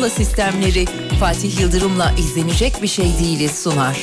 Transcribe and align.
Pergola 0.00 0.14
sistemleri 0.16 0.86
Fatih 1.20 1.60
Yıldırım'la 1.60 2.12
izlenecek 2.18 2.82
bir 2.82 2.88
şey 2.88 3.18
değiliz 3.18 3.62
sunar. 3.62 3.98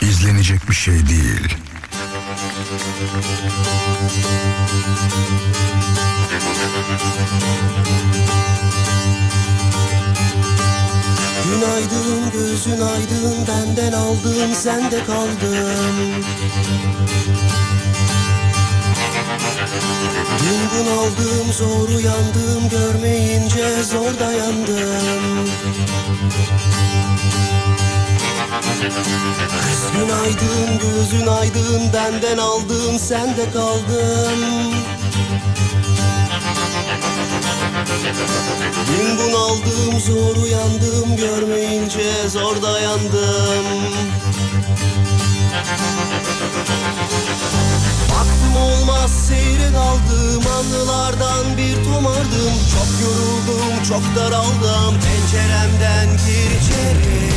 İzlenecek 0.00 0.68
bir 0.68 0.74
şey 0.74 0.94
değil. 0.94 1.56
Günaydın 11.44 12.30
gözün 12.32 12.80
aydın 12.80 13.46
benden 13.48 13.92
aldın 13.92 14.52
sende 14.52 15.04
kaldım 15.04 16.24
Dün 20.40 20.78
bunaldım 20.78 21.52
zor 21.52 21.88
uyandım 21.88 22.68
görmeyince 22.70 23.82
zor 23.82 24.20
dayandım. 24.20 25.48
Kız 29.60 29.92
günaydın 29.92 30.78
gözün 30.78 31.26
aydın 31.26 31.92
benden 31.92 32.38
aldın 32.38 32.98
sende 32.98 33.50
kaldım. 33.52 34.40
Dün 38.88 39.18
bunaldım 39.18 40.00
zor 40.00 40.36
uyandım 40.36 41.16
görmeyince 41.16 42.28
zor 42.28 42.62
dayandım 42.62 43.66
Baktım 48.16 48.56
olmaz 48.56 49.10
seyre 49.28 49.72
daldım 49.74 50.42
anılardan 50.58 51.56
bir 51.56 51.84
tomardım. 51.84 52.54
Çok 52.74 52.90
yoruldum 53.02 53.82
çok 53.88 54.02
daraldım 54.16 54.94
penceremden 55.00 56.08
gir 56.26 56.50
içeri 56.60 57.30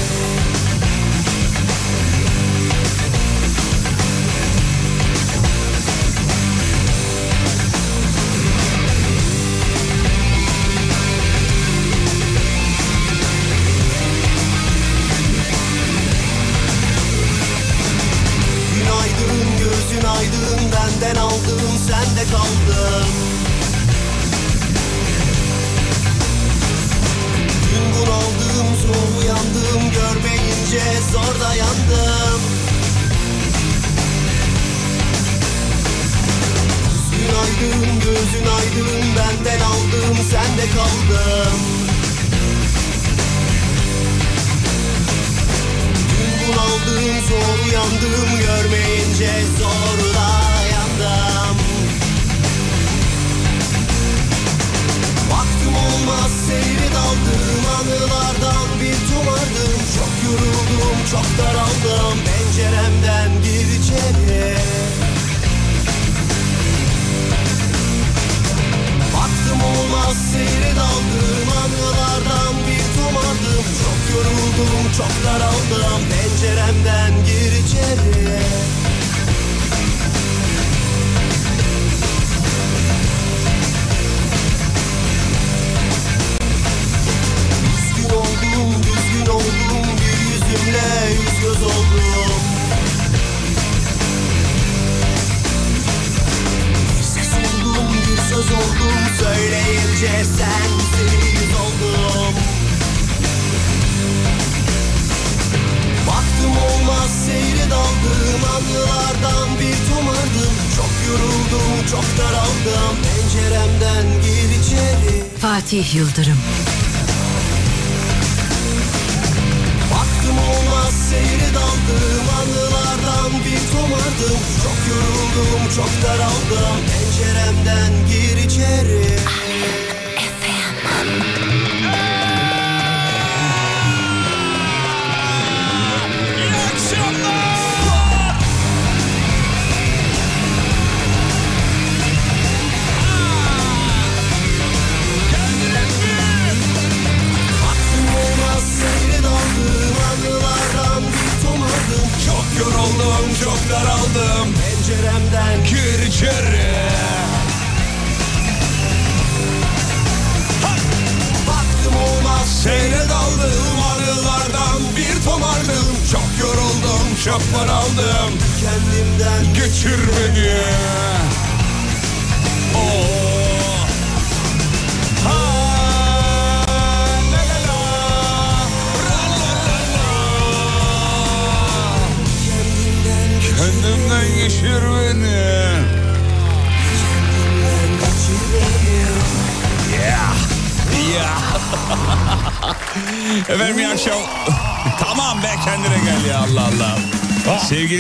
Fatih 115.79 115.95
Yıldırım 115.95 116.37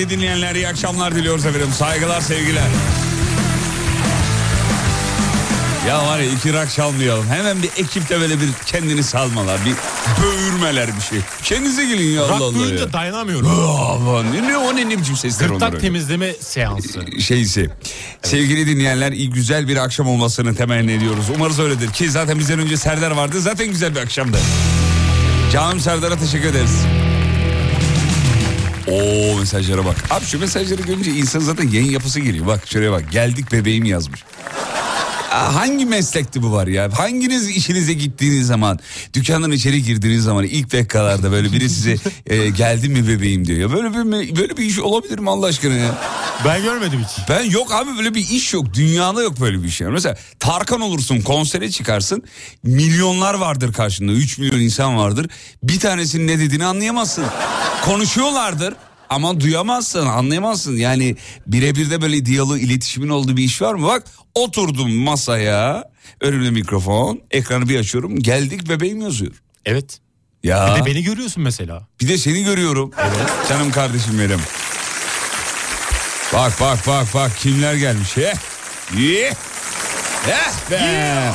Sevgili 0.09 0.21
dinleyenler 0.21 0.55
iyi 0.55 0.67
akşamlar 0.67 1.15
diliyoruz 1.15 1.45
efendim. 1.45 1.69
Saygılar 1.77 2.21
sevgiler. 2.21 2.67
Ya 5.87 6.05
var 6.07 6.19
ya 6.19 6.31
iki 6.31 6.53
rak 6.53 6.71
çalmayalım. 6.73 7.27
Hemen 7.29 7.63
bir 7.63 7.69
ekipte 7.77 8.19
böyle 8.21 8.39
bir 8.39 8.47
kendini 8.65 9.03
salmalar. 9.03 9.59
Bir 9.65 9.73
böğürmeler 10.23 10.87
bir 10.97 11.01
şey. 11.01 11.19
Kendinize 11.43 11.85
gelin 11.85 12.07
ya 12.15 12.21
Allah 12.23 12.29
Rock 12.29 12.41
Allah 12.41 12.53
duyunca 12.53 12.83
ya. 12.83 12.93
dayanamıyorum. 12.93 13.47
Aman 13.91 14.33
ne, 14.33 14.47
ne 14.47 14.57
o 14.57 14.75
ne, 14.75 14.89
ne 14.89 14.99
biçim 14.99 15.15
sesler 15.15 15.45
onlar 15.45 15.53
Gırtlak 15.53 15.73
öyle? 15.73 15.81
temizleme 15.81 16.33
seansı. 16.33 16.99
şeysi. 17.21 17.69
Sevgili 18.23 18.67
dinleyenler 18.67 19.11
iyi 19.11 19.29
güzel 19.29 19.67
bir 19.67 19.77
akşam 19.77 20.07
olmasını 20.07 20.55
temenni 20.55 20.91
ediyoruz. 20.91 21.25
Umarız 21.35 21.59
öyledir 21.59 21.91
ki 21.93 22.11
zaten 22.11 22.39
bizden 22.39 22.59
önce 22.59 22.77
Serdar 22.77 23.11
vardı. 23.11 23.41
Zaten 23.41 23.67
güzel 23.67 23.95
bir 23.95 23.99
akşamdı. 24.01 24.37
Canım 25.53 25.79
Serdar'a 25.79 26.15
teşekkür 26.17 26.47
ederiz. 26.49 26.75
Oo 28.91 29.37
mesajlara 29.39 29.85
bak. 29.85 29.95
Abi 30.09 30.25
şu 30.25 30.39
mesajları 30.39 30.81
görünce 30.81 31.11
insan 31.11 31.39
zaten 31.39 31.67
yayın 31.67 31.91
yapısı 31.91 32.19
geliyor. 32.19 32.47
Bak 32.47 32.61
şuraya 32.65 32.91
bak. 32.91 33.11
Geldik 33.11 33.51
bebeğim 33.51 33.85
yazmış. 33.85 34.23
Ya 35.31 35.55
hangi 35.55 35.85
meslekti 35.85 36.43
bu 36.43 36.51
var 36.51 36.67
ya? 36.67 36.89
Hanginiz 36.93 37.49
işinize 37.49 37.93
gittiğiniz 37.93 38.47
zaman, 38.47 38.79
dükkandan 39.13 39.51
içeri 39.51 39.83
girdiğiniz 39.83 40.23
zaman 40.23 40.45
ilk 40.45 40.73
dakikalarda 40.73 41.31
böyle 41.31 41.51
biri 41.51 41.69
size 41.69 41.95
e, 42.25 42.49
geldi 42.49 42.89
mi 42.89 43.07
bebeğim 43.07 43.47
diyor. 43.47 43.59
Ya 43.59 43.71
böyle 43.71 43.89
bir 43.93 44.35
böyle 44.35 44.57
bir 44.57 44.65
iş 44.65 44.79
olabilir 44.79 45.19
mi 45.19 45.29
Allah 45.29 45.45
aşkına 45.45 45.73
ya? 45.73 45.97
Ben 46.45 46.63
görmedim 46.63 47.05
hiç. 47.07 47.29
Ben 47.29 47.43
yok 47.43 47.73
abi 47.73 47.97
böyle 47.97 48.13
bir 48.15 48.19
iş 48.29 48.53
yok. 48.53 48.73
Dünyada 48.73 49.23
yok 49.23 49.39
böyle 49.39 49.63
bir 49.63 49.69
şey. 49.69 49.87
Mesela 49.87 50.17
Tarkan 50.39 50.81
olursun 50.81 51.21
konsere 51.21 51.71
çıkarsın. 51.71 52.23
Milyonlar 52.63 53.33
vardır 53.33 53.73
karşında. 53.73 54.11
3 54.11 54.37
milyon 54.37 54.59
insan 54.59 54.97
vardır. 54.97 55.27
Bir 55.63 55.79
tanesinin 55.79 56.27
ne 56.27 56.39
dediğini 56.39 56.65
anlayamazsın. 56.65 57.25
Konuşuyorlardır. 57.85 58.73
Ama 59.09 59.39
duyamazsın, 59.39 60.05
anlayamazsın. 60.05 60.77
Yani 60.77 61.15
birebir 61.47 61.89
de 61.89 62.01
böyle 62.01 62.25
diyalog, 62.25 62.61
iletişimin 62.61 63.09
olduğu 63.09 63.37
bir 63.37 63.43
iş 63.43 63.61
var 63.61 63.73
mı? 63.73 63.87
Bak 63.87 64.03
oturdum 64.35 64.91
masaya, 64.91 65.83
önümde 66.21 66.51
mikrofon, 66.51 67.21
ekranı 67.31 67.69
bir 67.69 67.79
açıyorum. 67.79 68.19
Geldik 68.19 68.69
bebeğim 68.69 69.01
yazıyor. 69.01 69.31
Evet. 69.65 69.99
Ya 70.43 70.75
Bir 70.75 70.81
de 70.81 70.85
beni 70.85 71.03
görüyorsun 71.03 71.43
mesela. 71.43 71.87
bir 72.01 72.07
de 72.07 72.17
seni 72.17 72.43
görüyorum. 72.43 72.91
Canım 73.49 73.71
kardeşim 73.71 74.19
benim. 74.19 74.39
Bak 76.33 76.53
bak 76.61 76.87
bak 76.87 77.07
bak 77.13 77.37
kimler 77.37 77.73
gelmiş 77.75 78.17
he? 78.17 78.33
Ye. 78.97 79.33
Eh 80.27 80.71
be. 80.71 81.31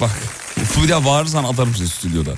Bak 0.00 0.10
bir 0.82 0.88
daha 0.88 1.04
bağırırsan 1.04 1.44
atarım 1.44 1.74
seni 1.74 1.88
stüdyodan. 1.88 2.36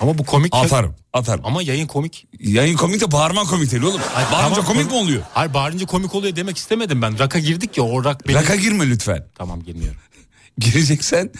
Ama 0.00 0.18
bu 0.18 0.24
komik. 0.26 0.54
Atarım 0.54 0.94
atarım. 1.12 1.46
Ama 1.46 1.62
yayın 1.62 1.86
komik. 1.86 2.26
Yayın 2.40 2.76
komik 2.76 3.00
de 3.00 3.12
bağırman 3.12 3.46
komik 3.46 3.70
değil 3.72 3.82
oğlum. 3.82 4.00
Ay, 4.14 4.24
Bağırınca 4.32 4.54
tamam, 4.54 4.72
komik 4.72 4.86
mi 4.90 4.96
oluyor? 4.96 5.22
Hayır 5.34 5.54
bağırınca 5.54 5.86
komik 5.86 6.14
oluyor 6.14 6.36
demek 6.36 6.56
istemedim 6.58 7.02
ben. 7.02 7.18
Raka 7.18 7.38
girdik 7.38 7.78
ya 7.78 7.84
o 7.84 8.04
rak 8.04 8.28
benim. 8.28 8.38
Raka 8.40 8.56
girme 8.56 8.90
lütfen. 8.90 9.26
Tamam 9.34 9.62
girmiyorum. 9.62 10.00
Gireceksen 10.58 11.30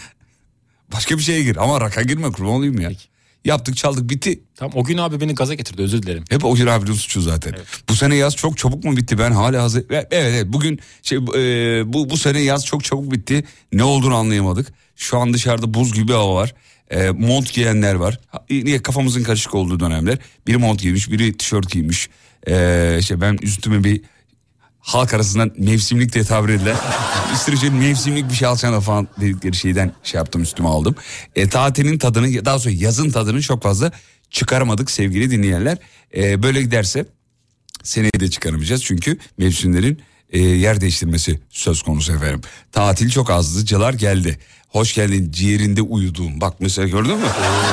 başka 0.94 1.19
bir 1.19 1.23
şeye 1.23 1.43
gir. 1.43 1.56
Ama 1.56 1.81
raka 1.81 2.03
girme 2.03 2.32
kurban 2.32 2.53
olayım 2.53 2.81
ya. 2.81 2.88
Peki. 2.88 3.10
Yaptık 3.45 3.77
çaldık 3.77 4.11
bitti. 4.11 4.41
Tamam 4.55 4.73
o 4.77 4.85
gün 4.85 4.99
abi 4.99 5.21
beni 5.21 5.35
gaza 5.35 5.55
getirdi 5.55 5.83
özür 5.83 6.03
dilerim. 6.03 6.25
Hep 6.31 6.45
Oğuz 6.45 6.61
abinin 6.61 6.93
suçu 6.93 7.21
zaten. 7.21 7.55
Bu 7.89 7.95
sene 7.95 8.15
yaz 8.15 8.37
çok 8.37 8.59
çabuk 8.59 8.85
mu 8.85 8.97
bitti 8.97 9.19
ben 9.19 9.33
hala 9.33 9.63
hazır. 9.63 9.85
Evet 9.91 10.07
evet 10.11 10.47
bugün 10.49 10.81
şey 11.03 11.19
e, 11.19 11.93
bu 11.93 12.11
bu 12.11 12.17
sene 12.17 12.41
yaz 12.41 12.67
çok 12.67 12.85
çabuk 12.85 13.13
bitti. 13.13 13.45
Ne 13.73 13.85
olduğunu 13.85 14.15
anlayamadık. 14.15 14.73
Şu 14.97 15.19
an 15.19 15.35
dışarıda 15.35 15.75
buz 15.75 15.93
gibi 15.95 16.13
hava 16.13 16.35
var. 16.35 16.55
E, 16.91 17.11
mont 17.11 17.53
giyenler 17.53 17.95
var. 17.95 18.21
Niye 18.51 18.83
kafamızın 18.83 19.23
karışık 19.23 19.55
olduğu 19.55 19.81
dönemler. 19.81 20.19
Biri 20.47 20.57
mont 20.57 20.81
giymiş, 20.81 21.11
biri 21.11 21.37
tişört 21.37 21.71
giymiş. 21.71 22.09
E, 22.49 22.97
işte 23.01 23.21
ben 23.21 23.39
üstüme 23.43 23.85
bir 23.85 24.01
halk 24.81 25.15
arasından 25.15 25.50
mevsimlik 25.59 26.12
diye 26.12 26.25
tabir 26.25 26.53
edilen 26.53 26.77
İstirce 27.35 27.71
mevsimlik 27.71 28.31
bir 28.31 28.35
şey 28.35 28.49
alacağına 28.49 28.81
falan 28.81 29.09
dedikleri 29.21 29.56
şeyden 29.56 29.93
şey 30.03 30.19
yaptım 30.19 30.43
üstüme 30.43 30.69
aldım. 30.69 30.94
E, 31.37 31.49
tatilin 31.49 31.99
tadını 31.99 32.44
daha 32.44 32.59
sonra 32.59 32.75
yazın 32.79 33.11
tadını 33.11 33.43
çok 33.43 33.62
fazla 33.62 33.93
çıkaramadık 34.31 34.91
sevgili 34.91 35.31
dinleyenler. 35.31 35.79
E, 36.17 36.43
böyle 36.43 36.62
giderse 36.62 37.06
seneye 37.82 38.21
de 38.21 38.31
çıkaramayacağız 38.31 38.85
çünkü 38.85 39.19
mevsimlerin 39.38 40.03
e, 40.31 40.38
yer 40.38 40.81
değiştirmesi 40.81 41.41
söz 41.50 41.82
konusu 41.82 42.12
efendim. 42.12 42.41
Tatil 42.73 43.11
çok 43.11 43.31
azdı 43.31 43.65
cılar 43.65 43.94
geldi. 43.94 44.38
Hoş 44.69 44.94
geldin 44.94 45.31
ciğerinde 45.32 45.82
uyuduğum. 45.82 46.41
Bak 46.41 46.55
mesela 46.61 46.88
gördün 46.88 47.17
mü? 47.17 47.27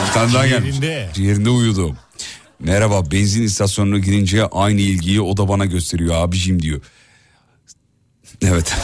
Bir 0.07 0.13
tane 0.13 0.33
daha 0.33 0.48
gelmiş. 0.48 0.75
ciğerinde. 0.80 1.09
Ciğerinde 1.13 1.50
uyuduğum. 1.50 1.98
Merhaba 2.59 3.12
benzin 3.12 3.44
istasyonuna 3.44 3.98
girince 4.00 4.45
aynı 4.45 4.81
ilgiyi 4.81 5.21
o 5.21 5.38
da 5.38 5.48
bana 5.48 5.65
gösteriyor 5.65 6.15
abicim 6.15 6.62
diyor. 6.62 6.81
Evet. 8.42 8.75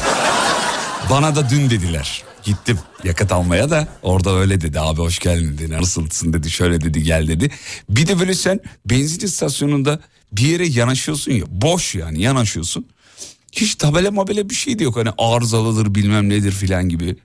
bana 1.10 1.36
da 1.36 1.50
dün 1.50 1.70
dediler. 1.70 2.24
Gittim 2.44 2.80
yakıt 3.04 3.31
almaya 3.31 3.70
da 3.70 3.88
orada 4.02 4.36
öyle 4.36 4.62
dedi 4.62 4.80
abi 4.80 5.00
hoş 5.00 5.20
geldin 5.20 5.58
dedi 5.58 5.72
nasılsın 5.72 6.34
dedi 6.34 6.52
şöyle 6.52 6.81
dedi 6.81 7.04
gel 7.04 7.28
dedi. 7.28 7.52
Bir 7.90 8.08
de 8.08 8.20
böyle 8.20 8.34
sen 8.34 8.60
benzin 8.86 9.25
istasyonunda 9.25 10.00
bir 10.31 10.48
yere 10.48 10.68
yanaşıyorsun 10.68 11.31
ya 11.31 11.46
boş 11.48 11.96
yani 11.96 12.22
yanaşıyorsun. 12.22 12.86
Hiç 13.52 13.75
tabela 13.75 14.12
mabela 14.12 14.50
bir 14.50 14.56
şey 14.56 14.80
de 14.80 14.84
yok 14.84 14.96
hani 14.96 15.10
arızalıdır 15.18 15.96
bilmem 15.96 16.30
nedir 16.30 16.52
filan 16.52 16.90
gibi. 16.90 17.16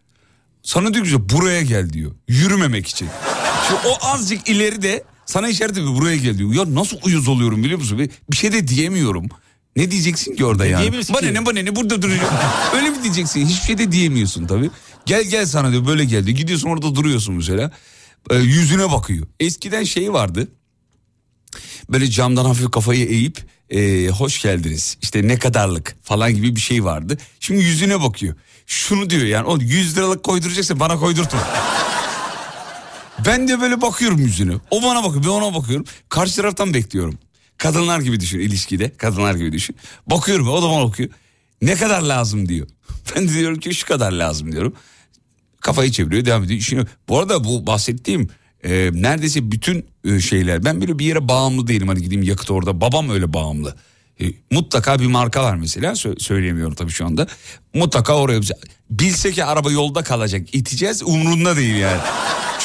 Sana 0.62 0.94
diyor 0.94 1.06
ki 1.06 1.28
buraya 1.28 1.62
gel 1.62 1.92
diyor 1.92 2.12
yürümemek 2.28 2.86
için. 2.86 3.08
Şu 3.68 3.74
o 3.88 3.98
azıcık 4.00 4.48
ileride 4.48 5.04
sana 5.28 5.48
işaret 5.48 5.72
ediyor 5.72 5.94
buraya 5.94 6.16
gel 6.16 6.38
diyor. 6.38 6.54
Ya 6.54 6.74
nasıl 6.74 6.96
uyuz 7.02 7.28
oluyorum 7.28 7.62
biliyor 7.64 7.78
musun? 7.78 7.98
Bir, 7.98 8.10
bir 8.30 8.36
şey 8.36 8.52
de 8.52 8.68
diyemiyorum. 8.68 9.28
Ne 9.76 9.90
diyeceksin 9.90 10.36
ki 10.36 10.44
orada 10.44 10.66
yani? 10.66 10.80
diyebilirsin 10.80 11.14
Bana 11.14 11.28
ki? 11.28 11.34
ne 11.34 11.46
bana 11.46 11.60
ne 11.60 11.76
burada 11.76 12.02
duracağım. 12.02 12.34
Öyle 12.74 12.90
mi 12.90 13.02
diyeceksin? 13.02 13.46
Hiçbir 13.46 13.66
şey 13.66 13.78
de 13.78 13.92
diyemiyorsun 13.92 14.46
tabii. 14.46 14.70
Gel 15.06 15.24
gel 15.24 15.46
sana 15.46 15.72
diyor 15.72 15.86
böyle 15.86 16.04
geldi. 16.04 16.34
Gidiyorsun 16.34 16.68
orada 16.68 16.94
duruyorsun 16.94 17.34
mesela. 17.34 17.70
Ee, 18.30 18.36
yüzüne 18.36 18.92
bakıyor. 18.92 19.26
Eskiden 19.40 19.84
şey 19.84 20.12
vardı. 20.12 20.48
Böyle 21.90 22.10
camdan 22.10 22.44
hafif 22.44 22.70
kafayı 22.70 23.06
eğip 23.06 23.38
e, 23.70 24.08
hoş 24.08 24.42
geldiniz 24.42 24.98
işte 25.02 25.28
ne 25.28 25.38
kadarlık 25.38 25.96
falan 26.02 26.34
gibi 26.34 26.56
bir 26.56 26.60
şey 26.60 26.84
vardı. 26.84 27.18
Şimdi 27.40 27.64
yüzüne 27.64 28.00
bakıyor. 28.00 28.34
Şunu 28.66 29.10
diyor 29.10 29.24
yani 29.24 29.46
o 29.46 29.58
100 29.60 29.96
liralık 29.96 30.22
koyduracaksın 30.22 30.80
bana 30.80 30.98
koydurtma. 30.98 31.40
Ben 33.26 33.48
de 33.48 33.60
böyle 33.60 33.80
bakıyorum 33.80 34.18
yüzüne. 34.18 34.52
O 34.70 34.82
bana 34.82 35.04
bakıyor 35.04 35.24
ben 35.24 35.28
ona 35.28 35.54
bakıyorum. 35.54 35.86
Karşı 36.08 36.36
taraftan 36.36 36.74
bekliyorum. 36.74 37.18
Kadınlar 37.58 38.00
gibi 38.00 38.20
düşün 38.20 38.38
ilişkide. 38.38 38.90
Kadınlar 38.96 39.34
gibi 39.34 39.52
düşün. 39.52 39.76
Bakıyorum 40.06 40.48
o 40.48 40.62
da 40.62 40.68
bana 40.68 40.84
bakıyor. 40.88 41.10
Ne 41.62 41.74
kadar 41.74 42.02
lazım 42.02 42.48
diyor. 42.48 42.66
Ben 43.16 43.28
de 43.28 43.32
diyorum 43.32 43.58
ki 43.60 43.74
şu 43.74 43.86
kadar 43.86 44.12
lazım 44.12 44.52
diyorum. 44.52 44.72
Kafayı 45.60 45.90
çeviriyor 45.90 46.24
devam 46.24 46.44
ediyor. 46.44 46.60
İşini... 46.60 46.84
Bu 47.08 47.18
arada 47.18 47.44
bu 47.44 47.66
bahsettiğim 47.66 48.28
e, 48.64 48.90
neredeyse 48.92 49.52
bütün 49.52 49.86
e, 50.04 50.20
şeyler. 50.20 50.64
Ben 50.64 50.80
böyle 50.80 50.98
bir 50.98 51.04
yere 51.04 51.28
bağımlı 51.28 51.66
değilim. 51.66 51.88
Hani 51.88 52.02
gideyim 52.02 52.22
yakıt 52.22 52.50
orada. 52.50 52.80
Babam 52.80 53.10
öyle 53.10 53.32
bağımlı. 53.32 53.76
E, 54.20 54.24
mutlaka 54.50 54.98
bir 54.98 55.06
marka 55.06 55.42
var 55.42 55.54
mesela. 55.54 55.92
Sö- 55.92 56.20
söyleyemiyorum 56.20 56.74
tabii 56.74 56.90
şu 56.90 57.06
anda. 57.06 57.26
Mutlaka 57.74 58.16
oraya. 58.16 58.40
Bilse 58.90 59.32
ki 59.32 59.44
araba 59.44 59.70
yolda 59.70 60.02
kalacak. 60.02 60.54
iteceğiz 60.54 61.02
umrunda 61.02 61.56
değil 61.56 61.76
yani. 61.76 62.00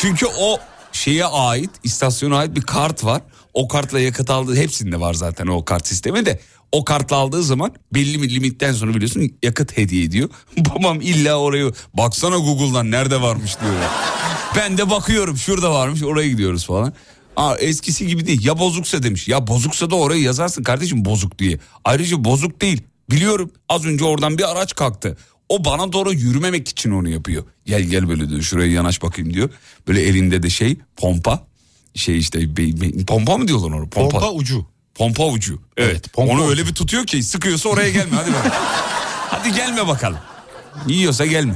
Çünkü 0.01 0.25
o 0.25 0.57
şeye 0.91 1.25
ait 1.25 1.69
istasyona 1.83 2.37
ait 2.37 2.55
bir 2.55 2.61
kart 2.61 3.03
var. 3.03 3.21
O 3.53 3.67
kartla 3.67 3.99
yakıt 3.99 4.29
aldığı 4.29 4.55
hepsinde 4.55 4.99
var 4.99 5.13
zaten 5.13 5.47
o 5.47 5.65
kart 5.65 5.87
sistemi 5.87 6.25
de. 6.25 6.39
O 6.71 6.85
kartla 6.85 7.15
aldığı 7.15 7.43
zaman 7.43 7.73
belli 7.93 8.21
bir 8.21 8.29
limitten 8.29 8.73
sonra 8.73 8.93
biliyorsun 8.93 9.31
yakıt 9.43 9.77
hediye 9.77 10.03
ediyor. 10.03 10.29
Babam 10.57 11.01
illa 11.01 11.35
oraya 11.35 11.71
baksana 11.93 12.37
Google'dan 12.37 12.91
nerede 12.91 13.21
varmış 13.21 13.59
diyor. 13.61 13.73
Ben 14.55 14.77
de 14.77 14.89
bakıyorum 14.89 15.37
şurada 15.37 15.73
varmış 15.73 16.03
oraya 16.03 16.29
gidiyoruz 16.29 16.65
falan. 16.65 16.93
Aa, 17.35 17.55
eskisi 17.55 18.07
gibi 18.07 18.27
değil 18.27 18.45
ya 18.45 18.59
bozuksa 18.59 19.03
demiş. 19.03 19.27
Ya 19.27 19.47
bozuksa 19.47 19.89
da 19.89 19.95
oraya 19.95 20.21
yazarsın 20.21 20.63
kardeşim 20.63 21.05
bozuk 21.05 21.39
diye. 21.39 21.59
Ayrıca 21.85 22.23
bozuk 22.23 22.61
değil. 22.61 22.81
Biliyorum 23.11 23.51
az 23.69 23.85
önce 23.85 24.05
oradan 24.05 24.37
bir 24.37 24.51
araç 24.51 24.75
kalktı. 24.75 25.17
O 25.49 25.65
bana 25.65 25.93
doğru 25.93 26.13
yürümemek 26.13 26.67
için 26.69 26.91
onu 26.91 27.09
yapıyor. 27.09 27.43
Gel 27.65 27.81
gel 27.81 28.09
böyle 28.09 28.29
diyor 28.29 28.41
şuraya 28.41 28.71
yanaş 28.71 29.01
bakayım 29.01 29.33
diyor. 29.33 29.49
Böyle 29.87 30.01
elinde 30.01 30.43
de 30.43 30.49
şey 30.49 30.77
pompa. 30.97 31.47
Şey 31.95 32.17
işte 32.17 32.57
be- 32.57 32.81
be- 32.81 33.05
pompa 33.05 33.37
mı 33.37 33.47
diyorlar 33.47 33.67
onu? 33.71 33.89
Pompa 33.89 34.31
ucu. 34.31 34.65
Pompa 34.95 35.25
ucu. 35.27 35.61
Evet. 35.77 35.89
Evet, 35.91 36.13
pompa 36.13 36.33
Onu 36.33 36.41
ucu. 36.41 36.49
öyle 36.49 36.67
bir 36.67 36.73
tutuyor 36.73 37.05
ki 37.05 37.23
sıkıyorsa 37.23 37.69
oraya 37.69 37.89
gelme 37.89 38.15
hadi 38.15 38.33
bakalım. 38.33 38.51
hadi 39.29 39.53
gelme 39.55 39.87
bakalım. 39.87 40.19
Yiyorsa 40.87 41.25
gelme. 41.25 41.55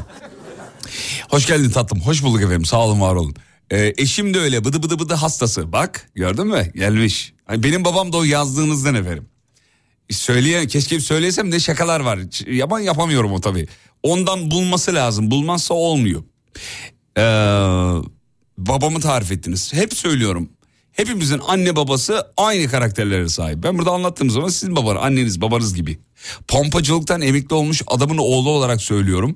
Hoş 1.29 1.45
geldin 1.45 1.69
tatlım. 1.69 2.01
Hoş 2.01 2.23
bulduk 2.23 2.41
efendim. 2.41 2.65
Sağ 2.65 2.77
olun 2.79 3.01
var 3.01 3.15
olun. 3.15 3.35
Ee, 3.71 3.93
eşim 3.97 4.33
de 4.33 4.39
öyle 4.39 4.65
bıdı 4.65 4.83
bıdı 4.83 4.99
bıdı 4.99 5.13
hastası. 5.13 5.71
Bak 5.71 6.09
gördün 6.15 6.47
mü? 6.47 6.71
Gelmiş. 6.75 7.33
Ay, 7.47 7.63
benim 7.63 7.85
babam 7.85 8.13
da 8.13 8.17
o 8.17 8.23
yazdığınızdan 8.23 8.95
efendim. 8.95 9.29
Söyleye, 10.09 10.67
keşke 10.67 10.99
söylesem 10.99 11.51
de 11.51 11.59
şakalar 11.59 11.99
var. 11.99 12.19
Yapan 12.51 12.79
yapamıyorum 12.79 13.31
o 13.33 13.41
tabii. 13.41 13.67
Ondan 14.03 14.51
bulması 14.51 14.93
lazım. 14.93 15.31
Bulmazsa 15.31 15.73
olmuyor. 15.73 16.23
Ee, 17.17 17.21
babamı 18.57 18.99
tarif 18.99 19.31
ettiniz. 19.31 19.73
Hep 19.73 19.93
söylüyorum. 19.93 20.49
Hepimizin 20.91 21.41
anne 21.47 21.75
babası 21.75 22.27
aynı 22.37 22.71
karakterlere 22.71 23.29
sahip. 23.29 23.63
Ben 23.63 23.77
burada 23.77 23.91
anlattığım 23.91 24.29
zaman 24.29 24.47
sizin 24.47 24.75
babanız, 24.75 25.01
anneniz, 25.03 25.41
babanız 25.41 25.75
gibi. 25.75 25.99
Pompacılıktan 26.47 27.21
emekli 27.21 27.55
olmuş 27.55 27.81
adamın 27.87 28.17
oğlu 28.17 28.49
olarak 28.49 28.81
söylüyorum. 28.81 29.35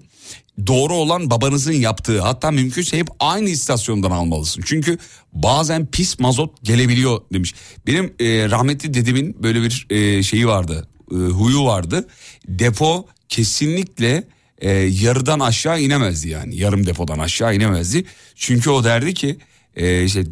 Doğru 0.68 0.94
olan 0.94 1.30
babanızın 1.30 1.74
yaptığı 1.74 2.22
hatta 2.22 2.52
mümkünse 2.52 2.98
hep 2.98 3.08
aynı 3.20 3.50
istasyondan 3.50 4.12
almalısın. 4.12 4.64
Çünkü 4.66 4.98
bazen 5.34 5.86
pis 5.86 6.20
mazot 6.20 6.64
gelebiliyor 6.64 7.22
demiş. 7.34 7.54
Benim 7.88 8.06
e, 8.20 8.50
rahmetli 8.50 8.94
dedemin 8.94 9.44
böyle 9.44 9.62
bir 9.62 9.88
e, 9.90 10.24
şeyi 10.24 10.48
vardı, 10.48 10.88
e, 11.12 11.16
huyu 11.16 11.66
vardı. 11.66 12.08
Depo 12.48 13.06
kesinlikle 13.30 14.28
e, 14.58 14.72
yarıdan 14.72 15.40
aşağı 15.40 15.82
inemezdi 15.82 16.30
yani. 16.30 16.56
Yarım 16.56 16.86
depodan 16.86 17.20
aşağı 17.20 17.56
inemezdi. 17.56 18.06
Çünkü 18.36 18.70
o 18.70 18.84
derdi 18.84 19.14
ki 19.14 19.38
e, 19.76 20.04
işte 20.04 20.24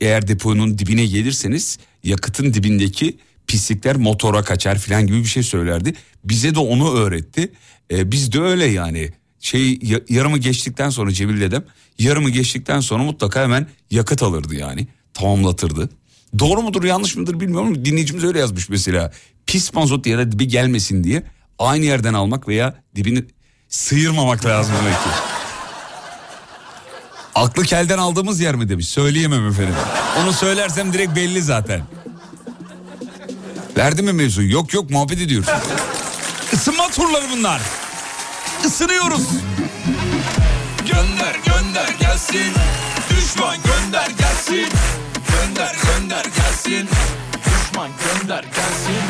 eğer 0.00 0.28
deponun 0.28 0.78
dibine 0.78 1.06
gelirseniz 1.06 1.78
yakıtın 2.04 2.54
dibindeki 2.54 3.18
pislikler 3.46 3.96
motora 3.96 4.42
kaçar 4.42 4.78
falan 4.78 5.06
gibi 5.06 5.18
bir 5.18 5.24
şey 5.24 5.42
söylerdi. 5.42 5.94
Bize 6.24 6.54
de 6.54 6.58
onu 6.58 6.94
öğretti. 6.94 7.52
Ee, 7.92 8.12
biz 8.12 8.32
de 8.32 8.40
öyle 8.40 8.64
yani. 8.64 9.10
Şey 9.40 9.78
ya- 9.82 10.00
yarımı 10.08 10.38
geçtikten 10.38 10.90
sonra 10.90 11.12
Cemil 11.12 11.40
dedem 11.40 11.64
yarımı 11.98 12.30
geçtikten 12.30 12.80
sonra 12.80 13.02
mutlaka 13.02 13.42
hemen 13.42 13.66
yakıt 13.90 14.22
alırdı 14.22 14.54
yani. 14.54 14.86
Tamamlatırdı. 15.14 15.90
Doğru 16.38 16.62
mudur 16.62 16.84
yanlış 16.84 17.16
mıdır 17.16 17.40
bilmiyorum. 17.40 17.84
Dinleyicimiz 17.84 18.24
öyle 18.24 18.38
yazmış 18.38 18.68
mesela. 18.68 19.12
Pis 19.46 19.74
mazot 19.74 20.06
yere 20.06 20.32
dibi 20.32 20.48
gelmesin 20.48 21.04
diye 21.04 21.22
aynı 21.58 21.84
yerden 21.84 22.14
almak 22.14 22.48
veya 22.48 22.74
dibini 22.96 23.24
sıyırmamak 23.68 24.46
lazım 24.46 24.74
demek 24.80 24.94
ki. 24.94 25.08
Aklı 27.34 27.62
kelden 27.62 27.98
aldığımız 27.98 28.40
yer 28.40 28.54
mi 28.54 28.68
demiş. 28.68 28.88
Söyleyemem 28.88 29.46
efendim. 29.48 29.74
Onu 30.22 30.32
söylersem 30.32 30.92
direkt 30.92 31.16
belli 31.16 31.42
zaten. 31.42 31.82
Verdi 33.76 34.02
mi 34.02 34.12
mevzuyu? 34.12 34.52
Yok 34.52 34.74
yok 34.74 34.90
muhabbet 34.90 35.20
ediyoruz. 35.20 35.48
Isınma 36.52 36.88
turları 36.90 37.24
bunlar. 37.30 37.60
Isınıyoruz. 38.64 39.28
Gönder 40.78 41.34
gönder 41.46 41.88
gelsin. 42.00 42.52
Düşman 43.10 43.56
gönder 43.64 44.10
gelsin. 44.18 44.68
Gönder 45.32 45.76
gönder 45.84 46.24
gelsin. 46.24 46.88
Düşman 47.46 47.90
gönder 48.04 48.42
gelsin. 48.42 49.02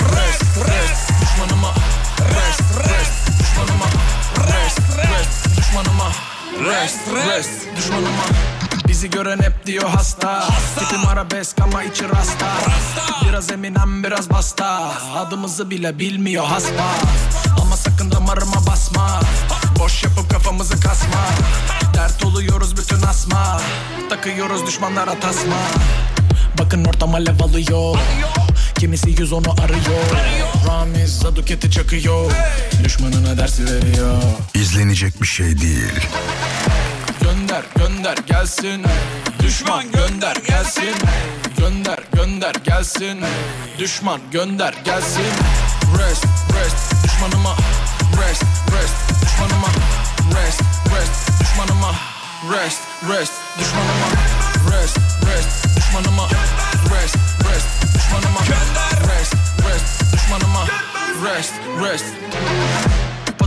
Rest 0.00 0.56
rest. 0.58 1.10
Düşmanıma. 1.22 1.74
Rest 2.20 2.62
rest. 2.78 3.40
Düşmanıma. 3.40 3.86
Rest 4.36 4.80
rest. 4.98 5.58
Düşmanıma. 5.58 6.12
Rest 6.64 7.00
rest. 7.14 7.76
Düşmanıma 7.76 8.24
Bizi 9.00 9.10
gören 9.10 9.38
hep 9.38 9.66
diyor 9.66 9.88
hasta, 9.88 10.48
Tipim 10.78 11.06
arabesk 11.08 11.60
ama 11.60 11.82
içi 11.82 12.08
rasta. 12.08 12.46
Biraz 13.28 13.50
eminem 13.50 14.04
biraz 14.04 14.30
basta. 14.30 14.92
Adımızı 15.16 15.70
bile 15.70 15.98
bilmiyor 15.98 16.44
haspa 16.44 16.84
Ama 17.62 17.76
sakın 17.76 18.10
damarıma 18.10 18.66
basma. 18.66 19.20
Boş 19.78 20.04
yapıp 20.04 20.30
kafamızı 20.30 20.80
kasma. 20.80 21.26
Dert 21.94 22.24
oluyoruz 22.24 22.76
bütün 22.76 23.02
asma. 23.02 23.60
Takıyoruz 24.10 24.66
düşmanlara 24.66 25.20
tasma. 25.20 25.56
Bakın 26.58 26.84
ortam 26.84 27.14
alev 27.14 27.40
alıyor. 27.40 27.98
Kimisi 28.78 29.14
110'u 29.14 29.62
arıyor. 29.62 30.04
Ramiz 30.68 31.18
Zaduket'i 31.18 31.70
çakıyor. 31.70 32.32
Düşmanına 32.84 33.38
dersi 33.38 33.64
veriyor. 33.64 34.22
İzlenecek 34.54 35.22
bir 35.22 35.26
şey 35.26 35.60
değil. 35.60 35.92
Gönder 37.22 37.62
gönder 37.76 38.16
gelsin. 38.26 38.82
Düşman 39.42 39.92
gönder 39.92 40.36
gelsin. 40.36 40.94
Gönder 41.58 41.98
gönder 42.12 42.54
gelsin. 42.64 43.20
Düşman 43.78 44.20
gönder 44.32 44.74
gelsin. 44.84 45.24
Rest 45.98 46.24
rest 46.24 47.04
düşmanıma. 47.04 47.56
Rest 48.22 48.42
rest 48.72 49.22
düşmanıma. 49.22 49.68
Rest 50.34 50.62
rest 50.96 51.40
düşmanıma. 51.40 51.94
Rest 52.52 52.80
rest 53.08 53.32
düşmanıma. 53.58 54.06
Rest 54.72 54.98
rest 55.26 55.76
düşmanıma. 55.76 56.28
Rest 56.94 57.16
rest 57.44 57.96
düşmanıma. 57.96 58.40
Rest 59.08 59.34
rest 59.68 60.12
düşmanıma. 60.14 60.66
Rest 61.24 61.54
rest 61.82 62.04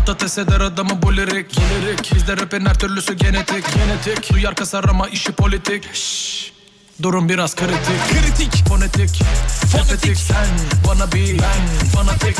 Patates 0.05 0.37
eder 0.37 0.61
adamı 0.61 1.01
bu 1.01 1.17
lirik 1.17 1.57
Lirik 1.59 2.15
Bizde 2.15 2.37
rapin 2.37 2.65
her 2.65 2.73
türlüsü 2.73 3.13
genetik. 3.13 3.65
Genetik. 3.75 4.33
Duyar 4.33 4.55
kasar 4.55 4.83
ama 4.89 5.07
işi 5.07 5.31
politik. 5.31 5.93
Şşş. 5.93 6.51
Durum 7.03 7.29
biraz 7.29 7.55
kritik. 7.55 7.99
Kritik. 8.11 8.67
Fonetik. 8.67 9.23
Fonetik. 9.71 10.17
Sen 10.17 10.47
bana 10.87 11.11
bir 11.11 11.39
Ben 11.39 11.87
fanatik 11.95 12.37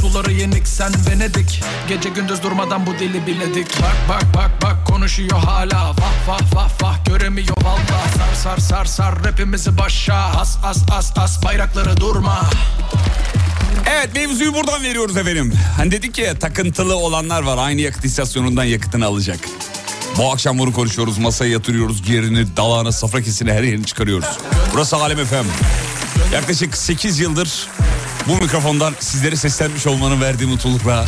Suları 0.00 0.32
yenik 0.32 0.68
sen 0.68 0.92
Venedik 1.10 1.62
Gece 1.88 2.08
gündüz 2.08 2.42
durmadan 2.42 2.86
bu 2.86 2.98
dili 2.98 3.26
biledik. 3.26 3.82
Bak 3.82 3.96
bak 4.08 4.34
bak 4.34 4.50
bak 4.62 4.86
konuşuyor 4.86 5.38
hala. 5.38 5.90
Vah 5.90 6.28
vah 6.28 6.54
vah 6.54 6.70
vah 6.82 7.04
göremiyor 7.04 7.56
valla. 7.62 8.08
Sar 8.16 8.34
sar 8.34 8.58
sar 8.58 8.84
sar 8.84 9.24
rapimizi 9.24 9.78
başa. 9.78 10.14
As 10.14 10.58
as 10.64 10.82
as 10.92 11.18
as 11.18 11.44
bayrakları 11.44 11.96
durma 11.96 12.50
Evet 13.86 14.14
mevzuyu 14.14 14.54
buradan 14.54 14.82
veriyoruz 14.82 15.16
efendim. 15.16 15.52
Hani 15.76 15.90
dedik 15.90 16.18
ya 16.18 16.38
takıntılı 16.38 16.96
olanlar 16.96 17.42
var 17.42 17.58
aynı 17.58 17.80
yakıt 17.80 18.04
istasyonundan 18.04 18.64
yakıtını 18.64 19.06
alacak. 19.06 19.38
Bu 20.18 20.32
akşam 20.32 20.58
bunu 20.58 20.72
konuşuyoruz 20.72 21.18
masaya 21.18 21.50
yatırıyoruz 21.50 22.04
ciğerini 22.04 22.56
dalağını 22.56 22.92
safra 22.92 23.22
kesini 23.22 23.52
her 23.52 23.62
yerini 23.62 23.86
çıkarıyoruz. 23.86 24.28
Burası 24.74 24.96
Alem 24.96 25.24
FM. 25.26 25.46
Yaklaşık 26.34 26.76
8 26.76 27.18
yıldır 27.20 27.66
bu 28.28 28.36
mikrofondan 28.36 28.94
sizlere 29.00 29.36
seslenmiş 29.36 29.86
olmanın 29.86 30.20
verdiği 30.20 30.46
mutlulukla 30.46 31.04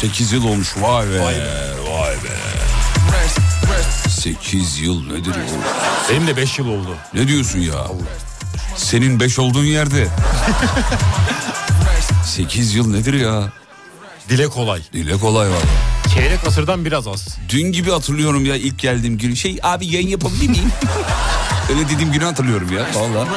8 0.00 0.32
yıl 0.32 0.44
olmuş 0.44 0.68
vay 0.80 1.06
be 1.06 1.20
vay 1.20 2.14
be. 2.14 2.36
Rest 3.24 3.38
rest 4.06 4.20
8 4.20 4.78
yıl 4.80 5.12
nedir 5.12 5.34
ya? 5.34 5.42
Benim 6.10 6.26
de 6.26 6.36
5 6.36 6.58
yıl 6.58 6.66
oldu. 6.68 6.96
Ne 7.14 7.28
diyorsun 7.28 7.58
ya? 7.58 7.86
Senin 8.76 9.20
5 9.20 9.38
olduğun 9.38 9.64
yerde 9.64 10.08
8 12.28 12.74
yıl 12.74 12.90
nedir 12.90 13.14
ya? 13.14 13.52
Dile 14.28 14.48
kolay. 14.48 14.82
Dile 14.92 15.18
kolay 15.18 15.50
var. 15.50 15.62
Çeyrek 16.14 16.38
asırdan 16.46 16.84
biraz 16.84 17.06
az. 17.08 17.38
Dün 17.48 17.72
gibi 17.72 17.90
hatırlıyorum 17.90 18.44
ya 18.44 18.56
ilk 18.56 18.78
geldiğim 18.78 19.18
gün. 19.18 19.34
Şey 19.34 19.58
abi 19.62 19.86
yayın 19.86 20.08
yapabilir 20.08 20.48
miyim? 20.48 20.72
Öyle 21.70 21.88
dediğim 21.88 22.12
günü 22.12 22.24
hatırlıyorum 22.24 22.72
ya 22.72 22.86
valla. 22.94 23.28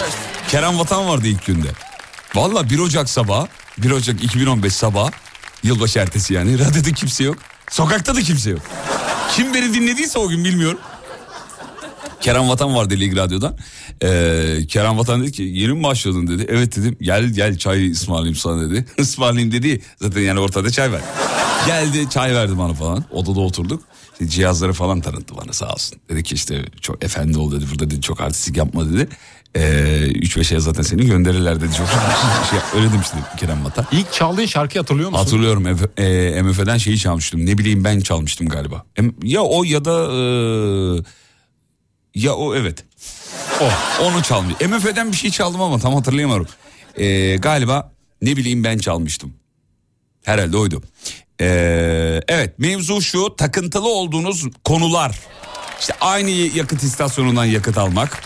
Kerem 0.48 0.79
Vatan 0.79 1.07
vardı 1.07 1.27
ilk 1.27 1.45
günde. 1.45 1.67
Valla 2.36 2.69
1 2.69 2.79
Ocak 2.79 3.10
sabah, 3.10 3.48
1 3.77 3.91
Ocak 3.91 4.24
2015 4.24 4.74
sabah, 4.74 5.12
yılbaşı 5.63 6.00
ertesi 6.00 6.33
yani. 6.33 6.60
Radyoda 6.60 6.91
kimse 6.91 7.24
yok. 7.24 7.38
Sokakta 7.69 8.15
da 8.15 8.21
kimse 8.21 8.50
yok. 8.50 8.62
Kim 9.36 9.53
beni 9.53 9.74
dinlediyse 9.74 10.19
o 10.19 10.27
gün 10.27 10.45
bilmiyorum. 10.45 10.79
Kerem 12.21 12.49
Vatan 12.49 12.75
vardı 12.75 12.93
Lig 12.99 13.17
Radyo'dan. 13.17 13.57
Ee, 14.03 14.57
Kerem 14.67 14.97
Vatan 14.97 15.21
dedi 15.21 15.31
ki 15.31 15.43
yeni 15.43 15.73
mi 15.73 15.83
başladın 15.83 16.27
dedi. 16.27 16.45
Evet 16.49 16.75
dedim 16.75 16.97
gel 17.01 17.25
gel 17.25 17.57
çay 17.57 17.91
ısmarlayayım 17.91 18.35
sana 18.35 18.69
dedi. 18.69 18.85
Ismarlayayım 18.97 19.51
dedi 19.51 19.81
zaten 20.01 20.21
yani 20.21 20.39
ortada 20.39 20.69
çay 20.69 20.91
var. 20.91 21.01
Geldi 21.67 22.09
çay 22.09 22.35
verdi 22.35 22.57
bana 22.57 22.73
falan 22.73 23.05
odada 23.11 23.39
oturduk. 23.39 23.83
İşte 24.13 24.27
cihazları 24.27 24.73
falan 24.73 25.01
tanıttı 25.01 25.35
bana 25.37 25.53
sağ 25.53 25.73
olsun. 25.73 25.99
Dedi 26.09 26.23
ki 26.23 26.35
işte 26.35 26.65
çok 26.81 27.03
efendi 27.03 27.37
ol 27.37 27.51
dedi 27.51 27.65
burada 27.71 27.89
dedi 27.89 28.01
çok 28.01 28.21
artistik 28.21 28.57
yapma 28.57 28.93
dedi. 28.93 29.07
Ee, 29.55 29.61
3-5 29.61 30.53
ay 30.55 30.61
zaten 30.61 30.83
seni 30.83 31.05
gönderirler 31.05 31.61
dedi. 31.61 31.73
Çok 31.77 31.87
şey, 32.49 32.59
öyle 32.81 32.93
demişti 32.93 33.17
Kerem 33.37 33.65
Vatan. 33.65 33.85
İlk 33.91 34.13
çaldığın 34.13 34.45
şarkıyı 34.45 34.81
hatırlıyor 34.81 35.09
musun? 35.09 35.23
Hatırlıyorum 35.23 35.67
e, 35.97 36.41
MF'den 36.41 36.77
şeyi 36.77 36.97
çalmıştım. 36.97 37.45
Ne 37.45 37.57
bileyim 37.57 37.83
ben 37.83 37.99
çalmıştım 37.99 38.49
galiba. 38.49 38.83
Ya 39.23 39.41
o 39.41 39.63
ya 39.63 39.85
da 39.85 40.03
e, 40.03 40.19
ya 42.15 42.34
o 42.34 42.56
evet. 42.56 42.86
O 43.62 43.70
onu 44.03 44.24
çalmış. 44.24 44.56
MF'den 44.62 45.12
bir 45.12 45.18
şey 45.18 45.32
çaldım 45.32 45.62
ama 45.62 45.80
tam 45.80 45.96
hatırlayamıyorum. 45.96 46.48
E, 46.96 47.36
galiba 47.36 47.91
ne 48.22 48.38
bileyim 48.38 48.63
ben 48.63 48.77
çalmıştım. 48.77 49.34
Herhalde 50.24 50.58
oydu. 50.58 50.84
E, 51.41 51.46
evet 52.27 52.60
mevzu 52.60 53.01
şu 53.01 53.36
takıntılı 53.36 53.89
olduğunuz 53.89 54.46
konular. 54.63 55.20
İşte 55.80 55.94
aynı 56.01 56.30
yakıt 56.30 56.84
istasyonundan 56.84 57.46
yakıt 57.46 57.77
almak. 57.77 58.22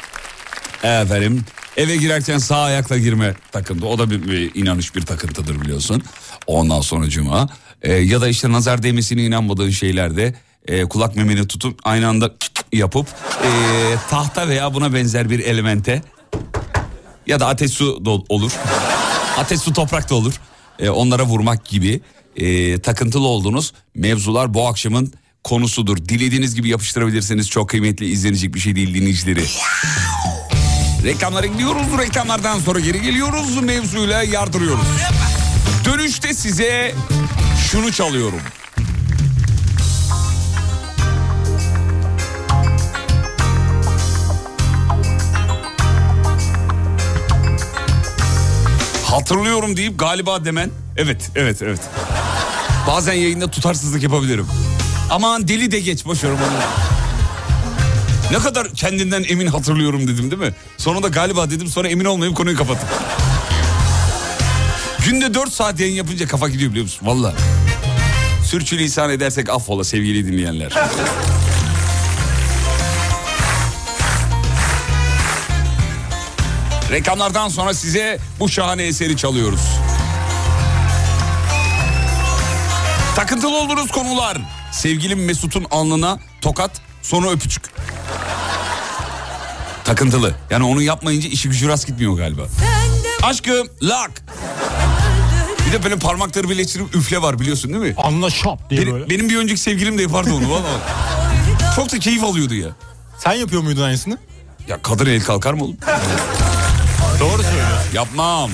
Efendim 0.83 1.45
eve 1.77 1.95
girerken 1.95 2.37
sağ 2.37 2.61
ayakla 2.61 2.97
girme 2.97 3.33
takıntı. 3.51 3.87
O 3.87 3.99
da 3.99 4.09
bir, 4.09 4.27
bir 4.27 4.55
inanış 4.55 4.95
bir 4.95 5.01
takıntıdır 5.01 5.61
biliyorsun. 5.61 6.03
Ondan 6.47 6.81
sonra 6.81 7.09
cuma. 7.09 7.49
Ee, 7.81 7.93
ya 7.93 8.21
da 8.21 8.27
işte 8.27 8.51
nazar 8.51 8.83
değmesine 8.83 9.23
inanmadığın 9.23 9.69
şeylerde 9.69 10.35
e, 10.67 10.85
kulak 10.85 11.15
memeni 11.15 11.47
tutup 11.47 11.79
aynı 11.83 12.07
anda 12.07 12.31
yapıp 12.73 13.07
e, 13.43 13.49
tahta 14.09 14.47
veya 14.47 14.73
buna 14.73 14.93
benzer 14.93 15.29
bir 15.29 15.39
elemente 15.39 16.01
ya 17.27 17.39
da 17.39 17.47
ateş 17.47 17.71
su 17.71 18.05
da 18.05 18.09
olur. 18.09 18.51
ateş 19.37 19.59
su 19.59 19.73
toprak 19.73 20.09
da 20.09 20.15
olur. 20.15 20.33
E, 20.79 20.89
onlara 20.89 21.23
vurmak 21.23 21.65
gibi 21.65 22.01
e, 22.35 22.79
takıntılı 22.79 23.27
olduğunuz 23.27 23.73
mevzular 23.95 24.53
bu 24.53 24.67
akşamın 24.67 25.13
konusudur. 25.43 25.97
Dilediğiniz 25.97 26.55
gibi 26.55 26.69
yapıştırabilirsiniz. 26.69 27.49
Çok 27.49 27.69
kıymetli 27.69 28.05
izlenecek 28.05 28.53
bir 28.53 28.59
şey 28.59 28.75
değil 28.75 28.93
dinleyicileri. 28.93 29.43
Reklamlara 31.03 31.45
gidiyoruz. 31.45 31.87
Reklamlardan 31.97 32.59
sonra 32.59 32.79
geri 32.79 33.01
geliyoruz. 33.01 33.61
Mevzuyla 33.61 34.23
yardırıyoruz. 34.23 34.85
Dönüşte 35.85 36.33
size 36.33 36.95
şunu 37.71 37.91
çalıyorum. 37.91 38.41
Hatırlıyorum 49.15 49.77
deyip 49.77 49.99
galiba 49.99 50.45
demen. 50.45 50.69
Evet, 50.97 51.29
evet, 51.35 51.61
evet. 51.61 51.79
Bazen 52.87 53.13
yayında 53.13 53.51
tutarsızlık 53.51 54.03
yapabilirim. 54.03 54.47
Aman 55.09 55.47
deli 55.47 55.71
de 55.71 55.79
geç 55.79 56.05
boş 56.05 56.23
ver 56.23 56.31
bunu. 56.31 56.59
Ne 58.31 58.43
kadar 58.43 58.73
kendinden 58.73 59.25
emin 59.29 59.47
hatırlıyorum 59.47 60.07
dedim 60.07 60.31
değil 60.31 60.41
mi? 60.41 60.53
Sonra 60.77 61.03
da 61.03 61.07
galiba 61.07 61.49
dedim 61.49 61.67
sonra 61.67 61.87
emin 61.87 62.05
olmayıp 62.05 62.35
konuyu 62.35 62.57
kapattım. 62.57 62.89
Günde 65.05 65.33
4 65.33 65.53
saat 65.53 65.79
yayın 65.79 65.93
yapınca 65.95 66.27
kafa 66.27 66.49
gidiyor 66.49 66.71
biliyor 66.71 66.83
musun? 66.85 67.07
Valla. 67.07 67.33
Sürçülisan 68.45 69.09
edersek 69.09 69.49
affola 69.49 69.83
sevgili 69.83 70.27
dinleyenler. 70.27 70.73
Reklamlardan 76.91 77.49
sonra 77.49 77.73
size 77.73 78.19
bu 78.39 78.49
şahane 78.49 78.83
eseri 78.83 79.17
çalıyoruz. 79.17 79.61
Takıntılı 83.15 83.57
olduğunuz 83.57 83.91
konular. 83.91 84.37
Sevgilim 84.71 85.25
Mesut'un 85.25 85.65
alnına 85.71 86.19
tokat 86.41 86.71
sonra 87.01 87.29
öpücük. 87.29 87.63
Takıntılı. 89.83 90.35
Yani 90.49 90.63
onu 90.63 90.81
yapmayınca 90.81 91.29
işi 91.29 91.49
gücü 91.49 91.67
rast 91.67 91.87
gitmiyor 91.87 92.17
galiba. 92.17 92.41
Aşkım 93.23 93.67
lak. 93.81 94.11
Bir 95.67 95.71
de 95.71 95.83
böyle 95.83 95.95
parmakları 95.99 96.49
birleştirip 96.49 96.95
üfle 96.95 97.21
var 97.21 97.39
biliyorsun 97.39 97.73
değil 97.73 97.83
mi? 97.83 97.93
Anla 97.97 98.29
şap 98.29 98.69
diye 98.69 98.81
Benim, 98.81 98.93
böyle. 98.93 99.09
benim 99.09 99.29
bir 99.29 99.37
önceki 99.37 99.59
sevgilim 99.61 99.97
de 99.97 100.01
yapardı 100.01 100.33
onu 100.33 100.51
valla. 100.51 100.67
Çok 101.75 101.91
da 101.91 101.99
keyif 101.99 102.23
alıyordu 102.23 102.53
ya. 102.55 102.67
Sen 103.19 103.33
yapıyor 103.33 103.61
muydun 103.61 103.81
aynısını? 103.83 104.17
Ya 104.67 104.81
kadın 104.81 105.05
el 105.05 105.21
kalkar 105.23 105.53
mı 105.53 105.63
oğlum? 105.63 105.77
Doğru 107.19 107.43
söylüyorsun. 107.43 107.93
Yapmam. 107.93 108.51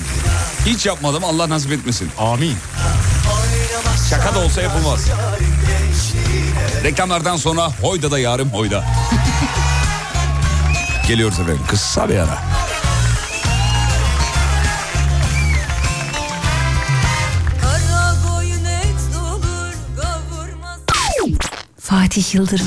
Hiç 0.66 0.86
yapmadım 0.86 1.24
Allah 1.24 1.48
nasip 1.48 1.72
etmesin. 1.72 2.10
Amin. 2.18 2.56
Şaka 4.10 4.34
da 4.34 4.38
olsa 4.38 4.62
yapılmaz. 4.62 5.00
Reklamlardan 6.84 7.36
sonra 7.36 7.68
hoyda 7.82 8.10
da 8.10 8.18
yarım 8.18 8.50
hoyda. 8.50 8.84
Geliyoruz 11.08 11.40
efendim 11.40 11.62
kısa 11.68 12.08
bir 12.08 12.18
ara. 12.18 12.38
Fatih 21.78 22.34
Yıldırım. 22.34 22.66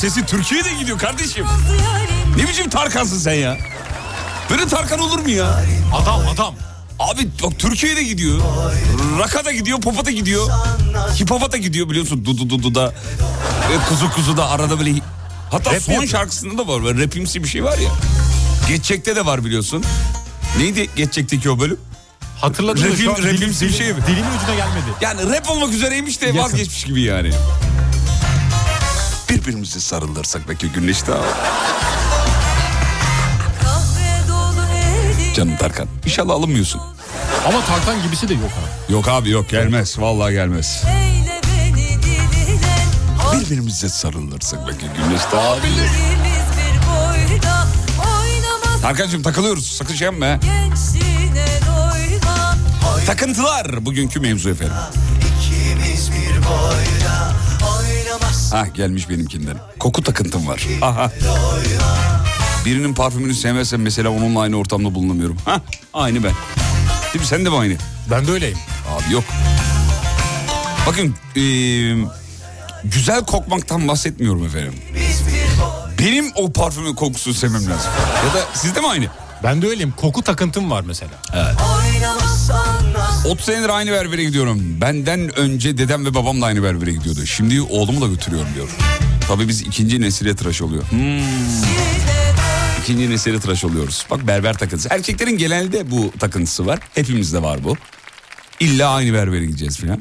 Sesi 0.00 0.26
Türkiye'de 0.26 0.72
gidiyor 0.72 0.98
kardeşim. 0.98 1.46
Ne 2.36 2.48
biçim 2.48 2.70
Tarkan'sın 2.70 3.18
sen 3.18 3.32
ya? 3.32 3.58
Böyle 4.50 4.68
Tarkan 4.68 4.98
olur 4.98 5.18
mu 5.18 5.30
ya? 5.30 5.64
Adam 5.94 6.20
adam. 6.34 6.54
Abi 6.98 7.28
bak 7.42 7.58
Türkiye'de 7.58 8.02
gidiyor. 8.02 8.38
Raka 9.18 9.44
da 9.44 9.52
gidiyor, 9.52 9.80
popa 9.80 10.04
da 10.04 10.10
gidiyor. 10.10 10.50
Hip 11.20 11.30
hop'a 11.30 11.52
da 11.52 11.56
gidiyor 11.56 11.90
biliyorsun. 11.90 12.24
Dudu 12.24 12.50
dudu 12.50 12.74
da. 12.74 12.92
E, 13.72 13.88
kuzu 13.88 14.10
kuzu 14.12 14.36
da 14.36 14.50
arada 14.50 14.78
böyle. 14.78 14.90
Hatta 15.50 15.74
Rap 15.74 15.82
son 15.82 15.92
yapıyor. 15.92 16.12
şarkısında 16.12 16.58
da 16.62 16.68
var. 16.68 16.84
Böyle 16.84 17.04
rapimsi 17.04 17.44
bir 17.44 17.48
şey 17.48 17.64
var 17.64 17.78
ya. 17.78 17.90
Geçecek'te 18.68 19.16
de 19.16 19.26
var 19.26 19.44
biliyorsun. 19.44 19.84
Neydi 20.58 20.90
Geçecek'teki 20.96 21.50
o 21.50 21.58
bölüm? 21.60 21.80
Hatırladım 22.40 22.82
da 22.84 22.86
Rapim- 22.88 23.04
şu 23.04 23.10
an 23.10 23.16
dilim- 23.16 23.34
rapimsi 23.34 23.66
bir 23.68 23.72
şey 23.72 23.92
mi? 23.92 24.00
Dilimin 24.06 24.36
ucuna 24.38 24.54
gelmedi. 24.54 24.86
Yani 25.00 25.36
rap 25.36 25.50
olmak 25.50 25.72
üzereymiş 25.74 26.20
de 26.20 26.26
Yakın. 26.26 26.38
vazgeçmiş 26.40 26.84
gibi 26.84 27.00
yani. 27.02 27.30
Birbirimize 29.30 29.80
sarılırsak 29.80 30.48
belki 30.48 30.66
dolu 34.28 34.66
eli. 34.76 35.34
Canım 35.34 35.56
Tarkan. 35.56 35.86
İnşallah 36.04 36.34
alınmıyorsun. 36.34 36.80
Ama 37.48 37.64
Tarkan 37.64 38.02
gibisi 38.02 38.28
de 38.28 38.34
yok 38.34 38.50
ha. 38.50 38.92
Yok 38.92 39.08
abi 39.08 39.30
yok 39.30 39.48
gelmez. 39.48 39.98
Vallahi 39.98 40.32
gelmez. 40.32 40.82
Eyle 40.88 41.40
beni 41.44 42.02
dilinden. 42.02 42.86
Hoy 43.18 43.40
Birbirimize 43.40 43.88
sarılırsak 43.88 44.60
belki 44.68 44.86
abi. 45.34 45.60
bir 45.62 46.80
boyda. 46.86 47.66
Oynamaz 47.98 48.82
Tarkan'cığım 48.82 49.22
takılıyoruz. 49.22 49.66
Sakın 49.66 49.94
şey 49.94 50.04
yapma. 50.04 50.38
Takıntılar 53.06 53.86
bugünkü 53.86 54.20
mevzu 54.20 54.50
efendim. 54.50 54.74
İkimiz 55.40 56.10
bir 56.12 56.36
boyda 56.36 56.99
Ha 58.50 58.66
gelmiş 58.66 59.08
benimkinden. 59.08 59.56
Koku 59.78 60.02
takıntım 60.02 60.46
var. 60.48 60.66
Aha. 60.82 61.10
Birinin 62.64 62.94
parfümünü 62.94 63.34
sevmezsem 63.34 63.82
mesela 63.82 64.08
onunla 64.10 64.40
aynı 64.40 64.56
ortamda 64.56 64.94
bulunamıyorum. 64.94 65.36
Ha 65.44 65.60
aynı 65.94 66.24
ben. 66.24 66.32
Değil 67.14 67.20
mi 67.20 67.26
sen 67.26 67.44
de 67.44 67.48
mi 67.50 67.56
aynı? 67.56 67.74
Ben 68.10 68.26
de 68.26 68.30
öyleyim. 68.32 68.58
Abi 68.90 69.14
yok. 69.14 69.24
Bakın 70.86 71.14
eee, 71.34 71.96
güzel 72.84 73.24
kokmaktan 73.24 73.88
bahsetmiyorum 73.88 74.46
efendim. 74.46 74.74
Benim 75.98 76.32
o 76.36 76.52
parfümün 76.52 76.94
kokusunu 76.94 77.34
sevmem 77.34 77.60
lazım. 77.70 77.90
Ya 78.26 78.34
da 78.40 78.46
sizde 78.54 78.80
mi 78.80 78.86
aynı? 78.88 79.06
Ben 79.42 79.62
de 79.62 79.66
öyleyim. 79.66 79.92
Koku 79.96 80.22
takıntım 80.22 80.70
var 80.70 80.84
mesela. 80.86 81.10
Nazlı 81.34 81.79
30 83.24 83.46
senedir 83.46 83.68
aynı 83.68 83.90
berbere 83.90 84.24
gidiyorum. 84.24 84.80
Benden 84.80 85.38
önce 85.38 85.78
dedem 85.78 86.06
ve 86.06 86.14
babam 86.14 86.42
da 86.42 86.46
aynı 86.46 86.62
berbere 86.62 86.92
gidiyordu. 86.92 87.26
Şimdi 87.26 87.62
oğlumu 87.62 88.00
da 88.00 88.06
götürüyorum 88.06 88.48
diyor. 88.54 88.68
Tabii 89.28 89.48
biz 89.48 89.60
ikinci 89.60 90.00
nesile 90.00 90.36
tıraş 90.36 90.62
oluyor. 90.62 90.82
Hmm. 90.90 91.20
İkinci 92.82 93.10
nesile 93.10 93.40
tıraş 93.40 93.64
oluyoruz. 93.64 94.06
Bak 94.10 94.26
berber 94.26 94.58
takıntısı. 94.58 94.88
Erkeklerin 94.92 95.38
genelde 95.38 95.90
bu 95.90 96.12
takıntısı 96.18 96.66
var. 96.66 96.78
Hepimizde 96.94 97.42
var 97.42 97.64
bu. 97.64 97.76
İlla 98.60 98.90
aynı 98.90 99.14
berbere 99.14 99.44
gideceğiz 99.44 99.78
filan. 99.78 100.00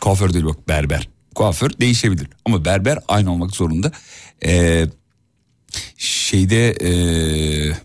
Kuaför 0.00 0.32
değil 0.32 0.44
bak 0.44 0.68
berber. 0.68 1.08
Kuaför 1.34 1.70
değişebilir 1.80 2.28
ama 2.44 2.64
berber 2.64 2.98
aynı 3.08 3.32
olmak 3.32 3.50
zorunda. 3.50 3.92
Ee, 4.44 4.86
şeyde 5.96 6.70
ee, 6.70 7.76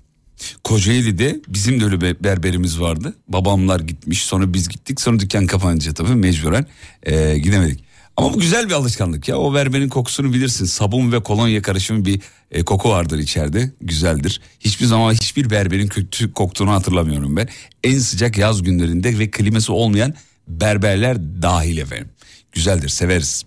Kocaeli'de 0.64 1.40
bizim 1.48 1.80
de 1.80 1.86
öyle 1.86 2.02
bir 2.02 2.24
berberimiz 2.24 2.80
vardı. 2.80 3.16
Babamlar 3.28 3.80
gitmiş 3.80 4.24
sonra 4.24 4.54
biz 4.54 4.70
gittik 4.70 5.02
sonra 5.02 5.20
dükkan 5.20 5.48
kapanınca 5.48 5.94
tabii 5.94 6.16
mecburen 6.16 6.66
e, 7.04 7.38
gidemedik. 7.38 7.84
Ama 8.18 8.34
bu 8.34 8.40
güzel 8.40 8.70
bir 8.70 8.74
alışkanlık 8.74 9.28
ya 9.28 9.38
o 9.38 9.54
berberin 9.54 9.90
kokusunu 9.90 10.34
bilirsin. 10.34 10.66
Sabun 10.66 11.12
ve 11.12 11.24
kolonya 11.24 11.62
karışımı 11.62 12.06
bir 12.06 12.22
e, 12.52 12.64
koku 12.64 12.90
vardır 12.90 13.20
içeride 13.20 13.72
güzeldir. 13.82 14.42
Hiçbir 14.60 14.86
zaman 14.86 15.14
hiçbir 15.14 15.50
berberin 15.50 15.88
kötü 15.88 16.34
koktuğunu 16.34 16.72
hatırlamıyorum 16.72 17.36
ben. 17.38 17.50
En 17.84 18.00
sıcak 18.00 18.38
yaz 18.38 18.64
günlerinde 18.64 19.20
ve 19.20 19.32
kliması 19.32 19.74
olmayan 19.74 20.14
berberler 20.48 21.18
dahil 21.42 21.78
efendim. 21.78 22.10
Güzeldir 22.52 22.90
severiz. 22.90 23.46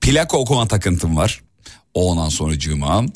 Plaka 0.00 0.36
okuma 0.36 0.68
takıntım 0.68 1.16
var. 1.16 1.40
Ondan 1.94 2.28
sonra 2.28 2.58
cığıma. 2.58 3.06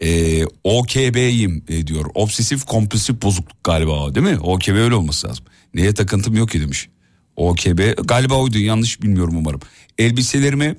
Ee, 0.00 0.44
OKB'yim 0.64 1.64
e, 1.68 1.86
diyor. 1.86 2.04
Obsesif 2.14 2.64
kompulsif 2.64 3.22
bozukluk 3.22 3.64
galiba 3.64 4.14
değil 4.14 4.26
mi? 4.26 4.38
OKB 4.38 4.74
öyle 4.74 4.94
olması 4.94 5.28
lazım. 5.28 5.44
Neye 5.74 5.94
takıntım 5.94 6.34
yok 6.34 6.50
ki 6.50 6.60
demiş. 6.60 6.88
OKB 7.36 7.98
galiba 8.04 8.34
oydu 8.34 8.58
yanlış 8.58 9.02
bilmiyorum 9.02 9.34
umarım. 9.36 9.60
Elbiselerimi 9.98 10.76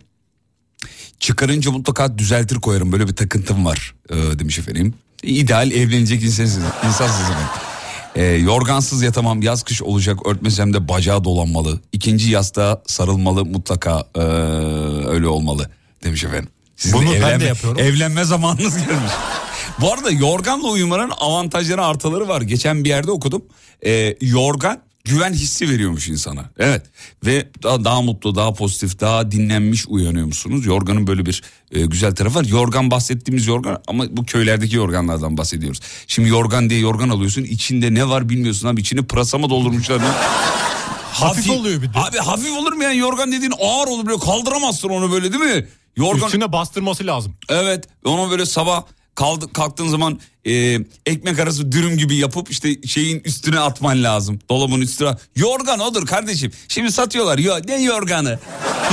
çıkarınca 1.19 1.71
mutlaka 1.71 2.17
düzeltir 2.17 2.55
koyarım 2.55 2.91
böyle 2.91 3.07
bir 3.07 3.15
takıntım 3.15 3.65
var 3.65 3.95
e, 4.09 4.15
demiş 4.15 4.59
efendim. 4.59 4.93
İdeal 5.23 5.71
evlenecek 5.71 6.23
insansınız. 6.23 6.67
insansınız 6.87 7.29
efendim. 7.29 7.49
E, 8.15 8.23
yorgansız 8.23 9.01
yatamam 9.03 9.41
yaz 9.41 9.63
kış 9.63 9.81
olacak 9.81 10.27
örtmesem 10.27 10.73
de 10.73 10.87
bacağı 10.87 11.23
dolanmalı. 11.23 11.81
İkinci 11.91 12.31
yastığa 12.31 12.81
sarılmalı 12.87 13.45
mutlaka 13.45 14.05
e, 14.15 14.19
öyle 15.07 15.27
olmalı 15.27 15.69
demiş 16.03 16.23
efendim. 16.23 16.49
Sizin 16.77 16.97
Bunu 16.99 17.09
ben 17.21 17.39
de 17.39 17.45
yapıyorum. 17.45 17.79
Evlenme 17.79 18.23
zamanınız 18.23 18.77
gelmiş. 18.77 19.11
Bu 19.81 19.93
arada 19.93 20.11
yorganla 20.11 20.67
uyumanın 20.67 21.11
avantajları 21.17 21.85
artıları 21.85 22.27
var. 22.27 22.41
Geçen 22.41 22.83
bir 22.83 22.89
yerde 22.89 23.11
okudum. 23.11 23.45
E, 23.85 24.15
yorgan 24.21 24.79
güven 25.05 25.33
hissi 25.33 25.69
veriyormuş 25.69 26.07
insana. 26.07 26.45
Evet 26.59 26.81
ve 27.25 27.47
daha, 27.63 27.85
daha 27.85 28.01
mutlu, 28.01 28.35
daha 28.35 28.53
pozitif, 28.53 28.99
daha 28.99 29.31
dinlenmiş 29.31 29.85
uyanıyor 29.87 30.25
musunuz? 30.25 30.65
Yorganın 30.65 31.07
böyle 31.07 31.25
bir 31.25 31.43
e, 31.71 31.81
güzel 31.85 32.15
tarafı 32.15 32.39
var. 32.39 32.43
Yorgan 32.45 32.91
bahsettiğimiz 32.91 33.47
yorgan 33.47 33.81
ama 33.87 34.05
bu 34.09 34.25
köylerdeki 34.25 34.75
yorganlardan 34.75 35.37
bahsediyoruz. 35.37 35.79
Şimdi 36.07 36.29
yorgan 36.29 36.69
diye 36.69 36.79
yorgan 36.79 37.09
alıyorsun 37.09 37.43
içinde 37.43 37.93
ne 37.93 38.09
var 38.09 38.29
bilmiyorsun 38.29 38.67
abi 38.67 38.81
içini 38.81 39.07
pırasa 39.07 39.37
mı 39.37 39.49
doldurmuşlar? 39.49 39.99
ne? 39.99 40.05
Hafif 41.11 41.49
oluyor 41.49 41.81
bir 41.81 41.93
de. 41.93 41.99
Abi 41.99 42.17
hafif 42.17 42.57
olur 42.57 42.73
mu 42.73 42.83
yani 42.83 42.97
yorgan 42.97 43.31
dediğin 43.31 43.53
ağır 43.59 43.87
olur 43.87 44.05
böyle 44.05 44.19
kaldıramazsın 44.19 44.89
onu 44.89 45.11
böyle 45.11 45.33
değil 45.33 45.43
mi? 45.43 45.67
Yorgan 45.97 46.25
Üstüne 46.25 46.51
bastırması 46.51 47.07
lazım. 47.07 47.33
Evet 47.49 47.85
onu 48.05 48.31
böyle 48.31 48.45
sabah 48.45 48.83
kaldı, 49.15 49.53
kalktığın 49.53 49.87
zaman 49.87 50.19
e, 50.45 50.79
ekmek 51.05 51.39
arası 51.39 51.71
dürüm 51.71 51.97
gibi 51.97 52.15
yapıp 52.15 52.51
işte 52.51 52.81
şeyin 52.87 53.19
üstüne 53.25 53.59
atman 53.59 54.03
lazım. 54.03 54.39
Dolabın 54.49 54.81
üstüne. 54.81 55.11
Yorgan 55.35 55.79
odur 55.79 56.05
kardeşim. 56.05 56.51
Şimdi 56.67 56.91
satıyorlar. 56.91 57.37
Yo, 57.37 57.55
ne 57.67 57.81
yorganı? 57.83 58.39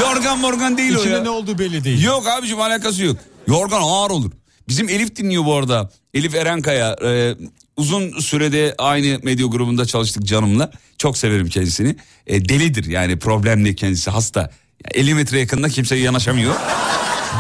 Yorgan 0.01 0.39
morgan 0.39 0.79
değil 0.79 0.95
o 0.95 1.01
İçinde 1.01 1.15
ya. 1.15 1.23
ne 1.23 1.31
olduğu 1.31 1.59
belli 1.59 1.85
değil. 1.85 2.03
Yok 2.05 2.29
abicim 2.29 2.61
alakası 2.61 3.05
yok. 3.05 3.17
Yorgan 3.47 3.81
ağır 3.83 4.11
olur. 4.11 4.31
Bizim 4.69 4.89
Elif 4.89 5.17
dinliyor 5.17 5.45
bu 5.45 5.55
arada. 5.55 5.91
Elif 6.15 6.35
Erenkaya. 6.35 6.97
e, 7.05 7.35
uzun 7.77 8.19
sürede 8.21 8.75
aynı 8.79 9.21
medya 9.23 9.47
grubunda 9.47 9.87
çalıştık 9.87 10.25
canımla. 10.25 10.71
Çok 10.99 11.19
severim 11.19 11.49
kendisini. 11.49 11.97
E, 12.27 12.49
delidir 12.49 12.85
yani 12.87 13.19
problemli 13.19 13.77
kendisi 13.77 14.11
hasta. 14.11 14.51
Ya 14.85 15.01
50 15.01 15.15
metre 15.15 15.41
yakında 15.41 15.69
kimseye 15.69 16.01
yanaşamıyor. 16.03 16.55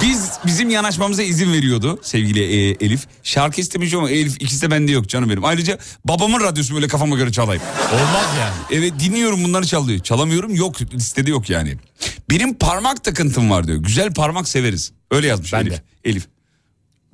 Biz 0.02 0.30
bizim 0.46 0.70
yanaşmamıza 0.70 1.22
izin 1.22 1.52
veriyordu 1.52 1.98
sevgili 2.02 2.40
e, 2.42 2.70
Elif. 2.86 3.06
Şarkı 3.22 3.60
istemiş 3.60 3.94
ama 3.94 4.10
Elif 4.10 4.36
ikisi 4.42 4.62
de 4.62 4.70
bende 4.70 4.92
yok 4.92 5.08
canım 5.08 5.30
benim. 5.30 5.44
Ayrıca 5.44 5.78
babamın 6.04 6.40
radyosu 6.40 6.74
böyle 6.74 6.88
kafama 6.88 7.16
göre 7.16 7.32
çalayım. 7.32 7.62
Olmaz 7.92 8.26
yani. 8.40 8.54
Evet 8.82 8.92
dinliyorum 9.00 9.44
bunları 9.44 9.66
çalıyor. 9.66 9.98
Çalamıyorum 10.00 10.54
yok 10.54 10.80
listede 10.94 11.30
yok 11.30 11.50
yani. 11.50 11.74
Benim 12.30 12.54
parmak 12.54 13.04
takıntım 13.04 13.50
var 13.50 13.66
diyor. 13.66 13.78
Güzel 13.78 14.14
parmak 14.14 14.48
severiz. 14.48 14.92
Öyle 15.10 15.26
yazmış 15.26 15.52
Ben 15.52 15.60
Elif. 15.60 15.72
de. 15.72 15.82
Elif. 16.04 16.26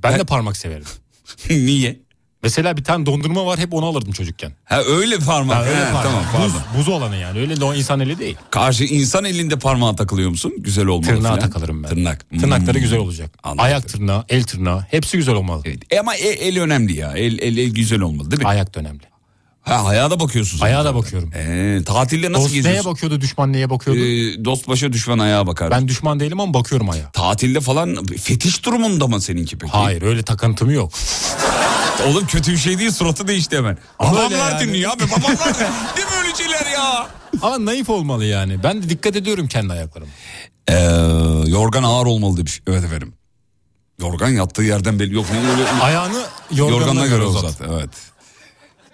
Ben 0.02 0.12
Ben- 0.12 0.18
de 0.20 0.24
parmak 0.24 0.56
severim. 0.56 0.84
Niye? 1.50 2.00
Mesela 2.42 2.76
bir 2.76 2.85
tane 2.85 3.07
dondurma 3.07 3.46
var 3.46 3.59
hep 3.59 3.74
onu 3.74 3.87
alırdım 3.87 4.12
çocukken. 4.12 4.53
Ha 4.64 4.83
öyle 4.83 5.18
parmak. 5.18 5.57
Ha, 5.57 5.64
öyle 5.64 5.85
parmak. 5.85 6.03
Tamam 6.03 6.22
Buz, 6.24 6.53
pardon. 6.53 6.79
buz 6.79 6.88
olanı 6.88 7.16
yani 7.16 7.38
öyle 7.40 7.61
de 7.61 7.64
o 7.64 7.74
insan 7.74 8.00
eli 8.00 8.18
değil. 8.18 8.37
Karşı 8.50 8.85
insan 8.85 9.24
elinde 9.24 9.59
parmağa 9.59 9.96
takılıyor 9.96 10.31
musun? 10.31 10.53
Güzel 10.59 10.87
olmalı 10.87 11.07
Tırnağa 11.11 11.29
falan. 11.29 11.40
takılırım 11.40 11.83
ben. 11.83 11.88
Tırnak. 11.88 12.31
Tırnakları 12.40 12.74
Hmm. 12.74 12.81
güzel 12.83 12.98
olacak. 12.98 13.31
Anladım. 13.42 13.64
Ayak 13.64 13.88
tırnağı, 13.88 14.24
el 14.29 14.42
tırnağı 14.44 14.87
hepsi 14.90 15.16
güzel 15.16 15.35
olmalı. 15.35 15.62
Evet. 15.64 15.79
E 15.90 15.98
ama 16.00 16.14
el, 16.16 16.37
el 16.40 16.62
önemli 16.62 16.96
ya. 16.96 17.12
El, 17.12 17.38
el, 17.38 17.57
el 17.57 17.70
güzel 17.74 18.00
olmalı 18.00 18.31
değil 18.31 18.42
mi? 18.42 18.48
Ayak 18.48 18.74
da 18.74 18.81
önemli. 18.81 19.03
Ha 19.62 19.74
ayağa 19.85 20.11
da 20.11 20.20
bakıyorsun. 20.20 20.59
sen. 20.59 20.66
Ayağa 20.66 20.85
da 20.85 20.94
bakıyorum. 20.94 21.31
Ee, 21.35 21.81
tatilde 21.87 22.33
nasıl 22.33 22.44
Dost 22.44 22.53
neye 22.53 22.62
geziyorsun? 22.62 22.92
bakıyordu, 22.92 23.20
düşman 23.20 23.53
neye 23.53 23.70
bakıyordu? 23.70 24.00
Ee, 24.00 24.44
dost 24.44 24.68
başa 24.68 24.92
düşman 24.92 25.18
ayağa 25.18 25.46
bakar. 25.46 25.70
ben 25.70 25.88
düşman 25.88 26.20
değilim 26.20 26.40
ama 26.40 26.55
bakıyorum 26.55 26.90
ayağa. 26.90 27.11
Tatilde 27.12 27.61
falan 27.61 28.05
fetiş 28.07 28.64
durumunda 28.64 29.07
mı 29.07 29.20
seninki 29.20 29.59
peki? 29.59 29.72
Hayır 29.72 30.03
öyle 30.03 30.22
takıntım 30.22 30.70
yok. 30.70 30.92
Oğlum 32.08 32.26
kötü 32.26 32.52
bir 32.52 32.56
şey 32.56 32.78
değil 32.78 32.90
suratı 32.90 33.28
değişti 33.28 33.56
hemen. 33.56 33.78
Babamlar 34.00 34.50
yani. 34.52 34.60
dinliyor 34.68 34.92
abi 34.92 35.02
babamlar 35.10 35.54
değil 35.96 36.08
mi 36.08 36.14
öyle 36.24 36.34
şeyler 36.36 36.66
ya? 36.72 37.06
Ama 37.42 37.64
naif 37.64 37.90
olmalı 37.90 38.24
yani. 38.24 38.62
Ben 38.62 38.82
de 38.82 38.88
dikkat 38.88 39.16
ediyorum 39.16 39.48
kendi 39.48 39.72
ayaklarıma. 39.72 40.10
Ee, 40.68 40.74
yorgan 41.50 41.82
ağır 41.82 42.06
olmalı 42.06 42.36
demiş. 42.36 42.62
Evet 42.66 42.84
efendim. 42.84 43.14
Yorgan 44.00 44.28
yattığı 44.28 44.62
yerden 44.62 44.98
belli. 44.98 45.14
Yok 45.14 45.26
ne 45.32 45.38
öyle. 45.50 45.70
Ayağını 45.82 46.22
yorganına, 46.50 46.80
Yorganına 46.80 47.06
göre 47.06 47.22
uzat. 47.24 47.44
uzat. 47.44 47.60
Evet. 47.72 47.90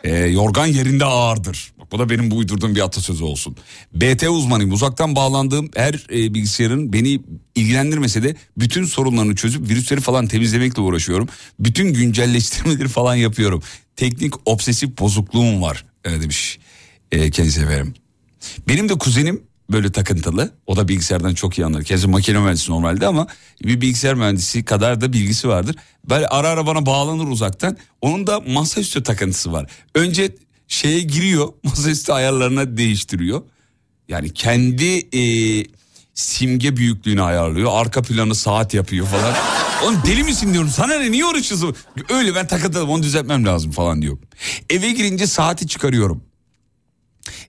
Ee, 0.04 0.10
yorgan 0.16 0.66
yerinde 0.66 1.04
ağırdır. 1.04 1.72
Bu 1.92 1.98
da 1.98 2.10
benim 2.10 2.30
bu 2.30 2.36
uydurduğum 2.36 2.74
bir 2.74 2.84
atasözü 2.84 3.24
olsun. 3.24 3.56
BT 3.94 4.22
uzmanıyım. 4.28 4.72
Uzaktan 4.72 5.16
bağlandığım 5.16 5.70
her 5.76 6.06
e, 6.12 6.34
bilgisayarın 6.34 6.92
beni 6.92 7.20
ilgilendirmese 7.54 8.22
de 8.22 8.36
bütün 8.56 8.84
sorunlarını 8.84 9.34
çözüp 9.34 9.68
virüsleri 9.68 10.00
falan 10.00 10.26
temizlemekle 10.26 10.82
uğraşıyorum. 10.82 11.28
Bütün 11.60 11.92
güncelleştirmeleri 11.92 12.88
falan 12.88 13.14
yapıyorum. 13.14 13.62
Teknik 13.96 14.48
obsesif 14.48 14.98
bozukluğum 14.98 15.62
var 15.62 15.84
e, 16.04 16.10
demiş 16.10 16.58
e, 17.12 17.30
kendisi 17.30 17.60
efendim. 17.60 17.94
Benim 18.68 18.88
de 18.88 18.94
kuzenim 18.94 19.42
böyle 19.72 19.92
takıntılı. 19.92 20.54
O 20.66 20.76
da 20.76 20.88
bilgisayardan 20.88 21.34
çok 21.34 21.58
iyi 21.58 21.64
anlar. 21.64 21.84
Kendisi 21.84 22.08
makine 22.08 22.38
mühendisi 22.38 22.72
normalde 22.72 23.06
ama 23.06 23.26
bir 23.64 23.80
bilgisayar 23.80 24.14
mühendisi 24.14 24.64
kadar 24.64 25.00
da 25.00 25.12
bilgisi 25.12 25.48
vardır. 25.48 25.76
Böyle 26.10 26.28
ara 26.28 26.48
ara 26.48 26.66
bana 26.66 26.86
bağlanır 26.86 27.28
uzaktan. 27.28 27.76
Onun 28.00 28.26
da 28.26 28.40
masaüstü 28.40 29.02
takıntısı 29.02 29.52
var. 29.52 29.70
Önce 29.94 30.30
şeye 30.68 31.00
giriyor 31.00 31.48
masaüstü 31.62 32.12
ayarlarına 32.12 32.76
değiştiriyor. 32.76 33.42
Yani 34.08 34.32
kendi 34.34 35.16
e, 35.18 35.22
simge 36.14 36.76
büyüklüğünü 36.76 37.22
ayarlıyor. 37.22 37.70
Arka 37.74 38.02
planı 38.02 38.34
saat 38.34 38.74
yapıyor 38.74 39.06
falan. 39.06 39.34
Oğlum 39.84 40.02
deli 40.06 40.24
misin 40.24 40.52
diyorum. 40.52 40.70
Sana 40.70 40.98
ne 40.98 41.10
niye 41.12 41.26
uğraşıyorsun? 41.26 41.76
Öyle 42.08 42.34
ben 42.34 42.46
takıntılım 42.46 42.88
onu 42.90 43.02
düzeltmem 43.02 43.46
lazım 43.46 43.70
falan 43.70 44.02
diyor. 44.02 44.18
Eve 44.70 44.92
girince 44.92 45.26
saati 45.26 45.68
çıkarıyorum. 45.68 46.22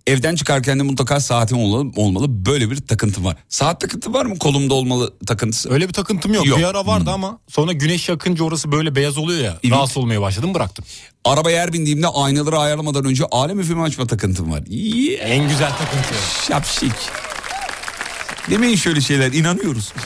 Evden 0.07 0.35
çıkarken 0.35 0.79
de 0.79 0.83
mutlaka 0.83 1.19
saatim 1.19 1.57
olmalı. 1.57 2.45
Böyle 2.45 2.71
bir 2.71 2.75
takıntım 2.77 3.25
var. 3.25 3.35
Saat 3.49 3.81
takıntı 3.81 4.13
var 4.13 4.25
mı? 4.25 4.39
Kolumda 4.39 4.73
olmalı 4.73 5.13
takıntısı. 5.27 5.71
Öyle 5.73 5.87
bir 5.87 5.93
takıntım 5.93 6.33
yok. 6.33 6.45
Yok. 6.45 6.59
Bir 6.59 6.63
ara 6.63 6.85
vardı 6.85 7.09
ama 7.11 7.39
sonra 7.47 7.71
güneş 7.71 8.09
yakınca 8.09 8.43
orası 8.43 8.71
böyle 8.71 8.95
beyaz 8.95 9.17
oluyor 9.17 9.43
ya. 9.43 9.59
Evet. 9.63 9.73
Rahatsız 9.73 9.97
olmaya 9.97 10.21
başladım 10.21 10.53
bıraktım. 10.53 10.85
Arabaya 11.25 11.61
her 11.61 11.73
bindiğimde 11.73 12.07
aynaları 12.07 12.57
ayarlamadan 12.57 13.05
önce 13.05 13.23
alem 13.31 13.59
üfleme 13.59 13.81
açma 13.81 14.07
takıntım 14.07 14.51
var. 14.51 14.63
Yeah. 14.69 15.29
En 15.29 15.49
güzel 15.49 15.69
takıntı. 15.69 16.13
Şapşik. 16.47 16.93
Demeyin 18.49 18.75
şöyle 18.75 19.01
şeyler 19.01 19.31
inanıyoruz. 19.33 19.93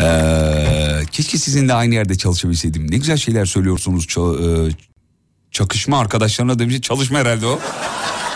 Ee, 0.00 1.00
keşke 1.12 1.38
sizinle 1.38 1.74
aynı 1.74 1.94
yerde 1.94 2.14
çalışabilseydim. 2.18 2.90
Ne 2.90 2.96
güzel 2.96 3.16
şeyler 3.16 3.44
söylüyorsunuz. 3.44 4.06
Ça- 5.48 5.52
çakışma 5.52 5.98
arkadaşlarına 6.00 6.58
demiş. 6.58 6.80
Çalışma 6.80 7.18
herhalde 7.18 7.46
o. 7.46 7.58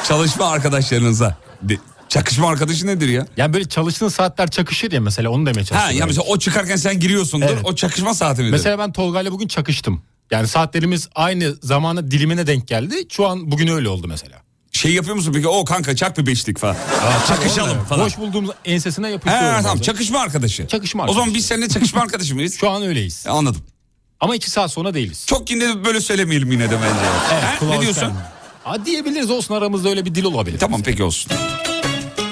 Çalışma 0.09 0.47
arkadaşlarınıza. 0.51 1.37
De- 1.63 1.79
çakışma 2.09 2.49
arkadaşı 2.49 2.87
nedir 2.87 3.09
ya? 3.09 3.27
Yani 3.37 3.53
böyle 3.55 3.65
çalıştığın 3.65 4.09
saatler 4.09 4.51
çakışır 4.51 4.93
ya 4.93 5.01
mesela 5.01 5.31
onu 5.31 5.47
demeye 5.47 5.61
Ha 5.61 5.65
çalışıyorum. 5.65 5.99
ya 5.99 6.07
mesela 6.07 6.23
o 6.29 6.39
çıkarken 6.39 6.77
sen 6.77 7.01
giriyorsundur. 7.01 7.47
Evet. 7.47 7.59
O 7.65 7.75
çakışma 7.75 8.15
saati 8.15 8.41
midir? 8.41 8.53
Mesela 8.53 8.79
ben 8.79 8.93
Tolga'yla 8.93 9.33
bugün 9.33 9.49
çakıştım. 9.49 10.03
Yani 10.31 10.49
saatlerimiz 10.49 11.09
aynı 11.15 11.55
zamana 11.63 12.11
dilimine 12.11 12.47
denk 12.47 12.69
geldi. 12.69 12.95
Şu 13.09 13.27
an 13.29 13.51
bugün 13.51 13.69
öyle 13.69 13.89
oldu 13.89 14.07
mesela. 14.09 14.43
Şey 14.73 14.93
yapıyor 14.93 15.17
musun 15.17 15.33
peki? 15.35 15.49
O 15.49 15.65
kanka 15.65 15.97
çak 15.97 16.19
bir 16.19 16.27
beşlik 16.27 16.59
falan. 16.59 16.77
Çakışalım 17.29 17.71
Olmuyor. 17.71 17.87
falan. 17.87 18.07
Boş 18.07 18.19
bulduğumuz 18.19 18.51
ensesine 18.65 19.07
He 19.07 19.11
yapıştırıyorum. 19.11 19.49
tamam 19.63 19.65
bazen. 19.73 19.83
çakışma 19.83 20.19
arkadaşı. 20.21 20.67
Çakışma 20.67 21.03
O 21.03 21.07
zaman 21.07 21.19
arkadaşı. 21.21 21.35
biz 21.39 21.47
seninle 21.47 21.69
çakışma 21.69 22.01
arkadaşı 22.01 22.35
mıyız? 22.35 22.57
Şu 22.59 22.71
an 22.71 22.83
öyleyiz. 22.83 23.27
Anladım. 23.29 23.63
Ama 24.23 24.37
iki 24.37 24.51
saat 24.51 24.71
sonra 24.73 24.95
değiliz. 24.95 25.25
Çok 25.27 25.51
yine 25.51 25.85
böyle 25.85 26.01
söylemeyelim 26.01 26.53
yine 26.53 26.71
de 26.71 26.75
bence. 26.77 27.07
Evet, 27.33 27.63
He? 27.63 27.67
Ne 27.77 27.81
diyorsun? 27.81 28.01
sen- 28.01 28.17
Ha, 28.65 28.85
diyebiliriz 28.87 29.31
olsun 29.31 29.55
aramızda 29.55 29.89
öyle 29.89 30.05
bir 30.05 30.15
dil 30.15 30.25
olabilir. 30.25 30.59
Tamam 30.59 30.83
peki 30.85 31.03
olsun. 31.03 31.33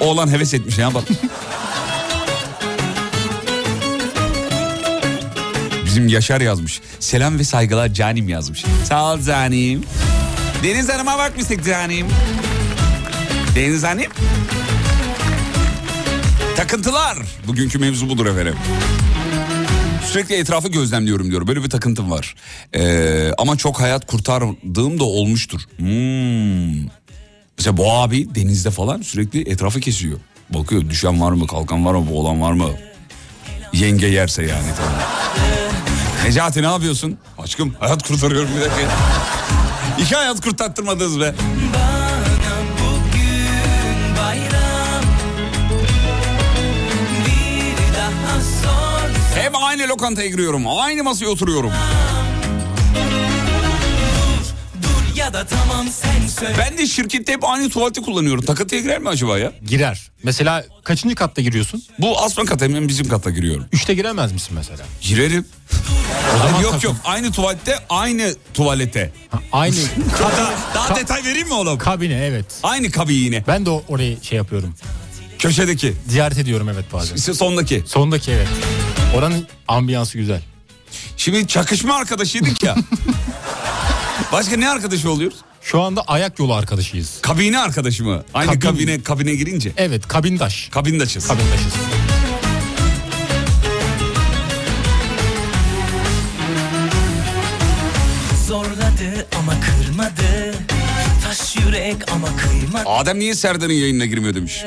Oğlan 0.00 0.28
heves 0.28 0.54
etmiş 0.54 0.78
ya 0.78 0.94
bak. 0.94 1.04
Bizim 5.84 6.08
Yaşar 6.08 6.40
yazmış. 6.40 6.80
Selam 7.00 7.38
ve 7.38 7.44
saygılar 7.44 7.88
Canim 7.94 8.28
yazmış. 8.28 8.64
Sağ 8.88 9.12
ol 9.12 9.20
Canim. 9.26 9.84
Deniz 10.62 10.88
Hanım'a 10.88 11.18
bakmıştık 11.18 11.64
Canim. 11.64 12.06
Deniz 13.54 13.82
Hanım. 13.84 14.04
Takıntılar. 16.56 17.18
Bugünkü 17.46 17.78
mevzu 17.78 18.08
budur 18.08 18.26
efendim. 18.26 18.54
Sürekli 20.12 20.34
etrafı 20.34 20.68
gözlemliyorum 20.68 21.30
diyor. 21.30 21.46
Böyle 21.46 21.64
bir 21.64 21.70
takıntım 21.70 22.10
var. 22.10 22.34
Ee, 22.74 23.30
ama 23.38 23.56
çok 23.56 23.80
hayat 23.80 24.06
kurtardığım 24.06 25.00
da 25.00 25.04
olmuştur. 25.04 25.60
Hmm. 25.76 26.88
Mesela 27.58 27.76
bu 27.76 27.92
abi 27.92 28.34
denizde 28.34 28.70
falan 28.70 29.02
sürekli 29.02 29.50
etrafı 29.50 29.80
kesiyor. 29.80 30.18
Bakıyor 30.50 30.90
düşen 30.90 31.20
var 31.20 31.32
mı, 31.32 31.46
kalkan 31.46 31.84
var 31.86 31.94
mı, 31.94 32.10
boğulan 32.10 32.40
var 32.40 32.52
mı? 32.52 32.68
Yenge 33.72 34.06
yerse 34.06 34.42
yani 34.42 34.66
tabii. 34.76 36.26
Necati 36.28 36.62
ne 36.62 36.66
yapıyorsun? 36.66 37.18
Aşkım 37.38 37.74
hayat 37.80 38.08
kurtarıyorum 38.08 38.50
bir 38.56 38.60
dakika. 38.60 38.90
İki 40.00 40.14
hayat 40.16 40.40
kurtarttırmadınız 40.40 41.20
be. 41.20 41.34
Bana 41.74 42.09
Hep 49.40 49.52
aynı 49.62 49.88
lokantaya 49.88 50.28
giriyorum. 50.28 50.62
Aynı 50.78 51.04
masaya 51.04 51.26
oturuyorum. 51.26 51.72
Dur 54.82 55.16
ya 55.16 55.32
da 55.32 55.46
tamam 55.46 55.86
sen 55.88 56.26
söyle 56.28 56.54
Ben 56.58 56.78
de 56.78 56.86
şirkette 56.86 57.32
hep 57.32 57.44
aynı 57.44 57.70
tuvaleti 57.70 58.02
kullanıyorum. 58.02 58.44
Takıntıya 58.44 58.80
girer 58.80 58.98
mi 58.98 59.08
acaba 59.08 59.38
ya? 59.38 59.52
Girer. 59.66 60.10
Mesela 60.22 60.64
kaçıncı 60.84 61.14
katta 61.14 61.42
giriyorsun? 61.42 61.82
Bu 61.98 62.18
aslan 62.22 62.46
kat 62.46 62.62
hemen 62.62 62.88
bizim 62.88 63.08
kata 63.08 63.30
giriyorum. 63.30 63.64
Üçte 63.72 63.94
giremez 63.94 64.32
misin 64.32 64.52
mesela? 64.54 64.78
Girerim. 65.00 65.46
zaman 66.38 66.60
yok 66.60 66.72
takın. 66.72 66.88
yok 66.88 66.96
aynı 67.04 67.32
tuvalette 67.32 67.78
aynı 67.88 68.34
tuvalete. 68.54 69.12
Ha, 69.30 69.38
aynı 69.52 69.76
Daha, 70.20 70.52
daha 70.74 70.88
Ka- 70.88 70.96
detay 70.96 71.24
vereyim 71.24 71.48
mi 71.48 71.54
oğlum? 71.54 71.78
kabine 71.78 72.26
evet. 72.26 72.44
Aynı 72.62 72.90
kabine. 72.90 73.44
Ben 73.46 73.66
de 73.66 73.70
o- 73.70 73.82
orayı 73.88 74.18
şey 74.22 74.36
yapıyorum. 74.36 74.74
Köşedeki. 75.38 75.94
Ziyaret 76.08 76.38
ediyorum 76.38 76.68
evet 76.68 76.84
bazen. 76.92 77.16
İşte 77.16 77.34
sondaki. 77.34 77.82
Sondaki 77.86 78.30
evet. 78.30 78.48
Oranın 79.14 79.46
ambiyansı 79.68 80.18
güzel. 80.18 80.40
Şimdi 81.16 81.46
çakışma 81.46 81.94
arkadaşıydık 81.94 82.62
ya. 82.62 82.76
Başka 84.32 84.56
ne 84.56 84.68
arkadaşı 84.68 85.10
oluyoruz? 85.10 85.36
Şu 85.62 85.80
anda 85.82 86.02
ayak 86.02 86.38
yolu 86.38 86.54
arkadaşıyız. 86.54 87.18
Kabine 87.22 87.58
arkadaşı 87.58 88.04
mı? 88.04 88.24
Aynı 88.34 88.50
Kabin. 88.50 88.60
kabine 88.60 89.02
kabine 89.02 89.34
girince. 89.34 89.72
Evet 89.76 90.08
kabindaş. 90.08 90.68
Kabindaşız. 90.72 91.28
Kabindaşız. 91.28 91.72
Zorladı 98.48 99.26
ama 99.38 99.52
kırmadı 99.60 100.54
Taş 101.24 101.56
yürek 101.56 102.12
ama 102.12 102.28
kıymadı 102.36 102.88
Adem 102.88 103.18
niye 103.18 103.34
Serdar'ın 103.34 103.72
yayınına 103.72 104.06
girmiyor 104.06 104.34
demiş. 104.34 104.64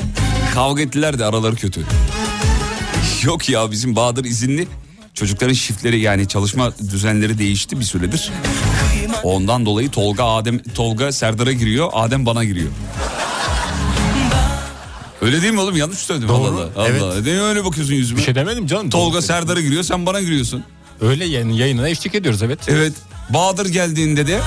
Kavga 0.54 0.82
ettiler 0.82 1.20
de 1.20 1.26
araları 1.26 1.56
kötü. 1.56 1.86
Yok 3.26 3.50
ya 3.50 3.72
bizim 3.72 3.96
Bahadır 3.96 4.26
izinli. 4.26 4.68
Çocukların 5.14 5.54
shiftleri 5.54 6.00
yani 6.00 6.28
çalışma 6.28 6.74
düzenleri 6.92 7.38
değişti 7.38 7.80
bir 7.80 7.86
süredir. 7.86 8.32
Ondan 9.24 9.66
dolayı 9.66 9.90
Tolga 9.92 10.24
Adem 10.26 10.60
Tolga 10.60 11.12
Serdar'a 11.12 11.52
giriyor, 11.52 11.90
Adem 11.94 12.26
bana 12.26 12.44
giriyor. 12.44 12.70
Öyle 15.22 15.42
değil 15.42 15.54
mi 15.54 15.60
oğlum? 15.60 15.78
Yanlış 15.78 15.98
söyledim 16.00 16.30
Doğru, 16.30 16.38
Allah 16.38 16.70
Allah. 16.76 16.88
evet. 16.90 17.02
Allah. 17.02 17.22
Niye 17.22 17.42
öyle 17.42 17.66
bakıyorsun 17.66 17.94
yüzüme? 17.94 18.20
Bir 18.20 18.24
şey 18.26 18.36
demedim 18.36 18.68
canım. 18.68 18.90
Tolga. 18.90 19.22
Serdar'a 19.22 19.62
giriyor, 19.62 19.84
sen 19.84 20.06
bana 20.06 20.22
giriyorsun. 20.22 20.64
Öyle 21.02 21.26
yani 21.26 21.58
yayınına 21.58 21.90
eşlik 21.90 22.16
ediyoruz 22.16 22.44
evet. 22.44 22.60
Evet. 22.68 22.94
Bahadır 23.30 23.66
geldiğinde 23.66 24.28
de 24.28 24.42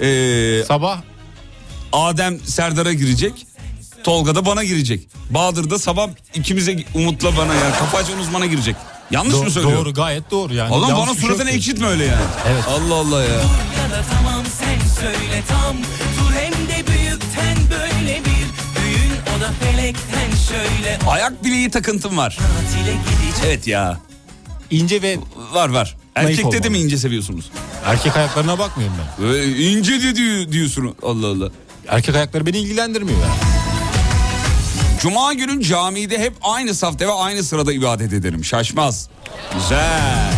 eee, 0.00 0.64
Sabah 0.64 1.00
Adem 1.92 2.38
Serdar'a 2.44 2.92
girecek. 2.92 3.46
Tolga 4.04 4.34
da 4.34 4.46
bana 4.46 4.64
girecek. 4.64 5.08
Bahadır 5.30 5.70
da 5.70 5.78
sabah 5.78 6.08
ikimize 6.34 6.76
Umut'la 6.94 7.36
bana 7.36 7.54
yani 7.54 7.74
kafa 7.78 7.98
açan 7.98 8.18
uzmana 8.18 8.46
girecek. 8.46 8.76
Yanlış 9.10 9.34
mı 9.34 9.40
do- 9.44 9.50
söylüyorum? 9.50 9.84
doğru 9.84 9.94
gayet 9.94 10.30
doğru 10.30 10.54
yani. 10.54 10.72
Oğlum 10.74 10.88
Yanlış 10.88 11.06
bana 11.06 11.14
bir 11.16 11.20
şey 11.20 11.28
suratını 11.28 11.48
yok. 11.48 11.56
ekşitme 11.56 11.86
öyle 11.86 12.04
yani. 12.04 12.22
Evet. 12.48 12.64
Allah 12.68 12.94
Allah 12.94 13.24
ya. 13.24 13.30
Ya 13.34 13.90
da 13.90 14.04
tamam 14.16 14.42
sen 14.58 15.00
söyle 15.00 15.42
tam 15.48 15.76
Dur 15.76 16.32
hem 16.34 16.52
de 16.52 16.86
büyükten 16.86 17.56
böyle 17.70 18.18
bir 18.20 18.40
Düğün 18.76 19.12
o 19.36 19.40
da 19.40 19.50
felekten 19.60 20.30
şöyle 20.48 20.98
Ayak 21.10 21.44
bileği 21.44 21.70
takıntım 21.70 22.16
var. 22.16 22.38
tatile 22.38 22.96
Evet 23.46 23.66
ya. 23.66 24.00
İnce 24.70 25.02
ve 25.02 25.18
Var 25.52 25.68
var. 25.68 25.96
Naif 26.16 26.28
Erkekte 26.30 26.52
de 26.52 26.56
olmalı. 26.56 26.70
mi 26.70 26.78
ince 26.78 26.98
seviyorsunuz? 26.98 27.50
erkek 27.84 28.16
ayaklarına 28.16 28.58
bakmıyorum 28.58 28.96
ben. 29.18 29.24
Böyle 29.24 29.56
ince 29.58 30.02
de 30.02 30.16
diyor, 30.16 30.52
diyorsun. 30.52 30.94
Allah 31.02 31.26
Allah. 31.26 31.48
Erkek 31.88 32.14
ayakları 32.14 32.46
beni 32.46 32.58
ilgilendirmiyor 32.58 33.18
yani. 33.18 33.59
Cuma 35.02 35.32
günü 35.34 35.62
camide 35.62 36.18
hep 36.18 36.32
aynı 36.42 36.74
safta 36.74 37.06
ve 37.06 37.12
aynı 37.12 37.42
sırada 37.42 37.72
ibadet 37.72 38.12
ederim. 38.12 38.44
Şaşmaz. 38.44 39.08
Güzel. 39.54 40.32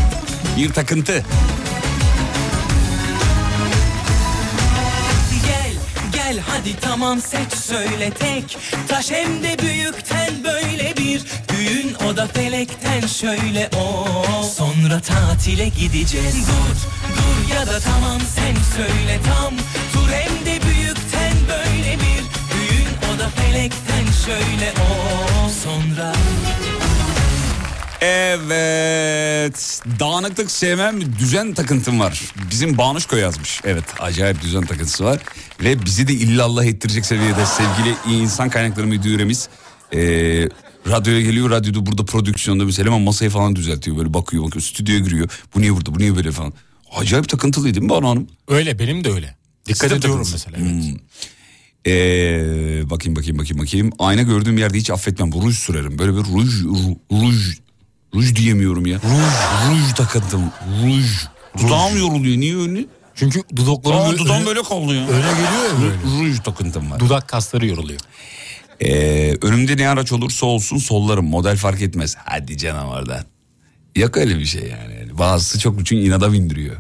Bir 0.57 0.73
takıntı. 0.73 1.25
Gel 5.47 5.73
gel 6.13 6.39
hadi 6.49 6.81
tamam 6.81 7.21
seç 7.21 7.53
söyle 7.55 8.11
tek 8.11 8.59
Taş 8.89 9.11
hem 9.11 9.43
de 9.43 9.57
büyükten 9.63 10.45
böyle 10.45 10.95
bir 10.97 11.23
Düğün 11.49 11.95
o 12.09 12.17
da 12.17 12.27
felekten 12.27 13.07
şöyle 13.07 13.71
o 13.77 14.07
Sonra 14.57 15.01
tatile 15.01 15.69
gideceğiz 15.69 16.35
Dur 16.37 16.77
dur 17.17 17.55
ya 17.55 17.67
da 17.67 17.81
tamam 17.81 18.21
sen 18.35 18.55
söyle 18.77 19.21
tam 19.25 19.55
Dur 19.95 20.13
hem 20.13 20.47
de 20.47 20.61
büyükten 20.67 21.33
böyle 21.49 21.95
bir 21.95 22.23
Düğün 22.53 23.15
o 23.15 23.19
da 23.19 23.29
felekten 23.29 24.02
şöyle 24.27 24.73
o 24.73 25.49
Sonra 25.65 26.13
Evet. 28.01 29.81
Dağınıklık 30.01 30.51
sevmem, 30.51 31.19
düzen 31.19 31.55
takıntım 31.55 32.01
var. 32.01 32.23
Bizim 32.51 32.79
Banuşko 32.79 33.17
yazmış. 33.17 33.61
Evet, 33.65 33.85
acayip 34.01 34.43
düzen 34.43 34.67
takıntısı 34.67 35.05
var. 35.05 35.19
Ve 35.61 35.85
bizi 35.85 36.09
de 36.09 36.13
illallah 36.13 36.65
ettirecek 36.65 37.07
seviyede 37.07 37.47
sevgili 37.47 38.21
insan 38.23 38.51
kaynakları 38.51 38.87
müdüremiz... 38.87 39.49
eee 39.93 40.49
radyoya 40.89 41.21
geliyor, 41.21 41.51
radyoda 41.51 41.87
burada 41.87 42.05
prodüksiyonda 42.05 42.65
mesela 42.65 42.89
ama 42.89 42.99
masayı 42.99 43.31
falan 43.31 43.57
düzeltiyor. 43.57 43.97
Böyle 43.97 44.15
bakıyor, 44.15 44.45
bakıyor, 44.45 44.63
stüdyoya 44.63 45.01
giriyor. 45.01 45.31
Bu 45.55 45.61
niye 45.61 45.75
burada, 45.77 45.95
bu 45.95 45.99
niye 45.99 46.17
böyle 46.17 46.31
falan. 46.33 46.53
Acayip 46.97 47.29
takıntılıydı 47.29 47.75
değil 47.75 47.85
mi 47.85 47.91
Banu 47.91 48.09
Hanım? 48.09 48.27
Öyle 48.49 48.79
benim 48.79 49.05
de 49.05 49.13
öyle. 49.13 49.37
Dikkat 49.67 49.81
Sizde 49.81 49.95
ediyorum 49.97 50.25
takıntısı. 50.25 50.51
mesela. 50.51 50.67
Evet. 50.73 50.85
Hmm. 50.85 50.99
Ee, 51.87 52.83
bakayım 52.91 53.17
bakayım 53.17 53.39
bakayım 53.39 53.59
bakayım. 53.59 53.91
Ayna 53.99 54.23
gördüğüm 54.23 54.59
yerde 54.59 54.79
hiç 54.79 54.91
affetmem. 54.91 55.33
Ruj 55.43 55.57
sürerim. 55.59 55.99
Böyle 55.99 56.13
bir 56.13 56.19
ruj 56.25 56.63
ru- 56.65 56.97
ruj 57.13 57.59
ruj 58.15 58.37
diyemiyorum 58.37 58.87
ya. 58.87 58.97
Ruj 58.99 59.71
ruj 59.79 59.95
takıntım. 59.95 60.43
Ruj. 60.85 61.07
Dudağım 61.63 61.99
yoruluyor. 61.99 62.37
Niye 62.37 62.57
öyle? 62.57 62.85
Çünkü 63.15 63.41
dudaklarım 63.57 63.99
Aa, 63.99 64.07
böyle, 64.11 64.19
dudağım 64.19 64.47
böyle 64.47 64.63
kaldı 64.63 64.95
ya. 64.95 65.09
öne 65.09 65.21
geliyor 65.31 65.65
ya 65.75 65.83
böyle. 65.83 66.29
Ruj 66.31 66.41
takıntım 66.41 66.91
var. 66.91 67.01
Dudak 67.01 67.29
kasları 67.29 67.67
yoruluyor. 67.67 68.01
Ee, 68.81 69.35
önümde 69.43 69.77
ne 69.77 69.89
araç 69.89 70.13
olursa 70.13 70.47
olsun 70.47 70.79
sollarım. 70.79 71.27
Model 71.27 71.57
fark 71.57 71.83
etmez. 71.83 72.17
Hadi 72.25 72.59
canım 72.59 72.89
oradan. 72.89 73.25
Yok 73.97 74.17
öyle 74.17 74.39
bir 74.39 74.45
şey 74.45 74.63
yani. 74.63 75.19
Bazısı 75.19 75.59
çok 75.59 75.77
çünkü 75.87 75.95
inada 76.07 76.33
bindiriyor. 76.33 76.77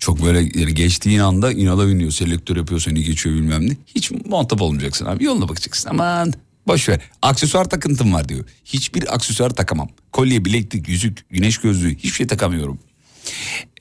Çok 0.00 0.24
böyle 0.24 0.38
yani 0.38 0.74
geçtiğin 0.74 1.18
anda 1.18 1.52
inada 1.52 1.88
biniyor. 1.88 2.10
Selektör 2.10 2.56
yapıyor 2.56 2.80
seni 2.80 3.02
geçiyor 3.02 3.36
bilmem 3.36 3.70
ne. 3.70 3.76
Hiç 3.86 4.10
muhatap 4.10 4.60
olmayacaksın 4.62 5.06
abi. 5.06 5.24
Yoluna 5.24 5.48
bakacaksın. 5.48 5.90
Aman 5.90 6.32
boş 6.66 6.88
ver. 6.88 7.00
Aksesuar 7.22 7.70
takıntım 7.70 8.14
var 8.14 8.28
diyor. 8.28 8.44
Hiçbir 8.64 9.14
aksesuar 9.14 9.50
takamam. 9.50 9.88
Kolye, 10.12 10.44
bileklik, 10.44 10.88
yüzük, 10.88 11.30
güneş 11.30 11.58
gözlüğü 11.58 11.96
hiçbir 11.96 12.10
şey 12.10 12.26
takamıyorum. 12.26 12.78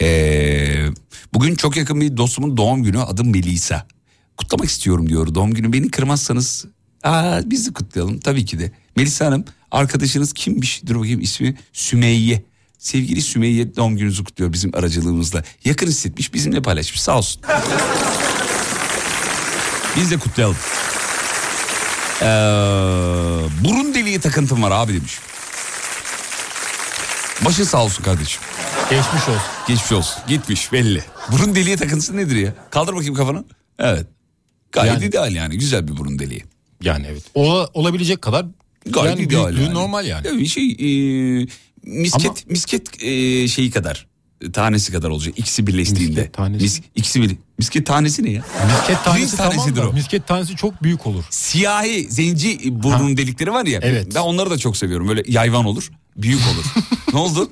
Ee, 0.01 0.85
bugün 1.33 1.55
çok 1.55 1.77
yakın 1.77 2.01
bir 2.01 2.17
dostumun 2.17 2.57
doğum 2.57 2.83
günü 2.83 2.99
adım 2.99 3.31
Melisa. 3.31 3.87
Kutlamak 4.37 4.69
istiyorum 4.69 5.09
diyor 5.09 5.35
doğum 5.35 5.53
günü. 5.53 5.73
Beni 5.73 5.91
kırmazsanız 5.91 6.65
aa, 7.03 7.41
biz 7.45 7.67
de 7.67 7.73
kutlayalım 7.73 8.19
tabii 8.19 8.45
ki 8.45 8.59
de. 8.59 8.71
Melisa 8.95 9.25
Hanım 9.25 9.45
arkadaşınız 9.71 10.33
kimmiş? 10.33 10.81
Dur 10.87 10.95
bakayım 10.95 11.21
ismi 11.21 11.57
Sümeyye. 11.73 12.43
Sevgili 12.79 13.21
Sümeyye 13.21 13.75
doğum 13.75 13.97
gününüzü 13.97 14.23
kutluyor 14.23 14.53
bizim 14.53 14.71
aracılığımızla. 14.75 15.43
Yakın 15.65 15.87
hissetmiş 15.87 16.33
bizimle 16.33 16.61
paylaşmış 16.61 17.01
sağ 17.01 17.17
olsun. 17.17 17.41
Biz 19.97 20.11
de 20.11 20.17
kutlayalım. 20.17 20.55
Ee, 22.21 22.25
burun 23.63 23.93
deliği 23.93 24.19
takıntım 24.19 24.63
var 24.63 24.71
abi 24.71 24.93
demiş. 24.93 25.19
Başın 27.45 27.63
sağ 27.63 27.83
olsun 27.83 28.03
kardeşim. 28.03 28.41
Geçmiş 28.89 29.21
olsun. 29.29 29.41
Geçmiş 29.67 29.91
olsun. 29.91 30.21
Gitmiş 30.27 30.71
belli. 30.73 31.03
Burun 31.31 31.55
deliği 31.55 31.77
takıntısı 31.77 32.17
nedir 32.17 32.35
ya? 32.35 32.53
Kaldır 32.71 32.93
bakayım 32.93 33.15
kafanı. 33.15 33.43
Evet. 33.79 34.07
Gayet 34.71 34.93
Yani- 34.93 35.05
ideal 35.05 35.35
yani. 35.35 35.57
Güzel 35.57 35.87
bir 35.87 35.97
burun 35.97 36.19
deliği. 36.19 36.43
Yani 36.81 37.05
evet. 37.09 37.23
Ola, 37.33 37.67
olabilecek 37.73 38.21
kadar 38.21 38.45
Gayet 38.85 39.09
yani 39.17 39.25
ideal 39.27 39.45
büyüklüğü 39.47 39.63
yani. 39.63 39.73
normal 39.73 40.05
yani. 40.05 40.27
Evet, 40.27 40.47
şey, 40.47 40.71
e, 40.71 41.47
misket 41.83 42.25
Ama- 42.25 42.35
misket 42.49 43.03
e, 43.03 43.47
şeyi 43.47 43.71
kadar 43.71 44.07
tanesi 44.53 44.91
kadar 44.91 45.09
olacak 45.09 45.33
ikisi 45.39 45.67
birleştiğinde. 45.67 46.09
Misket 46.19 46.33
tanesi. 46.33 46.63
Mis, 46.63 46.81
ikisi 46.95 47.21
bir 47.21 47.35
misket 47.57 47.85
tanesi 47.85 48.23
ne 48.23 48.29
ya? 48.31 48.45
Misket 48.79 49.03
tanesi 49.03 49.37
tamam 49.37 49.51
tanesidir 49.51 49.81
da 49.81 49.89
o. 49.89 49.93
misket 49.93 50.27
tanesi 50.27 50.55
çok 50.55 50.83
büyük 50.83 51.07
olur. 51.07 51.23
Siyahi 51.29 52.07
zenci 52.09 52.59
burnun 52.83 53.17
delikleri 53.17 53.51
var 53.51 53.65
ya. 53.65 53.79
Evet. 53.83 54.07
Ben 54.15 54.19
onları 54.21 54.49
da 54.49 54.57
çok 54.57 54.77
seviyorum. 54.77 55.07
Böyle 55.07 55.23
yayvan 55.27 55.65
olur, 55.65 55.91
büyük 56.17 56.41
olur. 56.41 56.83
ne 57.13 57.19
oldu? 57.19 57.51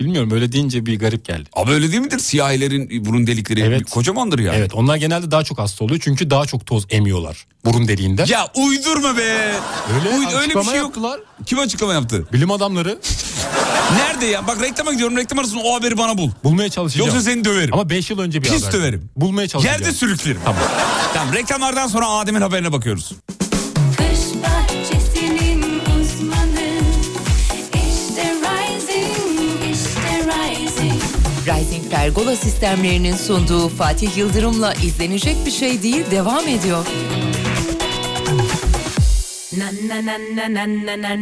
Bilmiyorum 0.00 0.30
öyle 0.30 0.52
deyince 0.52 0.86
bir 0.86 0.98
garip 0.98 1.24
geldi. 1.24 1.48
Abi 1.52 1.72
öyle 1.72 1.90
değil 1.92 2.02
midir? 2.02 2.18
Siyahilerin 2.18 3.04
burun 3.04 3.26
delikleri 3.26 3.60
Evet. 3.60 3.90
kocamandır 3.90 4.38
yani. 4.38 4.56
Evet 4.56 4.74
onlar 4.74 4.96
genelde 4.96 5.30
daha 5.30 5.44
çok 5.44 5.58
hasta 5.58 5.84
oluyor 5.84 6.00
çünkü 6.04 6.30
daha 6.30 6.46
çok 6.46 6.66
toz 6.66 6.86
emiyorlar 6.90 7.46
burun 7.64 7.88
deliğinden. 7.88 8.26
Ya 8.26 8.46
uydurma 8.56 9.16
be. 9.16 9.22
öyle, 9.94 10.08
Uy- 10.18 10.34
öyle 10.40 10.54
bir 10.54 10.64
şey 10.64 10.74
yok. 10.74 10.84
yaptılar. 10.86 11.20
Kim 11.46 11.58
açıklama 11.58 11.92
yaptı? 11.92 12.26
Bilim 12.32 12.50
adamları 12.50 12.98
Nerede 13.96 14.26
ya? 14.26 14.46
Bak 14.46 14.62
reklama 14.62 14.92
gidiyorum. 14.92 15.16
Reklam 15.16 15.38
arasında 15.38 15.60
o 15.60 15.74
haberi 15.74 15.98
bana 15.98 16.18
bul. 16.18 16.30
bulmaya 16.44 16.68
çalışacağım. 16.68 17.08
Yoksa 17.10 17.22
seni 17.22 17.44
döverim. 17.44 17.74
Ama 17.74 17.90
5 17.90 18.10
yıl 18.10 18.18
önce 18.18 18.42
bir 18.42 18.48
Pis 18.48 18.62
haber. 18.62 18.72
döverim. 18.72 19.10
Bulmaya 19.16 19.48
çalışacağım. 19.48 19.80
Yerde 19.82 19.94
sürüklerim. 19.94 20.40
Tamam. 20.44 20.62
Tamam 21.14 21.34
reklamlardan 21.34 21.86
sonra 21.86 22.08
Adem'in 22.08 22.40
haberine 22.40 22.72
bakıyoruz. 22.72 23.12
Rising 31.46 31.90
Pergola 31.90 32.36
sistemlerinin 32.36 33.16
sunduğu 33.16 33.68
Fatih 33.68 34.16
Yıldırım'la 34.16 34.74
izlenecek 34.74 35.36
bir 35.46 35.50
şey 35.50 35.82
değil 35.82 36.04
devam 36.10 36.48
ediyor. 36.48 36.86
Na 39.56 39.66
na 39.88 40.06
na 40.06 40.18
na 40.36 40.54
na 40.54 40.96
na 40.96 41.20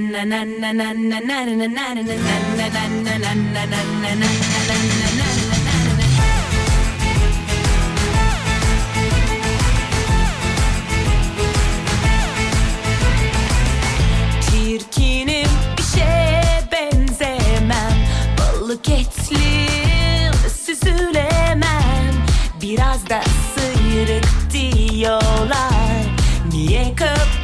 your 24.99 25.21
life. 25.47 26.53
Me 26.53 26.75
and 26.75 26.97
Cup. 26.97 27.38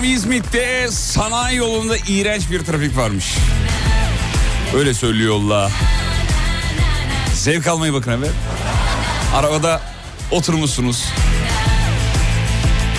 Efendim 0.00 0.16
İzmit'te 0.16 0.88
sanayi 0.90 1.56
yolunda 1.56 1.96
iğrenç 2.08 2.50
bir 2.50 2.60
trafik 2.60 2.96
varmış. 2.96 3.36
Öyle 4.74 4.94
söylüyorlar. 4.94 5.72
Zevk 7.34 7.66
almayı 7.66 7.92
bakın 7.92 8.10
efendim. 8.10 8.32
Arabada 9.34 9.80
oturmuşsunuz. 10.30 11.04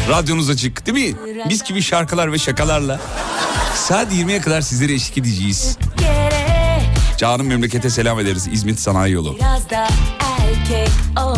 Radyonuz 0.09 0.49
açık 0.49 0.85
değil 0.85 1.09
mi? 1.09 1.15
Biz 1.49 1.63
gibi 1.63 1.81
şarkılar 1.81 2.31
ve 2.31 2.37
şakalarla. 2.37 2.99
Saat 3.75 4.13
20'ye 4.13 4.41
kadar 4.41 4.61
sizlere 4.61 4.93
eşlik 4.93 5.17
edeceğiz. 5.17 5.77
Canım 7.17 7.47
memlekete 7.47 7.89
selam 7.89 8.19
ederiz 8.19 8.47
İzmit 8.51 8.79
Sanayi 8.79 9.13
Yolu. 9.13 9.37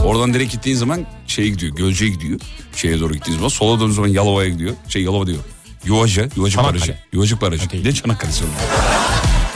Oradan 0.03 0.33
direkt 0.33 0.51
gittiğin 0.51 0.77
zaman 0.77 1.05
şeye 1.27 1.49
gidiyor, 1.49 1.75
Gölce'ye 1.75 2.11
gidiyor. 2.11 2.39
Şeye 2.75 2.99
doğru 2.99 3.13
gittiğin 3.13 3.37
zaman 3.37 3.49
sola 3.49 3.79
döndüğün 3.79 3.93
zaman 3.93 4.07
Yalova'ya 4.07 4.49
gidiyor. 4.49 4.73
Şey 4.89 5.03
Yalova 5.03 5.27
diyor. 5.27 5.39
Yuvaca, 5.85 6.29
Yuvacık 6.35 6.55
Çanakkale. 6.55 6.79
Barajı. 6.79 6.97
Yuvacık 7.13 7.41
Barajı. 7.41 7.93
Çanakkale'si 7.93 8.43
oğlum? 8.43 8.53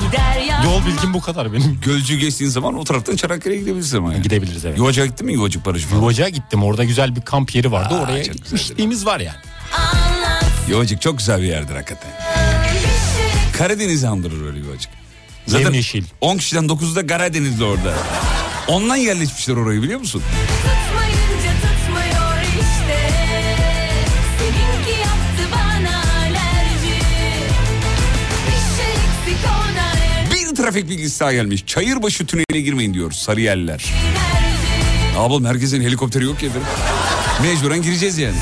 Gider 0.08 0.42
ya 0.42 0.64
Yol 0.64 0.86
bilgim 0.86 1.14
bu 1.14 1.22
kadar 1.22 1.54
benim. 1.54 1.80
Gölcü 1.86 2.18
geçtiğin 2.18 2.52
zaman 2.52 2.78
o 2.78 2.84
taraftan 2.84 3.16
Çanakkale'ye 3.16 3.60
gidebilirsin 3.62 3.98
ama 3.98 4.14
yani. 4.14 4.24
Gidebiliriz 4.24 4.66
evet. 4.66 4.78
Yuvacık'a 4.78 5.06
gittin 5.06 5.26
mi 5.26 5.34
Yuvacık 5.34 5.66
Barajı 5.66 5.88
falan? 5.88 6.02
Yuvacığa 6.02 6.30
gittim 6.30 6.64
orada 6.64 6.84
güzel 6.84 7.16
bir 7.16 7.22
kamp 7.22 7.56
yeri 7.56 7.72
vardı 7.72 7.96
Aa, 7.96 8.02
oraya 8.04 8.24
gitmişliğimiz 8.24 9.06
var 9.06 9.20
yani. 9.20 9.38
Yuvacık 10.70 11.02
çok 11.02 11.18
güzel 11.18 11.42
bir 11.42 11.48
yerdir 11.48 11.76
hakikaten. 11.76 12.12
Karadeniz'i 13.58 14.08
andırır 14.08 14.46
öyle 14.46 14.60
Yuvacık. 14.60 14.92
Zaten 15.48 15.64
Yemyeşil. 15.66 16.04
10 16.22 16.38
kişiden 16.38 16.64
9'u 16.66 16.96
da 16.96 17.08
Karadenizli 17.08 17.64
orada. 17.64 17.94
Ondan 18.68 18.96
yerleşmişler 18.96 19.56
orayı 19.56 19.82
biliyor 19.82 20.00
musun? 20.00 20.22
Trafik 30.68 30.90
bilgisi 30.90 31.20
daha 31.20 31.34
gelmiş. 31.34 31.66
Çayırbaşı 31.66 32.26
tüneline 32.26 32.62
girmeyin 32.62 32.94
diyor 32.94 33.12
Sarıyerler. 33.12 33.94
Ne 35.14 35.22
yapalım 35.22 35.46
herkesin 35.46 35.82
helikopteri 35.82 36.24
yok 36.24 36.44
ya 36.44 36.50
efendim. 36.50 36.68
Mecburen 37.42 37.82
gireceğiz 37.82 38.18
yani. 38.18 38.36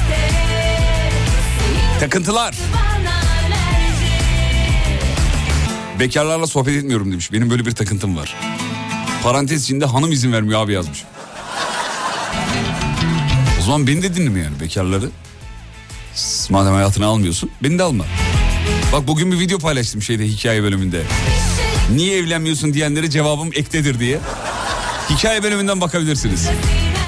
Takıntılar. 2.00 2.56
Bekarlarla 6.00 6.48
sohbet 6.48 6.76
etmiyorum 6.76 7.12
demiş. 7.12 7.32
Benim 7.32 7.50
böyle 7.50 7.66
bir 7.66 7.72
takıntım 7.72 8.18
var. 8.18 8.36
Parantez 9.24 9.64
içinde 9.64 9.86
hanım 9.86 10.12
izin 10.12 10.34
vermiyor 10.34 10.62
abi 10.62 10.74
yazmış. 10.74 11.04
O 13.62 13.64
zaman 13.64 13.88
beni 13.88 14.04
de 14.04 14.16
dinleme 14.16 14.40
yani 14.40 14.60
bekarları. 14.60 15.10
Madem 16.50 16.74
hayatını 16.74 17.06
almıyorsun 17.06 17.52
beni 17.64 17.80
de 17.80 17.84
alma. 17.84 18.06
Bak 18.94 19.08
bugün 19.08 19.32
bir 19.32 19.40
video 19.40 19.60
paylaştım 19.60 20.02
şeyde 20.02 20.28
hikaye 20.28 20.64
bölümünde. 20.64 21.02
Niye 21.94 22.18
evlenmiyorsun 22.18 22.74
diyenlere 22.74 23.10
cevabım 23.10 23.50
ektedir 23.56 24.00
diye. 24.00 24.20
Hikaye 25.10 25.44
bölümünden 25.44 25.82
bakabilirsiniz. 25.82 26.48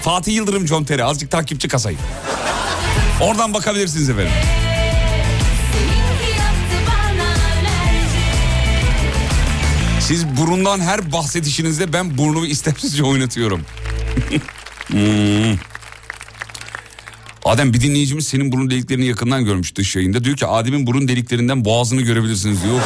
Fatih 0.01 0.35
Yıldırım 0.35 0.67
John 0.67 0.83
Terry 0.83 1.03
azıcık 1.03 1.31
takipçi 1.31 1.67
kasayı. 1.67 1.97
Oradan 3.21 3.53
bakabilirsiniz 3.53 4.09
efendim. 4.09 4.31
Siz 9.99 10.25
burundan 10.37 10.79
her 10.79 11.11
bahsedişinizde 11.11 11.93
ben 11.93 12.17
burnumu 12.17 12.45
istemsizce 12.45 13.03
oynatıyorum. 13.03 13.61
Hmm. 14.87 15.57
Adem 17.47 17.73
bir 17.73 17.81
dinleyicimiz 17.81 18.27
senin 18.27 18.51
burun 18.51 18.69
deliklerini 18.69 19.05
yakından 19.05 19.45
görmüş 19.45 19.75
dış 19.75 19.95
yayında. 19.95 20.23
Diyor 20.23 20.37
ki 20.37 20.45
Adem'in 20.47 20.87
burun 20.87 21.07
deliklerinden 21.07 21.65
boğazını 21.65 22.01
görebilirsiniz 22.01 22.63
diyor. 22.63 22.79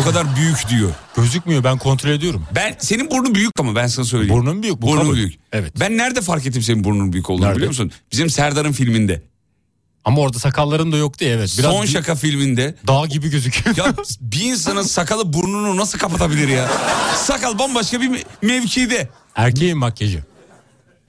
O 0.00 0.04
kadar 0.04 0.36
büyük 0.36 0.68
diyor. 0.68 0.90
Gözükmüyor 1.16 1.64
ben 1.64 1.78
kontrol 1.78 2.10
ediyorum. 2.10 2.44
Ben 2.54 2.76
senin 2.78 3.10
burnun 3.10 3.34
büyük 3.34 3.60
ama 3.60 3.74
ben 3.74 3.86
sana 3.86 4.04
söyleyeyim. 4.06 4.34
Burnun 4.34 4.62
büyük, 4.62 4.82
bu 4.82 4.86
Burnun 4.86 5.00
kabul. 5.02 5.14
büyük. 5.14 5.34
Evet. 5.52 5.72
Ben 5.80 5.96
nerede 5.98 6.20
fark 6.20 6.46
ettim 6.46 6.62
senin 6.62 6.84
burnunun 6.84 7.12
büyük 7.12 7.30
olduğunu 7.30 7.44
Nerede? 7.46 7.56
biliyor 7.56 7.68
musun? 7.70 7.90
Bizim 8.12 8.30
Serdar'ın 8.30 8.72
filminde. 8.72 9.22
Ama 10.04 10.20
orada 10.20 10.38
sakalların 10.38 10.92
da 10.92 10.96
yoktu 10.96 11.24
evet. 11.28 11.56
Biraz 11.58 11.72
Son 11.72 11.82
bir 11.82 11.88
şaka 11.88 12.14
filminde. 12.14 12.74
dağ 12.86 13.06
gibi 13.06 13.30
gözüküyor. 13.30 13.76
Ya 13.76 13.94
bir 14.20 14.40
insanın 14.42 14.82
sakalı 14.82 15.32
burnunu 15.32 15.76
nasıl 15.76 15.98
kapatabilir 15.98 16.48
ya? 16.48 16.70
Sakal 17.16 17.58
bambaşka 17.58 18.00
bir 18.00 18.08
me- 18.10 18.24
mevkide. 18.42 19.08
Erkeğin 19.36 19.78
makyajı. 19.78 20.24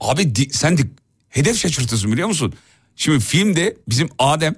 Abi 0.00 0.34
di- 0.34 0.52
sen 0.52 0.78
de 0.78 0.82
hedef 1.28 1.58
şaşırtıyorsun 1.58 2.12
biliyor 2.12 2.28
musun? 2.28 2.54
Şimdi 2.96 3.20
filmde 3.24 3.76
bizim 3.88 4.08
Adem 4.18 4.54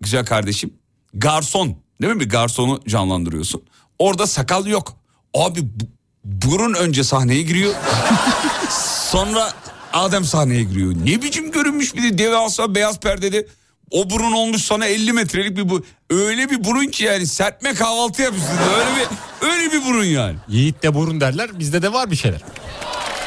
güzel 0.00 0.24
kardeşim 0.26 0.74
garson 1.14 1.76
değil 2.02 2.14
mi 2.14 2.20
bir 2.20 2.28
garsonu 2.28 2.80
canlandırıyorsun. 2.88 3.62
Orada 3.98 4.26
sakal 4.26 4.66
yok. 4.66 4.96
Abi 5.34 5.60
bu- 5.62 5.88
burun 6.24 6.74
önce 6.74 7.04
sahneye 7.04 7.42
giriyor. 7.42 7.74
Sonra 9.10 9.52
Adem 9.92 10.24
sahneye 10.24 10.62
giriyor. 10.62 10.92
Ne 11.04 11.22
biçim 11.22 11.50
görünmüş 11.52 11.94
bir 11.94 12.02
de 12.02 12.18
devasa 12.18 12.74
beyaz 12.74 13.00
perdede. 13.00 13.46
O 13.90 14.10
burun 14.10 14.32
olmuş 14.32 14.62
sana 14.62 14.86
50 14.86 15.12
metrelik 15.12 15.56
bir 15.56 15.68
bu. 15.68 15.84
Öyle 16.10 16.50
bir 16.50 16.64
burun 16.64 16.86
ki 16.86 17.04
yani 17.04 17.26
serpme 17.26 17.74
kahvaltı 17.74 18.22
yapıyorsun. 18.22 18.56
Öyle 18.78 18.90
bir 18.96 19.06
öyle 19.48 19.72
bir 19.72 19.84
burun 19.84 20.04
yani. 20.04 20.36
Yiğit 20.48 20.82
de 20.82 20.94
burun 20.94 21.20
derler. 21.20 21.58
Bizde 21.58 21.82
de 21.82 21.92
var 21.92 22.10
bir 22.10 22.16
şeyler. 22.16 22.40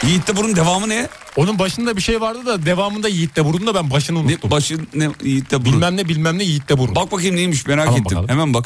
Yiğit 0.03 0.27
de 0.27 0.35
burun 0.35 0.55
devamı 0.55 0.89
ne? 0.89 1.07
Onun 1.35 1.59
başında 1.59 1.97
bir 1.97 2.01
şey 2.01 2.21
vardı 2.21 2.45
da 2.45 2.65
devamında 2.65 3.07
Yiğit 3.09 3.35
de 3.35 3.45
burun 3.45 3.67
da 3.67 3.75
ben 3.75 3.91
başını 3.91 4.17
Ne 4.27 4.31
unuttum. 4.31 4.49
ne 4.93 5.09
Yiğit 5.23 5.51
de 5.51 5.61
burun. 5.61 5.65
bilmem 5.73 5.97
ne 5.97 6.07
bilmem 6.09 6.37
ne 6.37 6.43
Yiğit 6.43 6.69
de 6.69 6.77
burun. 6.77 6.95
Bak 6.95 7.11
bakayım 7.11 7.35
neymiş 7.35 7.65
merak 7.67 7.85
Tamam, 7.85 8.01
ettim. 8.01 8.17
bakalım. 8.17 8.29
Hemen 8.29 8.53
bak. 8.53 8.65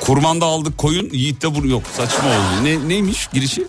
Kurmanda 0.00 0.46
aldık 0.46 0.78
koyun 0.78 1.10
Yiğit'te 1.12 1.54
burun 1.54 1.68
yok 1.68 1.82
saçma 1.96 2.28
oldu. 2.28 2.64
Ne, 2.64 2.88
neymiş 2.88 3.28
girişi? 3.32 3.66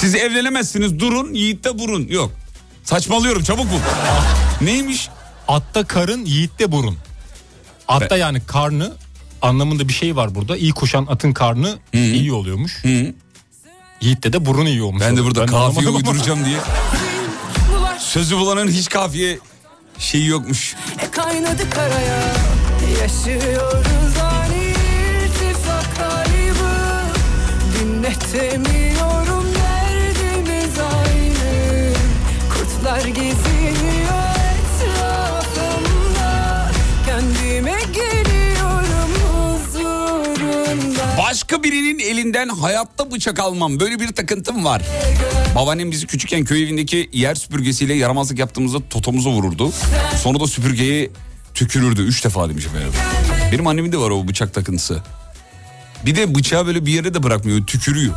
Siz 0.00 0.14
evlenemezsiniz 0.14 0.98
durun 1.00 1.34
Yiğit'te 1.34 1.78
burun 1.78 2.06
yok. 2.08 2.30
Saçmalıyorum 2.84 3.42
çabuk 3.44 3.66
bul. 3.72 3.78
Neymiş? 4.66 5.08
Atta 5.48 5.84
karın 5.84 6.24
Yiğit'te 6.24 6.72
burun. 6.72 6.96
Atta 7.88 8.10
Ben- 8.10 8.16
yani 8.16 8.40
karnı 8.46 8.92
anlamında 9.42 9.88
bir 9.88 9.92
şey 9.92 10.16
var 10.16 10.34
burada. 10.34 10.56
İyi 10.56 10.72
koşan 10.72 11.06
atın 11.10 11.32
karnı 11.32 11.78
iyi 11.92 12.32
oluyormuş. 12.32 12.84
Yiğit'te 14.00 14.32
de 14.32 14.46
burun 14.46 14.66
iyi 14.66 14.82
olmuş. 14.82 15.02
Ben 15.02 15.16
de 15.16 15.24
burada 15.24 15.40
Ben 15.40 15.46
kafiye 15.46 15.90
uyduracağım 15.90 16.44
diye. 16.44 16.58
Sözü 17.98 18.36
bulanın 18.36 18.68
hiç 18.68 18.88
kafiye 18.88 19.38
şeyi 19.98 20.26
yokmuş. 20.26 20.76
E 21.02 21.10
kaynadı 21.10 21.70
karaya 21.70 22.34
Yaşıyoruz 23.02 24.16
ani 24.22 24.74
irtifak 25.24 25.96
kaybı 25.96 26.72
Dinletemiyorum 27.80 29.44
derdimiz 29.54 30.78
aynı 30.78 31.92
Kurtlar 32.54 33.04
geziniyor 33.06 33.57
Başka 41.48 41.62
birinin 41.62 41.98
elinden 41.98 42.48
hayatta 42.48 43.10
bıçak 43.10 43.38
almam. 43.38 43.80
Böyle 43.80 44.00
bir 44.00 44.08
takıntım 44.08 44.64
var. 44.64 44.82
Babaannem 45.54 45.90
bizi 45.90 46.06
küçükken 46.06 46.44
köy 46.44 46.62
evindeki 46.62 47.10
yer 47.12 47.34
süpürgesiyle 47.34 47.94
yaramazlık 47.94 48.38
yaptığımızda 48.38 48.88
totomuza 48.90 49.30
vururdu. 49.30 49.72
Sonra 50.22 50.40
da 50.40 50.46
süpürgeyi 50.46 51.10
tükürürdü. 51.54 52.02
Üç 52.02 52.24
defa 52.24 52.48
demiş 52.48 52.66
efendim. 52.66 52.92
Benim 53.52 53.66
annemin 53.66 53.92
de 53.92 53.98
var 53.98 54.10
o 54.10 54.28
bıçak 54.28 54.54
takıntısı. 54.54 55.02
Bir 56.06 56.16
de 56.16 56.34
bıçağı 56.34 56.66
böyle 56.66 56.86
bir 56.86 56.92
yere 56.92 57.14
de 57.14 57.22
bırakmıyor. 57.22 57.66
Tükürüyor. 57.66 58.14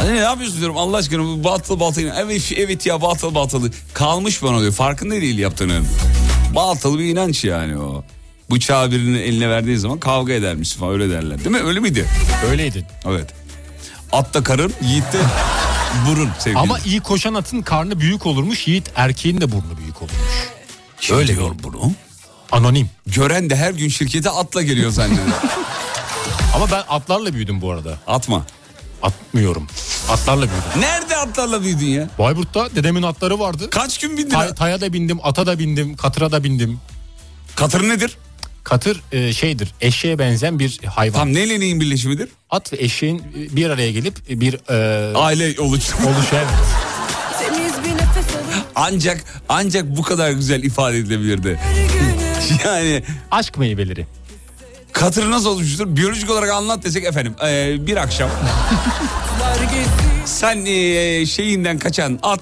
Anne 0.00 0.14
ne 0.14 0.18
yapıyorsun 0.18 0.58
diyorum 0.58 0.76
Allah 0.76 0.96
aşkına 0.96 1.24
bu 1.24 1.44
batıl 1.44 1.80
batıl. 1.80 2.02
Evet, 2.02 2.52
evet 2.56 2.86
ya 2.86 3.02
batıl 3.02 3.34
batılı. 3.34 3.70
Kalmış 3.94 4.42
bana 4.42 4.60
diyor. 4.60 4.72
Farkında 4.72 5.14
değil 5.14 5.38
yaptığının. 5.38 5.86
Batıl 6.54 6.98
bir 6.98 7.04
inanç 7.04 7.44
yani 7.44 7.78
o. 7.78 8.04
Bıçağı 8.52 8.90
birinin 8.90 9.18
eline 9.18 9.50
verdiği 9.50 9.78
zaman 9.78 9.98
kavga 10.00 10.32
edermiş 10.32 10.72
falan 10.72 10.92
öyle 10.92 11.10
derler. 11.10 11.38
Değil 11.38 11.50
mi? 11.50 11.62
Öyle 11.62 11.80
miydi? 11.80 12.06
Öyleydi. 12.50 12.86
Evet. 13.06 13.30
Atta 14.12 14.42
karın, 14.42 14.72
yiğitte 14.82 15.18
burun 16.08 16.28
sevgili. 16.38 16.58
Ama 16.58 16.78
iyi 16.78 17.00
koşan 17.00 17.34
atın 17.34 17.62
karnı 17.62 18.00
büyük 18.00 18.26
olurmuş. 18.26 18.68
Yiğit 18.68 18.90
erkeğin 18.96 19.40
de 19.40 19.52
burnu 19.52 19.76
büyük 19.78 20.02
olurmuş. 20.02 21.10
öyle 21.10 21.36
diyor 21.36 21.50
bunu. 21.62 21.92
Anonim. 22.52 22.90
Gören 23.06 23.50
de 23.50 23.56
her 23.56 23.70
gün 23.72 23.88
şirkete 23.88 24.30
atla 24.30 24.62
geliyor 24.62 24.90
zannediyor. 24.90 25.26
Ama 26.54 26.70
ben 26.70 26.82
atlarla 26.88 27.34
büyüdüm 27.34 27.60
bu 27.60 27.70
arada. 27.70 27.98
Atma. 28.06 28.46
Atmıyorum. 29.02 29.66
Atlarla 30.10 30.40
büyüdüm. 30.42 30.80
Nerede 30.80 31.16
atlarla 31.16 31.62
büyüdün 31.62 31.86
ya? 31.86 32.08
Bayburt'ta 32.18 32.74
dedemin 32.76 33.02
atları 33.02 33.38
vardı. 33.38 33.70
Kaç 33.70 33.98
gün 33.98 34.16
bindin? 34.16 34.30
Tay- 34.30 34.54
taya 34.54 34.80
da 34.80 34.92
bindim, 34.92 35.18
ata 35.22 35.46
da 35.46 35.58
bindim, 35.58 35.96
katıra 35.96 36.32
da 36.32 36.44
bindim. 36.44 36.80
Katır 37.56 37.88
nedir? 37.88 38.16
Katır 38.64 39.02
e, 39.12 39.32
şeydir, 39.32 39.74
eşeğe 39.80 40.18
benzeyen 40.18 40.58
bir 40.58 40.80
hayvan. 40.86 41.18
Tam 41.18 41.34
neyle 41.34 41.60
neyin 41.60 41.80
birleşimidir? 41.80 42.28
At 42.50 42.72
ve 42.72 42.76
eşeğin 42.80 43.22
bir 43.34 43.70
araya 43.70 43.92
gelip 43.92 44.28
bir 44.28 44.54
e, 44.70 45.16
Aile 45.16 45.44
evet. 45.44 45.58
Nefes 47.94 48.34
alıp 48.34 48.64
Ancak 48.74 49.24
ancak 49.48 49.96
bu 49.96 50.02
kadar 50.02 50.30
güzel 50.30 50.62
ifade 50.62 50.98
edilebilirdi. 50.98 51.60
Yani 52.64 53.02
Aşk 53.30 53.58
meyveleri. 53.58 54.06
katır 54.92 55.30
nasıl 55.30 55.48
oluşmuştur? 55.48 55.96
Biyolojik 55.96 56.30
olarak 56.30 56.50
anlat 56.50 56.84
desek 56.84 57.04
efendim. 57.04 57.34
eee, 57.42 57.76
bir 57.80 57.96
akşam 57.96 58.30
sen 60.32 60.56
eee, 60.64 61.26
şeyinden 61.26 61.78
kaçan 61.78 62.18
at 62.22 62.40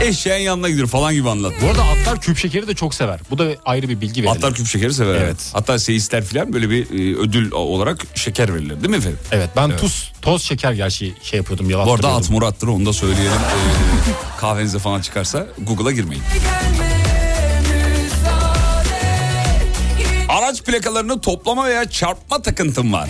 eşeğin 0.00 0.42
yanına 0.42 0.68
gidiyor 0.68 0.88
falan 0.88 1.14
gibi 1.14 1.30
anlat. 1.30 1.52
Bu 1.62 1.66
arada 1.66 1.82
atlar 1.82 2.20
küp 2.20 2.38
şekeri 2.38 2.68
de 2.68 2.74
çok 2.74 2.94
sever. 2.94 3.20
Bu 3.30 3.38
da 3.38 3.48
ayrı 3.64 3.88
bir 3.88 4.00
bilgi 4.00 4.22
verilir. 4.22 4.36
Atlar 4.36 4.54
küp 4.54 4.66
şekeri 4.66 4.94
sever. 4.94 5.14
Evet. 5.14 5.36
Hatta 5.52 5.78
seyisler 5.78 6.24
falan 6.24 6.52
böyle 6.52 6.70
bir 6.70 6.82
e, 6.84 7.16
ödül 7.18 7.52
olarak 7.52 8.06
şeker 8.14 8.54
verilir 8.54 8.76
değil 8.76 8.88
mi 8.90 8.96
efendim? 8.96 9.18
Evet 9.32 9.48
ben 9.56 9.76
tuz, 9.76 10.12
toz 10.22 10.42
şeker 10.42 10.72
gerçi 10.72 11.14
şey 11.22 11.36
yapıyordum 11.36 11.70
Bu 11.86 11.92
arada 11.92 12.08
at 12.08 12.30
Murat'tır 12.30 12.68
onu 12.68 12.86
da 12.86 12.92
söyleyelim. 12.92 13.32
Ee, 13.32 14.38
kahvenize 14.40 14.78
falan 14.78 15.00
çıkarsa 15.00 15.46
Google'a 15.58 15.92
girmeyin. 15.92 16.22
Araç 20.28 20.62
plakalarını 20.62 21.20
toplama 21.20 21.64
veya 21.66 21.90
çarpma 21.90 22.42
takıntım 22.42 22.92
var. 22.92 23.08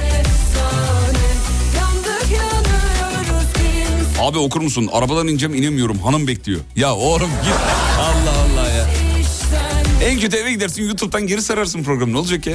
Abi 4.20 4.38
okur 4.38 4.60
musun? 4.60 4.88
Arabadan 4.92 5.28
ineceğim 5.28 5.54
inemiyorum 5.54 5.98
hanım 5.98 6.26
bekliyor. 6.26 6.60
Ya 6.76 6.94
oğlum 6.94 7.30
git. 7.44 7.54
Allah 8.00 8.60
Allah 8.60 8.68
ya. 8.70 8.86
En 10.08 10.20
kötü 10.20 10.36
eve 10.36 10.52
gidersin 10.52 10.82
YouTube'dan 10.82 11.26
geri 11.26 11.42
sararsın 11.42 11.84
programı 11.84 12.12
ne 12.12 12.18
olacak 12.18 12.46
ya? 12.46 12.54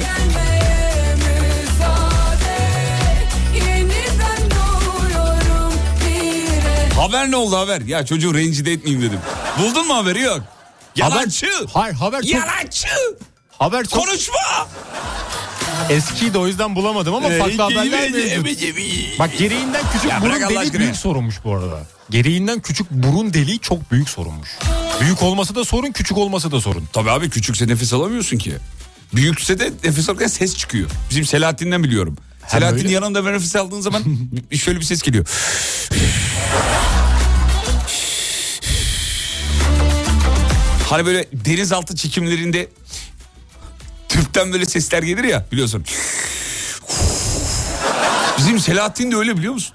Haber 6.96 7.30
ne 7.30 7.36
oldu 7.36 7.56
haber? 7.56 7.80
Ya 7.80 8.06
çocuğu 8.06 8.34
rencide 8.34 8.72
etmeyeyim 8.72 9.08
dedim. 9.08 9.20
Buldun 9.58 9.86
mu 9.86 9.94
haberi 9.94 10.20
yok? 10.20 10.40
Yalancı. 10.96 11.46
Hayır 11.74 11.94
haber 11.94 12.22
çok, 12.22 12.30
Yalancı. 12.32 12.88
haber 13.58 13.84
çok 13.84 14.06
Konuşma. 14.06 14.68
Eskiydi 15.90 16.38
o 16.38 16.46
yüzden 16.46 16.76
bulamadım 16.76 17.14
ama 17.14 17.28
farklı 17.28 17.62
haberler 17.62 18.10
mevcut. 18.10 19.18
Bak 19.18 19.38
gereğinden 19.38 19.82
küçük 19.92 20.10
Ya 20.10 20.20
burun 20.22 20.40
deliği 20.40 20.72
büyük 20.72 20.96
sorunmuş 20.96 21.34
bu 21.44 21.54
arada. 21.54 21.86
Gereğinden 22.10 22.60
küçük 22.60 22.90
burun 22.90 23.34
deliği 23.34 23.58
çok 23.58 23.92
büyük 23.92 24.08
sorunmuş. 24.08 24.48
Büyük 25.00 25.22
olması 25.22 25.54
da 25.54 25.64
sorun, 25.64 25.92
küçük 25.92 26.18
olması 26.18 26.52
da 26.52 26.60
sorun. 26.60 26.84
Tabii 26.92 27.10
abi 27.10 27.30
küçükse 27.30 27.66
nefes 27.68 27.92
alamıyorsun 27.92 28.38
ki. 28.38 28.52
Büyükse 29.14 29.58
de 29.58 29.72
nefes 29.84 30.08
alırken 30.08 30.26
ses 30.26 30.56
çıkıyor. 30.56 30.90
Bizim 31.10 31.24
Selahattin'den 31.26 31.84
biliyorum. 31.84 32.16
Selahattin 32.48 32.78
öyle. 32.78 32.92
yanında 32.92 33.30
nefes 33.30 33.56
aldığın 33.56 33.80
zaman 33.80 34.02
şöyle 34.52 34.80
bir 34.80 34.84
ses 34.84 35.02
geliyor. 35.02 35.26
Hani 40.90 41.06
böyle 41.06 41.26
denizaltı 41.32 41.96
çekimlerinde 41.96 42.68
tüpten 44.14 44.52
böyle 44.52 44.64
sesler 44.66 45.02
gelir 45.02 45.24
ya 45.24 45.46
biliyorsun. 45.52 45.84
Bizim 48.38 48.58
Selahattin 48.58 49.12
de 49.12 49.16
öyle 49.16 49.36
biliyor 49.36 49.54
musun? 49.54 49.74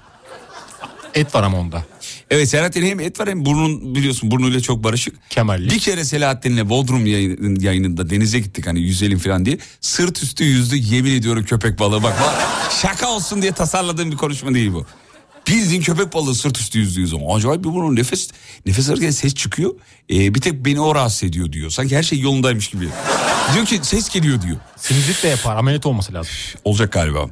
Et 1.14 1.34
var 1.34 1.42
ama 1.42 1.58
onda. 1.60 1.84
Evet 2.30 2.48
Selahattin 2.48 2.82
hem 2.86 3.00
et 3.00 3.20
var 3.20 3.28
hem 3.28 3.44
burnun 3.46 3.94
biliyorsun 3.94 4.30
burnuyla 4.30 4.60
çok 4.60 4.84
barışık. 4.84 5.30
Kemalli. 5.30 5.70
Bir 5.70 5.78
kere 5.78 6.04
Selahattin'le 6.04 6.68
Bodrum 6.68 7.06
yayın- 7.06 7.60
yayınında 7.60 8.10
denize 8.10 8.38
gittik 8.38 8.66
hani 8.66 8.80
yüzelim 8.80 9.18
falan 9.18 9.44
diye. 9.44 9.58
Sırt 9.80 10.22
üstü 10.22 10.44
yüzdü 10.44 10.76
yemin 10.76 11.14
ediyorum 11.14 11.44
köpek 11.44 11.78
balığı 11.78 12.02
bak. 12.02 12.14
bak 12.20 12.34
şaka 12.82 13.08
olsun 13.08 13.42
diye 13.42 13.52
tasarladığım 13.52 14.12
bir 14.12 14.16
konuşma 14.16 14.54
değil 14.54 14.72
bu. 14.72 14.86
Bildiğin 15.48 15.82
köpek 15.82 16.12
balığı 16.14 16.34
sırt 16.34 16.58
üstü 16.58 16.78
yüzdüğü 16.78 17.06
zaman. 17.06 17.36
Acayip 17.36 17.64
bir 17.64 17.68
bunun 17.68 17.96
nefes 17.96 18.28
nefes 18.66 18.88
alırken 18.90 19.10
ses 19.10 19.34
çıkıyor. 19.34 19.74
Ee, 20.10 20.34
bir 20.34 20.40
tek 20.40 20.64
beni 20.64 20.80
o 20.80 20.94
rahatsız 20.94 21.24
ediyor 21.24 21.52
diyor. 21.52 21.70
Sanki 21.70 21.96
her 21.96 22.02
şey 22.02 22.20
yolundaymış 22.20 22.68
gibi. 22.68 22.88
diyor 23.54 23.66
ki 23.66 23.80
ses 23.82 24.08
geliyor 24.08 24.42
diyor. 24.42 24.56
Sinüzit 24.76 25.22
de 25.22 25.28
yapar. 25.28 25.56
Ameliyat 25.56 25.86
olması 25.86 26.14
lazım. 26.14 26.32
Olacak 26.64 26.92
galiba. 26.92 27.26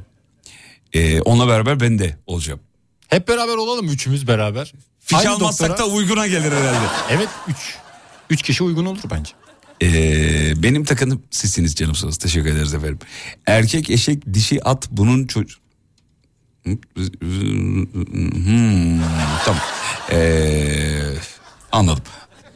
Ee, 0.93 1.21
onunla 1.21 1.47
beraber 1.47 1.79
ben 1.79 1.99
de 1.99 2.17
olacağım. 2.27 2.59
Hep 3.07 3.27
beraber 3.27 3.55
olalım 3.55 3.89
üçümüz 3.89 4.27
beraber. 4.27 4.73
Fiş 4.99 5.17
Aynı 5.17 5.29
almazsak 5.29 5.69
doktora- 5.69 5.77
da 5.89 5.93
uyguna 5.93 6.27
gelir 6.27 6.51
herhalde. 6.51 6.87
Evet 7.09 7.29
üç. 7.47 7.75
Üç 8.29 8.41
kişi 8.41 8.63
uygun 8.63 8.85
olur 8.85 8.99
bence. 9.11 9.31
Ee, 9.81 10.63
benim 10.63 10.83
takınım 10.85 11.23
sizsiniz 11.31 11.75
canımsınız. 11.75 12.17
Teşekkür 12.17 12.49
ederiz 12.49 12.73
efendim. 12.73 12.99
Erkek, 13.45 13.89
eşek, 13.89 14.33
dişi, 14.33 14.63
at 14.63 14.87
bunun 14.91 15.27
çocuk... 15.27 15.59
Hmm, 17.19 19.01
tamam. 19.45 19.61
Ee, 20.11 21.13
anladım. 21.71 22.03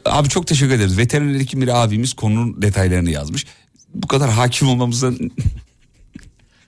Abi 0.04 0.28
çok 0.28 0.46
teşekkür 0.46 0.74
ederiz. 0.74 0.98
Veteriner 0.98 1.40
hekim 1.40 1.60
bir 1.60 1.82
abimiz 1.82 2.12
konunun 2.12 2.62
detaylarını 2.62 3.10
yazmış. 3.10 3.46
Bu 3.94 4.06
kadar 4.08 4.30
hakim 4.30 4.68
olmamızdan 4.68 5.18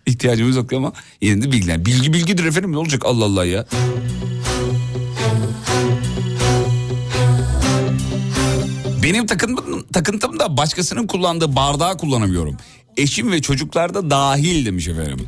İhtiyacımız 0.06 0.56
yok 0.56 0.72
ama 0.72 0.92
yine 1.20 1.42
de 1.42 1.52
bilgilen. 1.52 1.84
Bilgi 1.84 2.12
bilgidir 2.12 2.44
efendim 2.44 2.72
ne 2.72 2.78
olacak 2.78 3.02
Allah 3.04 3.24
Allah 3.24 3.44
ya. 3.44 3.66
Benim 9.02 9.26
takıntım, 9.26 9.86
takıntım 9.92 10.38
da 10.38 10.56
başkasının 10.56 11.06
kullandığı 11.06 11.56
bardağı 11.56 11.98
kullanamıyorum. 11.98 12.56
Eşim 12.96 13.32
ve 13.32 13.42
çocuklar 13.42 13.94
da 13.94 14.10
dahil 14.10 14.66
demiş 14.66 14.88
efendim. 14.88 15.26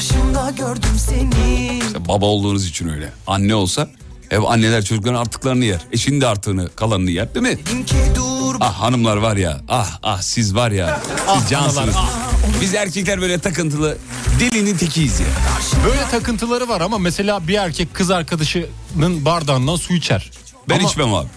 Karşımda 0.00 0.50
gördüm 0.50 0.98
seni 0.98 1.78
İşte 1.78 2.08
baba 2.08 2.26
olduğunuz 2.26 2.66
için 2.66 2.88
öyle. 2.88 3.12
Anne 3.26 3.54
olsa 3.54 3.88
ev 4.30 4.42
anneler 4.42 4.84
çocukların 4.84 5.20
artıklarını 5.20 5.64
yer. 5.64 5.80
Eşinin 5.92 6.20
de 6.20 6.26
artığını 6.26 6.68
kalanını 6.76 7.10
yer 7.10 7.34
değil 7.34 7.46
mi? 7.46 7.58
Ah 8.60 8.74
hanımlar 8.80 9.16
var 9.16 9.36
ya 9.36 9.60
ah 9.68 9.98
ah 10.02 10.20
siz 10.22 10.54
var 10.54 10.70
ya 10.70 11.00
siz 11.34 11.50
cansınız. 11.50 11.94
Biz 12.60 12.74
erkekler 12.74 13.20
böyle 13.20 13.38
takıntılı 13.38 13.98
delinin 14.40 14.76
tekiyiz 14.76 15.20
ya. 15.20 15.26
Böyle 15.86 16.00
takıntıları 16.10 16.68
var 16.68 16.80
ama 16.80 16.98
mesela 16.98 17.48
bir 17.48 17.54
erkek 17.54 17.94
kız 17.94 18.10
arkadaşının 18.10 19.24
bardağından 19.24 19.76
su 19.76 19.94
içer. 19.94 20.30
Ben 20.68 20.78
Ama 20.78 20.88
içmem 20.88 21.14
abi. 21.14 21.28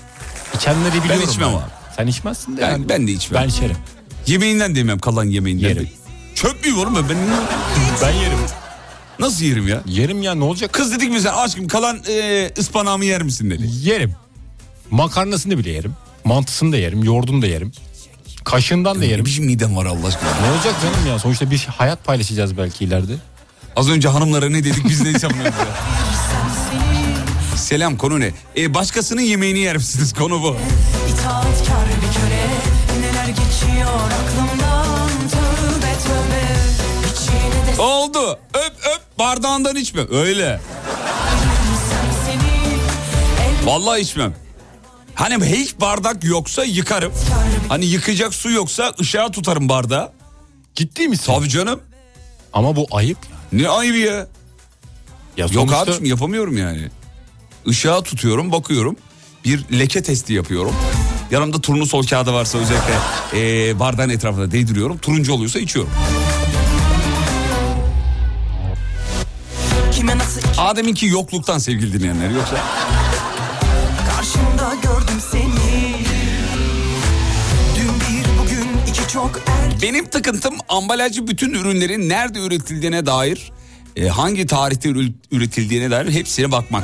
İçenleri 0.56 1.04
biliyorum. 1.04 1.30
içmem 1.30 1.50
ben. 1.50 1.54
abi. 1.54 1.64
Sen 1.98 2.08
içmezsin 2.08 2.58
de. 2.58 2.62
Ben, 2.62 2.72
yani. 2.72 2.90
ben 2.90 3.08
de 3.08 3.12
içmem. 3.12 3.44
Ben 3.44 3.50
içerim. 3.50 3.78
Yemeğinden 4.28 4.76
de 4.76 4.80
yemem 4.80 5.00
kalan 5.00 5.26
yemeğinden 5.26 5.68
Yerim. 5.70 5.84
de. 5.84 6.03
Çöp 6.36 6.66
mü 6.66 6.74
oğlum 6.74 6.96
ben? 6.96 7.04
ben 7.10 7.18
Ben 8.02 8.12
yerim. 8.12 8.38
nasıl 9.20 9.44
yerim 9.46 9.68
ya? 9.68 9.82
Yerim 9.86 10.22
ya 10.22 10.36
ne 10.36 10.44
olacak? 10.44 10.74
Kız 10.74 10.92
dedik 10.92 11.12
mi 11.12 11.22
sen 11.22 11.34
aşkım 11.34 11.68
kalan 11.68 12.00
e, 12.10 12.50
ıspanağımı 12.58 13.06
yer 13.06 13.24
misin 13.24 13.50
dedi. 13.50 13.70
Yerim. 13.82 14.16
Makarnasını 14.92 15.58
bile 15.58 15.70
yerim. 15.72 15.94
Mantısını 16.26 16.72
da 16.72 16.78
yerim. 16.78 17.04
Yoğurdunu 17.04 17.42
da 17.42 17.48
yerim. 17.48 17.72
Kaşığından 18.44 19.02
da 19.02 19.06
yerim. 19.06 19.26
Bir 19.26 19.30
şey 19.30 19.46
midem 19.46 19.76
var 19.76 19.86
Allah 19.86 20.08
aşkına. 20.08 20.30
Ne 20.42 20.52
olacak 20.52 20.76
canım 20.84 21.08
ya? 21.08 21.20
Sonuçta 21.20 21.52
bir 21.52 21.68
hayat 21.78 22.06
paylaşacağız 22.06 22.58
belki 22.58 22.86
ileride. 22.86 23.14
Az 23.76 23.90
önce 23.90 24.08
hanımlara 24.08 24.50
ne 24.50 24.64
dedik 24.64 24.90
biz 24.90 25.02
ne 25.02 25.20
sanmıyoruz 25.20 25.54
ya. 25.60 25.76
Selam 27.58 27.98
konu 27.98 28.20
ne? 28.20 28.32
E, 28.58 28.74
başkasının 28.74 29.22
yemeğini 29.22 29.60
yer 29.60 29.76
misiniz 29.78 30.14
konu 30.14 30.42
bu. 30.44 30.56
İtaatkar 31.14 31.86
bir 31.88 32.20
köle 32.20 32.48
Neler 33.02 33.28
geçiyor 33.28 33.90
aklımdan 33.90 34.83
Oldu 37.84 38.40
öp 38.54 38.74
öp 38.96 39.20
bardağından 39.20 39.76
içme 39.76 40.02
öyle. 40.12 40.62
Vallahi 43.64 44.02
içmem. 44.02 44.34
Hani 45.16 45.46
hiç 45.46 45.80
bardak 45.80 46.24
yoksa 46.24 46.64
yıkarım. 46.64 47.14
Hani 47.70 47.86
yıkayacak 47.86 48.34
su 48.34 48.52
yoksa 48.52 48.94
ışığa 49.02 49.32
tutarım 49.32 49.70
bardağı. 49.70 50.12
Ciddi 50.76 51.08
misin? 51.08 51.34
Tabii 51.34 51.50
canım. 51.50 51.80
Ama 52.54 52.76
bu 52.76 52.88
ayıp. 52.92 53.18
Ne 53.52 53.70
ayıbı 53.70 53.98
ya. 53.98 54.14
Ya 54.14 54.26
Yok 55.38 55.52
sonuçta- 55.54 55.78
abiciğim 55.78 56.06
yapamıyorum 56.06 56.58
yani. 56.58 56.90
Işığa 57.66 58.04
tutuyorum 58.04 58.52
bakıyorum. 58.52 58.96
Bir 59.46 59.80
leke 59.80 60.04
testi 60.04 60.34
yapıyorum. 60.34 60.76
Yanımda 61.32 61.62
turnusol 61.62 62.08
kağıdı 62.08 62.34
varsa 62.34 62.58
özellikle 62.58 62.94
eee 63.34 63.80
bardağın 63.80 64.10
etrafına 64.10 64.52
değdiriyorum. 64.52 64.98
Turuncu 64.98 65.34
oluyorsa 65.34 65.60
içiyorum. 65.60 65.92
Kime 70.04 70.18
nasıl 70.18 70.42
Adem'inki 70.58 71.06
yokluktan 71.06 71.58
sevgili 71.58 71.94
dinleyenler 71.94 72.30
yoksa. 72.30 72.58
Karşımda 74.10 74.76
gördüm 74.76 75.22
seni 75.32 75.96
Dün 77.76 77.88
bir 77.88 78.40
bugün 78.42 78.68
iki 78.90 79.14
çok 79.14 79.42
erken 79.48 79.82
Benim 79.82 80.10
takıntım 80.10 80.54
ambalajcı 80.70 81.28
bütün 81.28 81.54
ürünlerin 81.54 82.10
nerede 82.10 82.40
üretildiğine 82.40 83.06
dair, 83.06 83.52
e, 83.96 84.08
hangi 84.08 84.46
tarihte 84.46 84.90
üretildiğine 85.32 85.92
dair 85.92 86.12
hepsine 86.12 86.52
bakmak. 86.52 86.84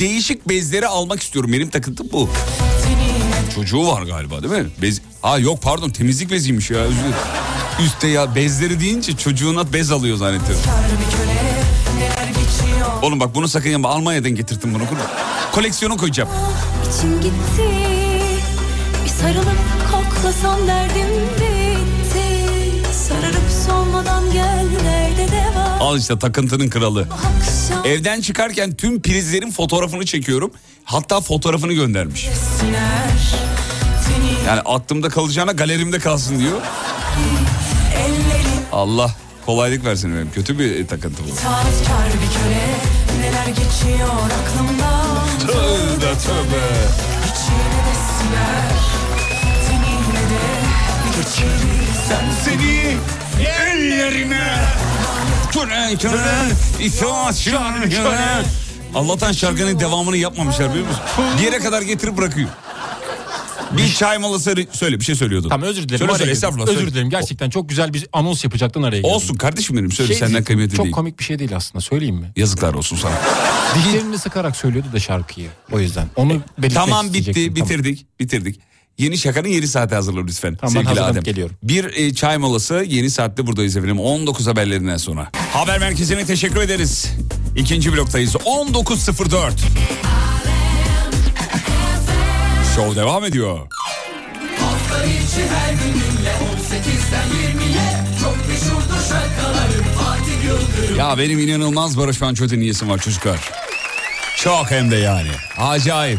Değişik 0.00 0.48
bezleri 0.48 0.86
almak 0.86 1.22
istiyorum. 1.22 1.52
Benim 1.52 1.70
takıntım 1.70 2.08
bu. 2.12 2.30
Çocuğu 3.54 3.86
var 3.86 4.02
galiba 4.02 4.42
değil 4.42 4.62
mi? 4.62 4.70
Bez... 4.82 5.00
Ha 5.22 5.38
yok 5.38 5.62
pardon 5.62 5.90
temizlik 5.90 6.30
beziymiş 6.30 6.70
ya. 6.70 6.78
özür. 6.78 7.14
Üstte 7.84 8.08
ya 8.08 8.34
bezleri 8.34 8.80
deyince 8.80 9.16
çocuğuna 9.16 9.72
bez 9.72 9.92
alıyor 9.92 10.16
zannettim. 10.16 10.56
Oğlum 13.02 13.20
bak 13.20 13.34
bunu 13.34 13.48
sakın 13.48 13.70
yapma. 13.70 13.88
Almanya'dan 13.88 14.30
getirttim 14.30 14.74
bunu. 14.74 14.82
Koleksiyona 15.52 15.96
koyacağım. 15.96 16.28
İçim 16.88 17.20
gitti 17.20 17.70
Bir 19.04 19.10
sarılıp 19.10 19.58
koklasam 19.92 20.66
derdim 20.66 21.08
bitti 21.08 21.76
Sararıp 22.92 23.50
solmadan 23.66 24.32
gel 24.32 24.59
Al 25.80 25.98
işte 25.98 26.18
takıntının 26.18 26.68
kralı. 26.68 27.06
Evden 27.84 28.20
çıkarken 28.20 28.74
tüm 28.74 29.02
prizlerin 29.02 29.50
fotoğrafını 29.50 30.04
çekiyorum. 30.06 30.50
Hatta 30.84 31.20
fotoğrafını 31.20 31.72
göndermiş. 31.72 32.28
Yani 34.46 34.60
aklımda 34.60 35.08
kalacağına 35.08 35.52
galerimde 35.52 35.98
kalsın 35.98 36.38
diyor. 36.40 36.60
Allah 38.72 39.14
kolaylık 39.46 39.84
versin 39.84 40.14
benim. 40.14 40.30
Kötü 40.32 40.58
bir 40.58 40.86
takıntı 40.86 41.22
bu. 41.24 41.28
Tövbe 45.46 46.18
tövbe. 46.18 46.64
Geçirirsen 51.16 52.30
Seni 52.44 52.96
ellerine 53.46 54.56
köle 55.52 55.96
itaatçılar 56.80 57.82
köle. 57.82 58.42
Allah'tan 58.94 59.32
şarkının 59.32 59.80
devamını 59.80 60.16
yapmamışlar 60.16 60.70
biliyor 60.70 60.86
musun? 60.86 61.02
Bir 61.38 61.42
yere 61.42 61.58
kadar 61.58 61.82
getirip 61.82 62.16
bırakıyor. 62.16 62.48
Bir 63.76 63.92
çay 63.94 64.18
molası 64.18 64.54
söyle 64.72 65.00
bir 65.00 65.04
şey 65.04 65.14
söylüyordun. 65.14 65.48
Tamam 65.48 65.68
özür 65.68 65.82
dilerim. 65.88 65.98
Söyle 66.06 66.18
söyle 66.18 66.30
estağfurullah. 66.32 66.66
Özür 66.68 66.78
söyle. 66.78 66.90
dilerim. 66.92 67.10
Gerçekten 67.10 67.50
çok 67.50 67.68
güzel 67.68 67.94
bir 67.94 68.06
anons 68.12 68.44
yapacaktın 68.44 68.82
araya 68.82 68.96
girdim. 68.96 69.10
Olsun 69.10 69.34
kardeşim 69.34 69.76
benim 69.76 69.92
söyle 69.92 70.08
Şey 70.08 70.28
senden 70.28 70.44
kıymetli 70.44 70.76
Çok 70.76 70.84
değil. 70.84 70.94
komik 70.94 71.18
bir 71.18 71.24
şey 71.24 71.38
değil 71.38 71.56
aslında 71.56 71.80
söyleyeyim 71.80 72.16
mi? 72.16 72.32
Yazıklar 72.36 72.74
olsun 72.74 72.96
sana. 72.96 73.12
Dişlerini 73.74 74.18
sıkarak 74.18 74.56
söylüyordu 74.56 74.88
da 74.92 75.00
şarkıyı. 75.00 75.48
O 75.72 75.80
yüzden. 75.80 76.06
Onu 76.16 76.28
belirtmek 76.32 76.72
Tamam 76.72 77.06
bitti 77.06 77.18
isteyecektim. 77.18 77.54
Tamam. 77.54 77.68
bitirdik 77.70 78.06
bitirdik. 78.20 78.60
Yeni 78.98 79.18
şakanın 79.18 79.48
yeni 79.48 79.68
saate 79.68 79.94
hazırla 79.94 80.20
lütfen. 80.24 80.54
Tamam, 80.56 80.72
sevgili 80.72 81.00
Adem. 81.00 81.22
geliyorum. 81.22 81.56
Bir 81.62 81.84
e, 81.84 82.14
çay 82.14 82.38
molası 82.38 82.84
yeni 82.88 83.10
saatte 83.10 83.46
buradayız 83.46 83.76
efendim. 83.76 84.00
19 84.00 84.46
haberlerinden 84.46 84.96
sonra. 84.96 85.30
Haber 85.52 85.78
merkezine 85.78 86.24
teşekkür 86.24 86.60
ederiz. 86.60 87.10
İkinci 87.56 87.92
bloktayız. 87.92 88.34
19.04. 88.34 89.50
Show 92.76 92.96
devam 93.00 93.24
ediyor. 93.24 93.58
Ya 100.98 101.18
benim 101.18 101.38
inanılmaz 101.38 101.98
Barış 101.98 102.20
Manço 102.20 102.48
dinleyesim 102.48 102.88
var 102.88 102.98
çocuklar. 102.98 103.38
Çok 104.36 104.70
hem 104.70 104.90
de 104.90 104.96
yani. 104.96 105.28
Acayip. 105.58 106.18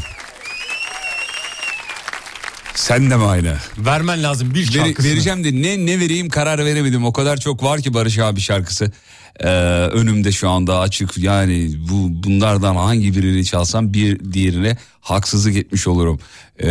Sen 2.76 3.12
de 3.12 3.18
mi 3.18 3.24
aynı? 3.24 3.58
Vermen 3.78 4.24
lazım 4.24 4.54
bir 4.54 4.72
şarkısını. 4.72 5.12
vereceğim 5.12 5.44
de 5.44 5.62
ne 5.62 5.86
ne 5.86 6.00
vereyim 6.00 6.30
karar 6.30 6.66
veremedim. 6.66 7.06
O 7.06 7.14
kadar 7.14 7.38
çok 7.38 7.64
var 7.64 7.82
ki 7.82 7.94
Barış 7.94 8.20
abi 8.20 8.42
şarkısı. 8.42 8.92
Ee, 9.40 9.48
önümde 9.92 10.32
şu 10.32 10.50
anda 10.50 10.80
açık. 10.80 11.18
Yani 11.18 11.72
bu 11.90 12.24
bunlardan 12.24 12.76
hangi 12.76 13.16
birini 13.18 13.46
çalsam 13.46 13.94
bir 13.94 14.34
diğerine 14.34 14.78
haksızlık 15.02 15.56
etmiş 15.56 15.88
olurum. 15.88 16.20
Ee, 16.64 16.68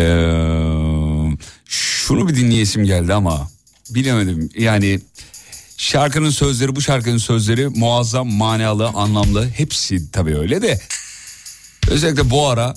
şunu 1.66 2.28
bir 2.28 2.36
dinleyesim 2.36 2.84
geldi 2.84 3.14
ama 3.14 3.50
bilemedim. 3.90 4.50
Yani 4.58 5.00
şarkının 5.76 6.30
sözleri 6.30 6.76
bu 6.76 6.80
şarkının 6.82 7.18
sözleri 7.18 7.68
muazzam 7.68 8.32
manalı 8.32 8.86
anlamlı 8.88 9.48
hepsi 9.50 10.10
tabii 10.12 10.38
öyle 10.38 10.62
de 10.62 10.80
özellikle 11.90 12.30
bu 12.30 12.48
ara 12.48 12.74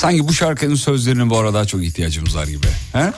sanki 0.00 0.28
bu 0.28 0.32
şarkının 0.32 0.74
sözlerine 0.74 1.30
bu 1.30 1.38
ara 1.38 1.54
daha 1.54 1.64
çok 1.64 1.84
ihtiyacımız 1.84 2.36
var 2.36 2.46
gibi. 2.46 2.66
He? 2.92 3.12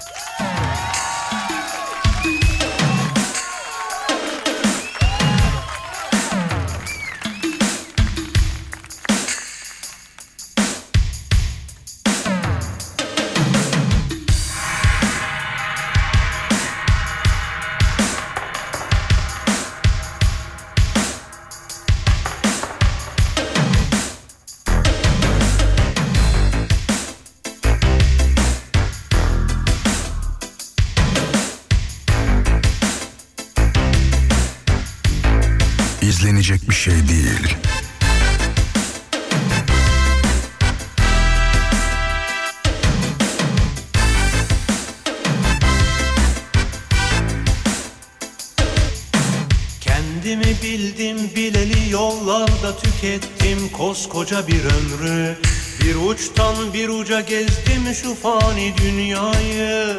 Koskoca 54.03 54.47
bir 54.47 54.65
ömrü 54.65 55.37
Bir 55.81 55.95
uçtan 55.95 56.73
bir 56.73 56.89
uca 56.89 57.21
gezdim 57.21 57.95
şu 58.03 58.15
fani 58.15 58.75
dünyayı. 58.77 59.99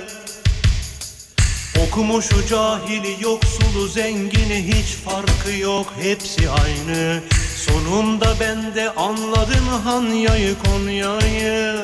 Okumuşu 1.88 2.48
cahili 2.48 3.24
yoksulu 3.24 3.88
zengini 3.88 4.68
hiç 4.68 4.86
farkı 4.86 5.58
yok 5.60 5.94
hepsi 6.02 6.50
aynı. 6.50 7.22
Sonunda 7.58 8.36
ben 8.40 8.76
de 8.76 8.90
anladım 8.90 9.68
Hanya'yı 9.84 10.56
Konya'yı 10.66 11.76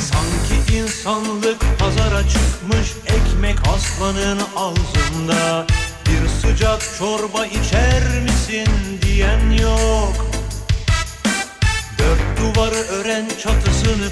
Sanki 0.00 0.76
insanlık 0.76 1.78
pazara 1.78 2.22
çıkmış 2.22 2.92
ekmek 3.06 3.58
aslanın 3.74 4.40
ağzında. 4.56 5.66
Bir 6.06 6.28
sıcak 6.28 6.82
çorba 6.98 7.46
içer 7.46 8.02
misin 8.22 8.68
diyen 9.02 9.50
yok 9.50 10.13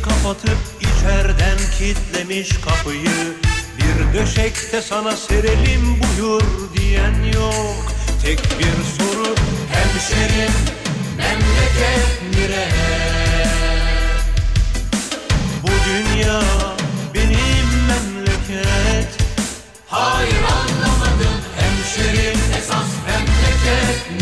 kapatıp 0.03 0.59
içerden 0.81 1.59
kitlemiş 1.79 2.51
kapıyı 2.65 3.35
Bir 3.77 4.19
döşekte 4.19 4.83
sana 4.83 5.17
serelim 5.17 6.01
buyur 6.01 6.43
diyen 6.77 7.23
yok 7.35 7.93
Tek 8.23 8.39
bir 8.39 8.85
soru 8.99 9.35
hemşerim 9.73 10.53
memleket 11.17 12.37
nere? 12.37 12.69
Bu 15.63 15.69
dünya 15.69 16.43
benim 17.15 17.69
memleket 17.89 19.09
Hayır 19.87 20.43
anlamadım 20.43 21.41
hemşerim 21.57 22.41
esas 22.59 22.89
memleket 23.07 24.11
nere? 24.11 24.22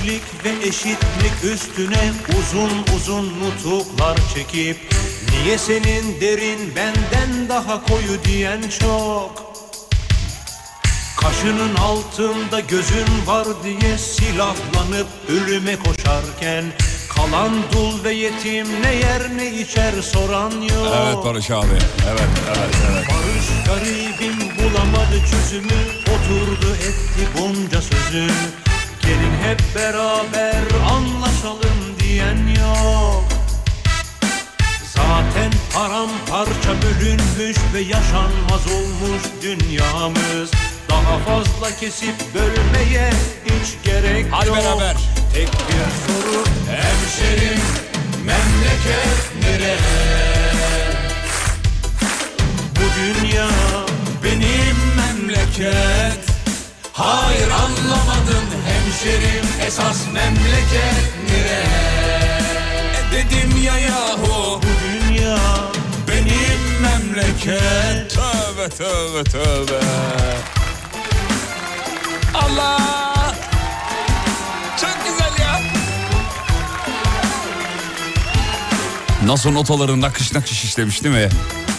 Kardeşlik 0.00 0.44
ve 0.44 0.66
eşitlik 0.68 1.54
üstüne 1.54 2.12
uzun 2.38 2.70
uzun 2.96 3.26
nutuklar 3.40 4.18
çekip 4.34 4.76
Niye 5.30 5.58
senin 5.58 6.20
derin 6.20 6.72
benden 6.76 7.48
daha 7.48 7.86
koyu 7.86 8.24
diyen 8.24 8.60
çok 8.80 9.52
Kaşının 11.20 11.74
altında 11.74 12.60
gözün 12.60 13.26
var 13.26 13.46
diye 13.64 13.98
silahlanıp 13.98 15.06
ölüme 15.28 15.76
koşarken 15.76 16.64
Kalan 17.16 17.52
dul 17.72 18.04
ve 18.04 18.12
yetim 18.12 18.66
ne 18.82 18.94
yer 18.94 19.36
ne 19.36 19.50
içer 19.60 19.92
soran 20.02 20.50
yok 20.50 20.94
Evet 21.02 21.24
Barış 21.24 21.50
abi. 21.50 21.66
Evet 22.10 22.28
evet 22.48 22.74
evet. 22.90 23.06
Barış 23.10 23.66
garibim 23.66 24.38
bulamadı 24.38 25.20
çözümü 25.30 25.80
Oturdu 26.02 26.74
etti 26.74 27.28
bunca 27.38 27.82
sözü 27.82 28.30
Gelin 29.10 29.50
hep 29.50 29.60
beraber 29.74 30.62
anlaşalım 30.90 31.98
diyen 32.00 32.62
yok 32.62 33.24
Zaten 34.94 35.52
paramparça 35.74 36.82
bölünmüş 36.82 37.56
ve 37.74 37.80
yaşanmaz 37.80 38.66
olmuş 38.66 39.22
dünyamız 39.42 40.50
Daha 40.88 41.18
fazla 41.18 41.76
kesip 41.80 42.14
bölmeye 42.34 43.10
hiç 43.44 43.84
gerek 43.84 44.26
Hadi 44.30 44.48
yok 44.48 44.56
beraber. 44.56 44.96
Tek 45.34 45.48
bir 45.48 45.90
soru 46.06 46.44
hemşerim 46.70 47.60
memleket 48.24 49.42
nere? 49.42 49.76
Bu 52.76 52.86
dünya 53.00 53.48
benim 54.24 54.76
memleket 54.96 56.29
Hayır 57.02 57.50
anlamadın 57.50 58.46
hemşerim 58.66 59.46
esas 59.66 60.06
memleket 60.06 61.12
nere? 61.30 61.62
E 62.98 63.12
Dedim 63.12 63.62
ya 63.64 63.78
yahu. 63.78 64.60
Bu 64.62 64.66
dünya 65.08 65.38
benim 66.08 66.80
memleket 66.82 68.10
Tövbe 68.10 68.68
tövbe 68.68 69.24
tövbe. 69.24 69.80
Allah. 72.34 73.34
Çok 74.80 74.96
güzel 75.04 75.44
ya. 75.46 75.60
Nasıl 79.26 79.50
notaları 79.50 80.00
nakış 80.00 80.32
nakış 80.32 80.64
işlemiş 80.64 81.04
değil 81.04 81.14
mi? 81.14 81.28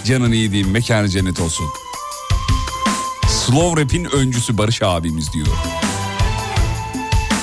Canın 0.06 0.32
iyi 0.32 0.52
diyeyim 0.52 0.72
mekanı 0.72 1.10
cennet 1.10 1.40
olsun. 1.40 1.66
Slow 3.46 3.82
rap'in 3.82 4.06
öncüsü 4.06 4.58
Barış 4.58 4.82
abimiz 4.82 5.34
diyor. 5.34 5.48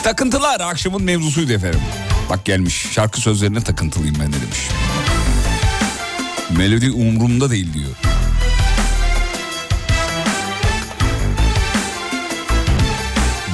Takıntılar 0.03 0.61
akşamın 0.61 1.03
mevzusuydu 1.03 1.53
efendim. 1.53 1.81
Bak 2.31 2.45
gelmiş 2.45 2.87
şarkı 2.93 3.21
sözlerine 3.21 3.61
takıntılıyım 3.61 4.17
ben 4.21 4.33
de 4.33 4.37
demiş. 4.43 4.69
Melodi 6.57 6.91
umurumda 6.91 7.51
değil 7.51 7.75
diyor. 7.75 7.91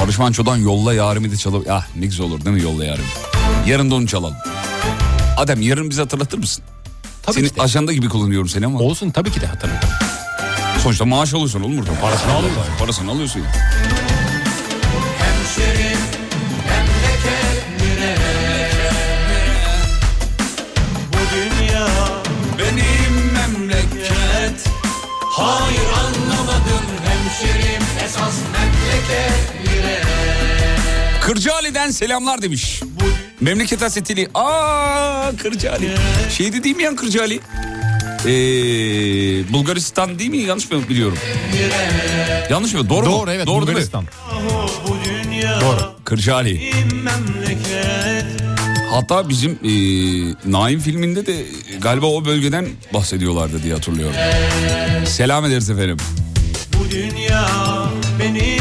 Barış 0.01 0.19
Manço'dan 0.19 0.57
Yolla 0.57 0.95
Yarım'ı 0.95 1.33
da 1.33 1.37
çalalım. 1.37 1.65
Ah 1.71 1.87
ne 1.97 2.07
güzel 2.07 2.27
olur 2.27 2.45
değil 2.45 2.57
mi 2.57 2.63
Yolla 2.63 2.85
Yarım? 2.85 3.05
Yarın 3.67 3.91
da 3.91 3.95
onu 3.95 4.07
çalalım. 4.07 4.37
Adem 5.37 5.61
yarın 5.63 5.91
bizi 5.91 6.01
hatırlatır 6.01 6.39
mısın? 6.39 6.65
Tabii 7.23 7.35
Seni 7.35 7.49
ki 7.49 7.57
de. 7.57 7.63
ajanda 7.63 7.93
gibi 7.93 8.09
kullanıyorum 8.09 8.49
seni 8.49 8.67
ama. 8.67 8.79
Olsun 8.79 9.11
tabii 9.11 9.31
ki 9.33 9.41
de 9.41 9.47
hatırladım. 9.47 9.89
Sonuçta 10.85 11.05
maaş 11.05 11.35
alıyorsun 11.35 11.61
oğlum 11.61 11.78
burada. 11.78 12.01
Parasını 12.01 12.32
alıyorsun. 12.32 12.62
Parasını 12.78 13.11
alıyorsun 13.11 13.41
ya. 13.41 13.47
Hemşerim 15.18 15.99
memleket 16.68 17.99
nere? 18.01 18.16
Bu 21.12 21.18
dünya 21.35 21.87
Benim 22.59 23.32
memleket. 23.32 24.68
Hayır 25.20 25.89
anlamadın 25.99 26.85
hemşerim 27.07 27.82
esas 28.05 28.35
memleket? 28.53 29.55
Kırcaali'den 31.20 31.91
selamlar 31.91 32.43
demiş. 32.43 32.82
Memleket 33.41 33.82
hasetili. 33.82 34.28
Aa 34.35 35.30
Kırcaali. 35.43 35.95
Şey 36.30 36.53
de 36.53 36.64
değil 36.64 36.76
mi 36.76 36.82
yan 36.82 36.97
Kırcaali? 36.97 37.41
Ee, 38.27 38.31
Bulgaristan 39.53 40.18
değil 40.18 40.31
mi? 40.31 40.39
Yanlış 40.39 40.70
mı 40.70 40.89
biliyorum? 40.89 41.18
Yanlış 42.51 42.75
mı? 42.75 42.89
Doğru, 42.89 43.07
mu? 43.07 43.12
Doğru 43.12 43.31
evet 43.31 43.47
Doğru 43.47 43.66
değil 43.66 43.79
mi? 43.79 43.85
Bulgaristan. 43.85 44.05
Doğru. 45.61 45.95
Kırcaali. 46.05 46.70
Hatta 48.91 49.29
bizim 49.29 49.51
e, 49.51 49.70
Naim 50.51 50.81
filminde 50.81 51.27
de 51.27 51.47
galiba 51.81 52.07
o 52.07 52.25
bölgeden 52.25 52.66
bahsediyorlardı 52.95 53.62
diye 53.62 53.75
hatırlıyorum. 53.75 54.16
Selam 55.07 55.45
ederiz 55.45 55.70
efendim. 55.70 55.97
Bu 56.79 56.91
dünya 56.91 57.49
benim 58.20 58.54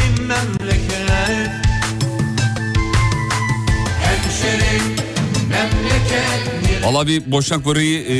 Valla 6.84 7.06
bir 7.06 7.30
boşnak 7.32 7.66
böreği 7.66 8.00
e, 8.00 8.16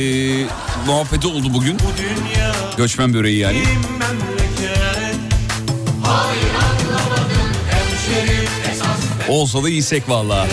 muhabbeti 0.87 1.27
oldu 1.27 1.53
bugün. 1.53 1.79
Bu 1.79 1.97
dünya 1.97 2.55
Göçmen 2.77 3.13
böreği 3.13 3.37
yani. 3.37 3.63
hemşerim 7.69 8.49
Olsa 9.27 9.63
da 9.63 9.69
yesek 9.69 10.09
valla. 10.09 10.47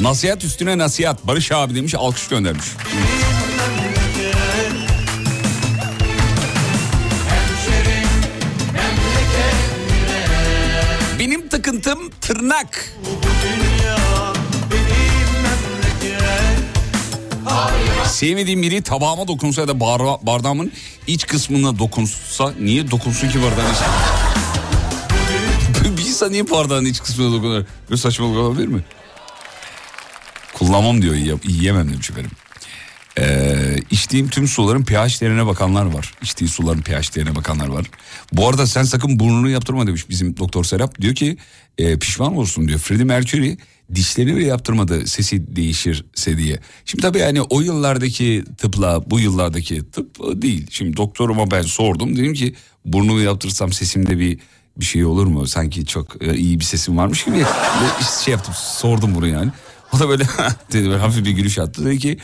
Nasihat 0.00 0.44
üstüne 0.44 0.78
nasihat. 0.78 1.26
Barış 1.26 1.52
abi 1.52 1.74
demiş 1.74 1.94
alkış 1.94 2.28
göndermiş. 2.28 2.66
Benim 11.18 11.48
takıntım 11.48 12.10
tırnak. 12.20 12.92
Sevmediğim 18.16 18.62
biri 18.62 18.82
tabağıma 18.82 19.28
dokunsa 19.28 19.60
ya 19.60 19.68
da 19.68 19.72
barda- 19.80 20.26
bardağımın 20.26 20.72
iç 21.06 21.26
kısmına 21.26 21.78
dokunsa 21.78 22.52
niye 22.60 22.90
dokunsun 22.90 23.28
ki 23.28 23.42
bardağın 23.42 23.72
iç? 23.72 23.78
bir 25.98 26.06
insan 26.08 26.32
niye 26.32 26.50
bardağın 26.50 26.84
iç 26.84 27.00
kısmına 27.00 27.32
dokunur? 27.36 27.64
Böyle 27.90 28.00
saçmalık 28.00 28.36
olabilir 28.36 28.66
mi? 28.66 28.84
Kullanmam 30.54 31.02
diyor 31.02 31.14
yiye- 31.14 31.38
yiyemem 31.44 31.92
demiş 31.92 32.10
efendim. 32.10 32.30
Ee, 33.18 33.76
içtiğim 33.90 34.28
tüm 34.28 34.48
suların 34.48 34.84
pH 34.84 35.20
değerine 35.20 35.46
bakanlar 35.46 35.86
var. 35.86 36.14
İçtiği 36.22 36.48
suların 36.48 36.82
pH 36.82 37.16
değerine 37.16 37.34
bakanlar 37.34 37.68
var. 37.68 37.86
Bu 38.32 38.48
arada 38.48 38.66
sen 38.66 38.82
sakın 38.82 39.18
burnunu 39.18 39.48
yaptırma 39.48 39.86
demiş 39.86 40.08
bizim 40.08 40.36
doktor 40.36 40.64
Serap. 40.64 41.00
Diyor 41.00 41.14
ki 41.14 41.36
e, 41.78 41.98
pişman 41.98 42.36
olsun 42.36 42.68
diyor. 42.68 42.78
Freddie 42.78 43.04
Mercury 43.04 43.56
dişlerini 43.94 44.36
bile 44.36 44.46
yaptırmadı 44.46 45.06
sesi 45.06 45.56
değişirse 45.56 46.38
diye. 46.38 46.58
Şimdi 46.84 47.02
tabii 47.02 47.18
yani 47.18 47.42
o 47.42 47.60
yıllardaki 47.60 48.44
tıpla 48.58 49.10
bu 49.10 49.20
yıllardaki 49.20 49.90
tıp 49.90 50.42
değil. 50.42 50.66
Şimdi 50.70 50.96
doktoruma 50.96 51.50
ben 51.50 51.62
sordum. 51.62 52.16
Dedim 52.16 52.34
ki 52.34 52.54
burnumu 52.84 53.20
yaptırsam 53.20 53.72
sesimde 53.72 54.18
bir 54.18 54.38
bir 54.76 54.84
şey 54.84 55.04
olur 55.04 55.26
mu? 55.26 55.46
Sanki 55.46 55.86
çok 55.86 56.22
e, 56.22 56.36
iyi 56.36 56.60
bir 56.60 56.64
sesim 56.64 56.96
varmış 56.96 57.24
gibi. 57.24 57.44
Şey 58.24 58.32
yaptım 58.32 58.54
sordum 58.56 59.14
bunu 59.14 59.26
yani. 59.26 59.50
O 59.92 59.98
da 59.98 60.08
böyle 60.08 60.24
dedi 60.72 60.88
böyle 60.88 60.98
hafif 60.98 61.24
bir 61.24 61.30
gülüş 61.30 61.58
attı. 61.58 61.84
Dedi 61.84 61.98
ki 61.98 62.18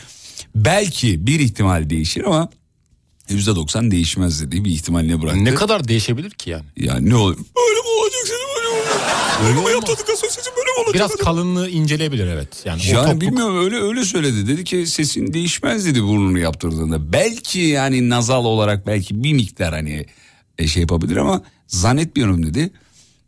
belki 0.55 1.27
bir 1.27 1.39
ihtimal 1.39 1.89
değişir 1.89 2.23
ama 2.23 2.49
%90 3.29 3.91
değişmez 3.91 4.41
dediği 4.41 4.65
bir 4.65 4.69
ihtimaline 4.71 5.21
bıraktı. 5.21 5.43
Ne 5.45 5.53
kadar 5.55 5.87
değişebilir 5.87 6.29
ki 6.31 6.49
yani? 6.49 6.65
Yani 6.77 7.09
ne 7.09 7.15
olur? 7.15 7.37
Böyle 7.37 7.79
mi 7.79 7.87
olacak 8.01 8.21
sesim 8.23 8.47
böyle 8.57 8.67
mi 8.69 8.75
olacak? 8.81 9.01
Böyle 9.43 9.61
mi 9.67 9.71
yaptırdık 9.71 10.09
asıl 10.13 10.27
sesim 10.27 10.53
böyle 10.57 10.69
mi 10.71 10.77
olacak? 10.77 10.93
Biraz 10.95 11.15
kalınlığı 11.15 11.69
inceleyebilir 11.69 12.27
evet. 12.27 12.47
Yani, 12.65 12.81
Yani 12.87 13.11
topluk- 13.11 13.21
bilmiyorum 13.21 13.65
öyle 13.65 13.75
öyle 13.81 14.05
söyledi. 14.05 14.47
Dedi 14.47 14.63
ki 14.63 14.87
sesin 14.87 15.33
değişmez 15.33 15.85
dedi 15.85 16.03
burnunu 16.03 16.39
yaptırdığında. 16.39 17.13
Belki 17.13 17.59
yani 17.59 18.09
nazal 18.09 18.45
olarak 18.45 18.87
belki 18.87 19.23
bir 19.23 19.33
miktar 19.33 19.73
hani 19.73 20.05
e, 20.57 20.67
şey 20.67 20.81
yapabilir 20.81 21.15
ama 21.15 21.43
zannetmiyorum 21.67 22.45
dedi. 22.45 22.69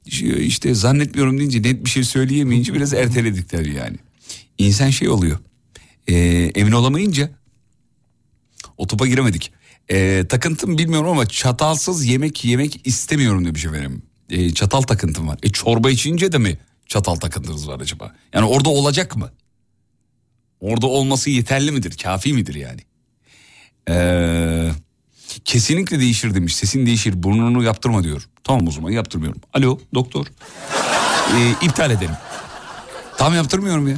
İşte- 0.05 0.43
İşte 0.43 0.73
zannetmiyorum 0.73 1.37
deyince 1.39 1.61
net 1.63 1.85
bir 1.85 1.89
şey 1.89 2.03
söyleyemeyince 2.03 2.73
biraz 2.73 2.93
erteledik 2.93 3.49
tabii 3.49 3.73
yani. 3.73 3.97
İnsan 4.57 4.89
şey 4.89 5.09
oluyor. 5.09 5.37
E, 6.07 6.15
emin 6.55 6.71
olamayınca 6.71 7.29
o 8.77 8.87
topa 8.87 9.07
giremedik. 9.07 9.53
E, 9.89 10.25
takıntım 10.29 10.77
bilmiyorum 10.77 11.09
ama 11.09 11.25
çatalsız 11.25 12.05
yemek 12.05 12.45
yemek 12.45 12.87
istemiyorum 12.87 13.45
demiş 13.45 13.65
efendim. 13.65 14.01
E, 14.29 14.53
çatal 14.53 14.81
takıntım 14.81 15.27
var. 15.27 15.39
E 15.43 15.49
çorba 15.49 15.89
içince 15.89 16.31
de 16.31 16.37
mi 16.37 16.57
çatal 16.87 17.15
takıntınız 17.15 17.67
var 17.67 17.79
acaba? 17.79 18.15
Yani 18.33 18.45
orada 18.45 18.69
olacak 18.69 19.15
mı? 19.15 19.31
Orada 20.59 20.87
olması 20.87 21.29
yeterli 21.29 21.71
midir? 21.71 21.97
Kafi 22.03 22.33
midir 22.33 22.55
yani? 22.55 22.81
Ee, 23.89 24.71
kesinlikle 25.45 25.99
değişir 25.99 26.33
demiş. 26.35 26.55
Sesin 26.55 26.85
değişir. 26.85 27.23
Burnunu 27.23 27.63
yaptırma 27.63 28.03
diyor. 28.03 28.29
Tamam 28.43 28.67
o 28.67 28.71
zaman 28.71 28.91
yaptırmıyorum. 28.91 29.41
Alo 29.53 29.79
doktor. 29.93 30.25
Ee, 31.35 31.65
iptal 31.65 31.91
edelim. 31.91 32.15
Tamam 33.17 33.35
yaptırmıyorum 33.35 33.87
ya. 33.87 33.97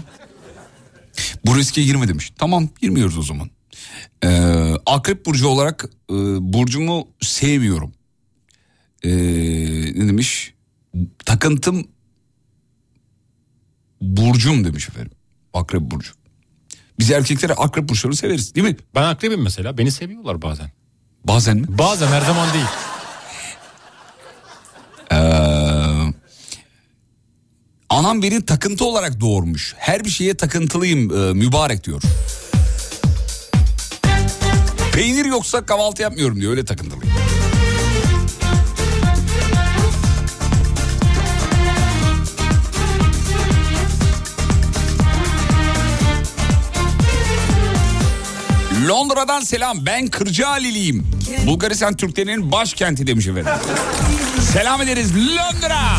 Bu 1.45 1.55
riske 1.55 1.83
girme 1.83 2.07
demiş. 2.07 2.33
Tamam 2.37 2.69
girmiyoruz 2.81 3.17
o 3.17 3.23
zaman. 3.23 3.49
Ee, 4.23 4.73
akrep 4.85 5.25
burcu 5.25 5.47
olarak 5.47 5.85
e, 6.09 6.13
burcumu 6.53 7.07
sevmiyorum. 7.21 7.91
Ee, 9.03 9.09
ne 9.95 10.07
demiş? 10.07 10.53
Takıntım 11.25 11.87
burcum 14.01 14.65
demiş 14.65 14.89
efendim. 14.89 15.11
Akrep 15.53 15.81
burcu. 15.81 16.11
Biz 16.99 17.11
erkekleri 17.11 17.53
akrep 17.53 17.89
burçlarını 17.89 18.15
severiz 18.15 18.55
değil 18.55 18.67
mi? 18.67 18.77
Ben 18.95 19.03
akrebim 19.03 19.41
mesela. 19.43 19.77
Beni 19.77 19.91
seviyorlar 19.91 20.41
bazen. 20.41 20.71
Bazen 21.23 21.57
mi? 21.57 21.77
Bazen 21.77 22.07
her 22.07 22.21
zaman 22.21 22.53
değil. 22.53 22.65
Anam 27.97 28.21
beni 28.21 28.45
takıntı 28.45 28.85
olarak 28.85 29.19
doğurmuş. 29.19 29.75
Her 29.77 30.05
bir 30.05 30.09
şeye 30.09 30.37
takıntılıyım 30.37 31.17
e, 31.17 31.33
mübarek 31.33 31.83
diyor. 31.83 32.01
Peynir 34.93 35.25
yoksa 35.25 35.65
kahvaltı 35.65 36.01
yapmıyorum 36.01 36.41
diyor 36.41 36.51
öyle 36.51 36.65
takıntılıyım. 36.65 37.13
Londra'dan 48.87 49.41
selam 49.41 49.85
ben 49.85 50.07
Kırcaali'liyim. 50.07 51.07
Bulgaristan 51.45 51.97
Türklerinin 51.97 52.51
başkenti 52.51 53.07
demiş 53.07 53.27
efendim. 53.27 53.53
Selam 54.53 54.81
ederiz 54.81 55.11
Londra. 55.15 55.97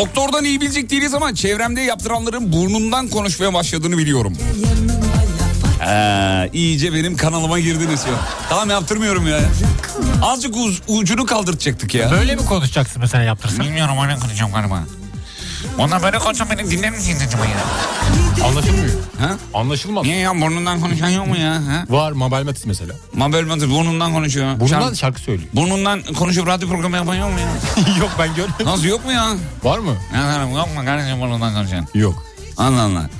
Doktordan 0.00 0.44
iyi 0.44 0.60
bilecek 0.60 0.90
değiliz 0.90 1.14
ama 1.14 1.34
çevremde 1.34 1.80
yaptıranların 1.80 2.52
burnundan 2.52 3.08
konuşmaya 3.08 3.54
başladığını 3.54 3.98
biliyorum. 3.98 4.36
Ee, 5.88 6.50
iyice 6.52 6.94
benim 6.94 7.16
kanalıma 7.16 7.58
girdiniz 7.60 8.04
ya. 8.04 8.12
Tamam 8.48 8.70
yaptırmıyorum 8.70 9.26
ya. 9.26 9.40
Azıcık 10.22 10.56
uz- 10.56 10.82
ucunu 10.88 11.26
kaldırtacaktık 11.26 11.94
ya. 11.94 12.10
Böyle 12.10 12.34
mi 12.36 12.44
konuşacaksın 12.46 13.00
mesela 13.02 13.24
yaptırsan? 13.24 13.60
Bilmiyorum 13.66 13.94
öyle 14.02 14.14
konuşacağım 14.16 14.52
galiba. 14.52 14.82
Ona 15.78 16.02
böyle 16.02 16.18
konuşsam 16.18 16.48
beni 16.50 16.70
dinler 16.70 16.90
misin 16.90 17.16
acaba 17.28 17.44
ya? 17.44 17.56
Anlaşılmıyor. 18.44 18.88
Ha? 19.20 19.36
Anlaşılmaz. 19.54 20.04
Niye 20.04 20.16
ya 20.16 20.40
burnundan 20.40 20.80
konuşan 20.80 21.08
yok 21.08 21.26
mu 21.26 21.36
ya? 21.38 21.54
Ha? 21.54 21.84
Var 21.88 22.12
Mabel 22.12 22.44
Matiz 22.44 22.66
mesela. 22.66 22.94
Mabel 23.14 23.44
Matiz 23.44 23.70
burnundan 23.70 24.12
konuşuyor. 24.12 24.60
Burnundan 24.60 24.80
Şarkı- 24.80 24.96
şarkı 24.96 25.20
söylüyor. 25.20 25.48
Burnundan 25.54 26.02
konuşup 26.02 26.46
radyo 26.46 26.68
programı 26.68 26.96
yapan 26.96 27.14
yok 27.14 27.30
mu 27.32 27.38
ya? 27.40 27.48
Yok 28.00 28.10
ben 28.18 28.34
görmedim. 28.34 28.66
Nasıl 28.66 28.84
yok 28.84 29.04
mu 29.04 29.12
ya? 29.12 29.26
Var 29.64 29.78
mı? 29.78 29.94
Ya 30.14 30.42
yok 30.42 30.68
mu 30.76 30.84
kardeşim 30.84 31.20
burnundan 31.20 31.54
konuşan? 31.54 31.86
Yok. 31.94 32.24
Allah 32.56 32.82
Allah. 32.82 33.10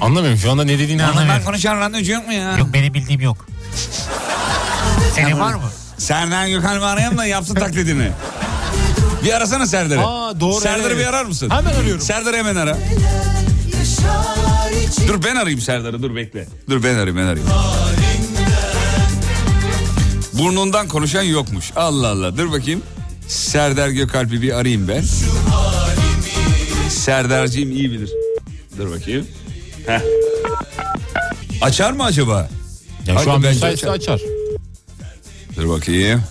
Anlamıyorum 0.00 0.38
şu 0.38 0.50
anda 0.50 0.64
ne 0.64 0.72
dediğini 0.78 1.02
Burnundan 1.02 1.08
anlamıyorum. 1.12 1.44
konuşan 1.44 1.80
radyocu 1.80 2.12
yok 2.12 2.26
mu 2.26 2.32
ya? 2.32 2.56
Yok 2.58 2.68
benim 2.72 2.94
bildiğim 2.94 3.20
yok. 3.20 3.46
Senin 5.14 5.40
var 5.40 5.54
mı? 5.54 5.62
Serdar 5.98 6.46
Gökhan 6.46 6.80
arayayım 6.80 7.18
da 7.18 7.26
yapsın 7.26 7.54
taklidini. 7.54 8.08
Bir 9.24 9.32
arasana 9.32 9.66
Serdar'ı. 9.66 10.06
Aa, 10.06 10.40
doğru, 10.40 10.60
Serdar'ı 10.60 10.92
evet. 10.92 10.98
bir 10.98 11.06
arar 11.06 11.24
mısın? 11.24 11.50
Hemen 11.50 11.74
arıyorum. 11.74 12.00
Serdar'ı 12.00 12.36
hemen 12.36 12.56
ara. 12.56 12.76
Dur 15.08 15.22
ben 15.24 15.36
arayayım 15.36 15.60
Serdar'ı 15.60 16.02
dur 16.02 16.16
bekle. 16.16 16.46
Dur 16.70 16.82
ben 16.82 16.94
arayayım 16.94 17.16
ben 17.16 17.22
arayayım. 17.22 17.50
Burnundan 20.32 20.88
konuşan 20.88 21.22
yokmuş. 21.22 21.72
Allah 21.76 22.08
Allah 22.08 22.36
dur 22.38 22.52
bakayım. 22.52 22.82
Serdar 23.28 23.88
Gökalp'i 23.88 24.42
bir 24.42 24.52
arayayım 24.52 24.88
ben. 24.88 25.04
Serdar'cığım 26.88 27.70
iyi 27.70 27.90
bilir. 27.92 28.10
Dur 28.78 28.90
bakayım. 28.90 29.26
Heh. 29.86 30.00
Açar 31.62 31.92
mı 31.92 32.04
acaba? 32.04 32.48
Ya 33.06 33.14
Hadi 33.14 33.24
şu 33.24 33.32
an 33.32 33.42
bence 33.42 33.66
açar. 33.66 33.88
açar. 33.88 34.20
Dur 35.56 35.68
bakayım. 35.68 36.22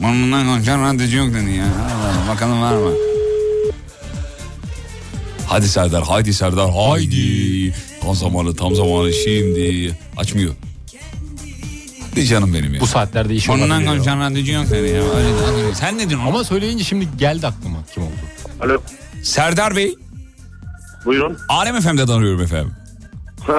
Burnundan 0.00 0.46
konuşan 0.46 0.82
radyocu 0.94 1.16
yok 1.16 1.34
dedi 1.34 1.50
ya. 1.50 1.64
Allah 1.64 2.04
Allah, 2.08 2.28
bakalım 2.34 2.62
var 2.62 2.74
mı? 2.74 2.92
Hadi 5.46 5.68
Serdar, 5.68 6.02
haydi 6.04 6.34
Serdar, 6.34 6.70
haydi. 6.70 7.74
Tam 8.02 8.14
zamanı, 8.14 8.56
tam 8.56 8.74
zamanı 8.74 9.12
şimdi. 9.12 9.98
Açmıyor. 10.16 10.54
Bir 12.16 12.24
canım 12.26 12.54
benim 12.54 12.74
ya. 12.74 12.80
Bu 12.80 12.86
saatlerde 12.86 13.34
iş 13.34 13.48
Burnundan 13.48 13.70
olabilir. 13.70 13.88
konuşan 13.88 14.20
radyocu 14.20 14.52
yok 14.52 14.70
dedi 14.70 14.88
ya. 14.88 15.02
Öyle, 15.02 15.28
öyle. 15.56 15.74
Sen 15.74 15.98
ne 15.98 16.08
diyorsun? 16.08 16.26
Ama 16.28 16.44
söyleyince 16.44 16.84
şimdi 16.84 17.08
geldi 17.18 17.46
aklıma 17.46 17.78
kim 17.94 18.02
oldu. 18.02 18.12
Alo. 18.60 18.78
Serdar 19.22 19.76
Bey, 19.76 19.94
Buyurun. 21.04 21.38
Alem 21.48 21.80
FM'den 21.80 22.08
arıyorum 22.08 22.40
efendim. 22.42 22.72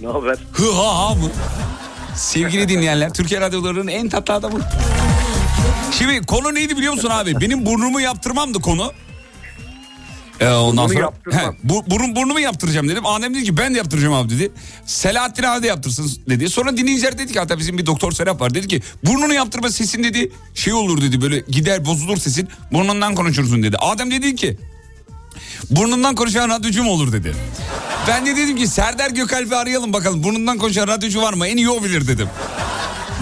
ne 0.00 0.06
haber? 0.08 0.38
Hı 0.52 0.72
ha 0.72 0.98
ha 1.10 1.14
mı? 1.14 1.30
Sevgili 2.14 2.68
dinleyenler, 2.68 3.12
Türkiye 3.14 3.40
radyolarının 3.40 3.88
en 3.88 4.08
tatlı 4.08 4.34
adamı. 4.34 4.58
Şimdi 5.98 6.26
konu 6.26 6.54
neydi 6.54 6.76
biliyor 6.76 6.92
musun 6.92 7.10
abi? 7.12 7.40
Benim 7.40 7.66
burnumu 7.66 8.00
yaptırmamdı 8.00 8.58
konu. 8.60 8.92
Ee, 10.40 10.48
ondan 10.48 10.86
sonra 10.86 11.10
he, 11.30 11.40
bu, 11.64 11.84
burun, 11.90 12.16
burnumu 12.16 12.40
yaptıracağım 12.40 12.88
dedim. 12.88 13.06
Annem 13.06 13.34
dedi 13.34 13.44
ki 13.44 13.56
ben 13.56 13.74
de 13.74 13.78
yaptıracağım 13.78 14.14
abi 14.14 14.30
dedi. 14.30 14.52
Selahattin 14.86 15.42
abi 15.42 15.62
de 15.62 15.66
yaptırsın 15.66 16.10
dedi. 16.28 16.50
Sonra 16.50 16.76
dinleyiciler 16.76 17.18
dedi 17.18 17.32
ki 17.32 17.38
hatta 17.38 17.58
bizim 17.58 17.78
bir 17.78 17.86
doktor 17.86 18.12
Serap 18.12 18.40
var. 18.40 18.54
Dedi 18.54 18.68
ki 18.68 18.82
burnunu 19.04 19.34
yaptırma 19.34 19.70
sesin 19.70 20.02
dedi 20.04 20.32
şey 20.54 20.72
olur 20.72 21.02
dedi 21.02 21.22
böyle 21.22 21.38
gider 21.48 21.84
bozulur 21.84 22.16
sesin 22.16 22.48
burnundan 22.72 23.14
konuşursun 23.14 23.62
dedi. 23.62 23.76
Adem 23.78 24.10
dedi 24.10 24.36
ki 24.36 24.56
burnundan 25.70 26.14
konuşan 26.14 26.48
radyocu 26.48 26.84
mu 26.84 26.90
olur 26.90 27.12
dedi. 27.12 27.34
Ben 28.08 28.26
de 28.26 28.36
dedim 28.36 28.56
ki 28.56 28.66
Serdar 28.66 29.10
Gökalp'i 29.10 29.56
arayalım 29.56 29.92
bakalım 29.92 30.22
burnundan 30.22 30.58
konuşan 30.58 30.88
radyocu 30.88 31.22
var 31.22 31.32
mı? 31.32 31.46
En 31.46 31.56
iyi 31.56 31.70
o 31.70 31.84
bilir 31.84 32.08
dedim. 32.08 32.28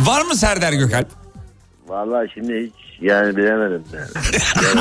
Var 0.00 0.22
mı 0.22 0.36
Serdar 0.36 0.72
Gökalp? 0.72 1.08
Vallahi 1.88 2.28
şimdi 2.34 2.52
hiç 2.66 3.02
yani 3.02 3.36
bilemedim. 3.36 3.82
Yani. 3.94 4.08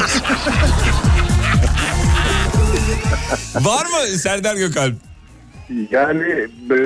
Var 3.56 3.86
mı 3.86 4.18
Serdar 4.18 4.56
Gökalp? 4.56 4.96
Yani 5.92 6.24
e, 6.72 6.78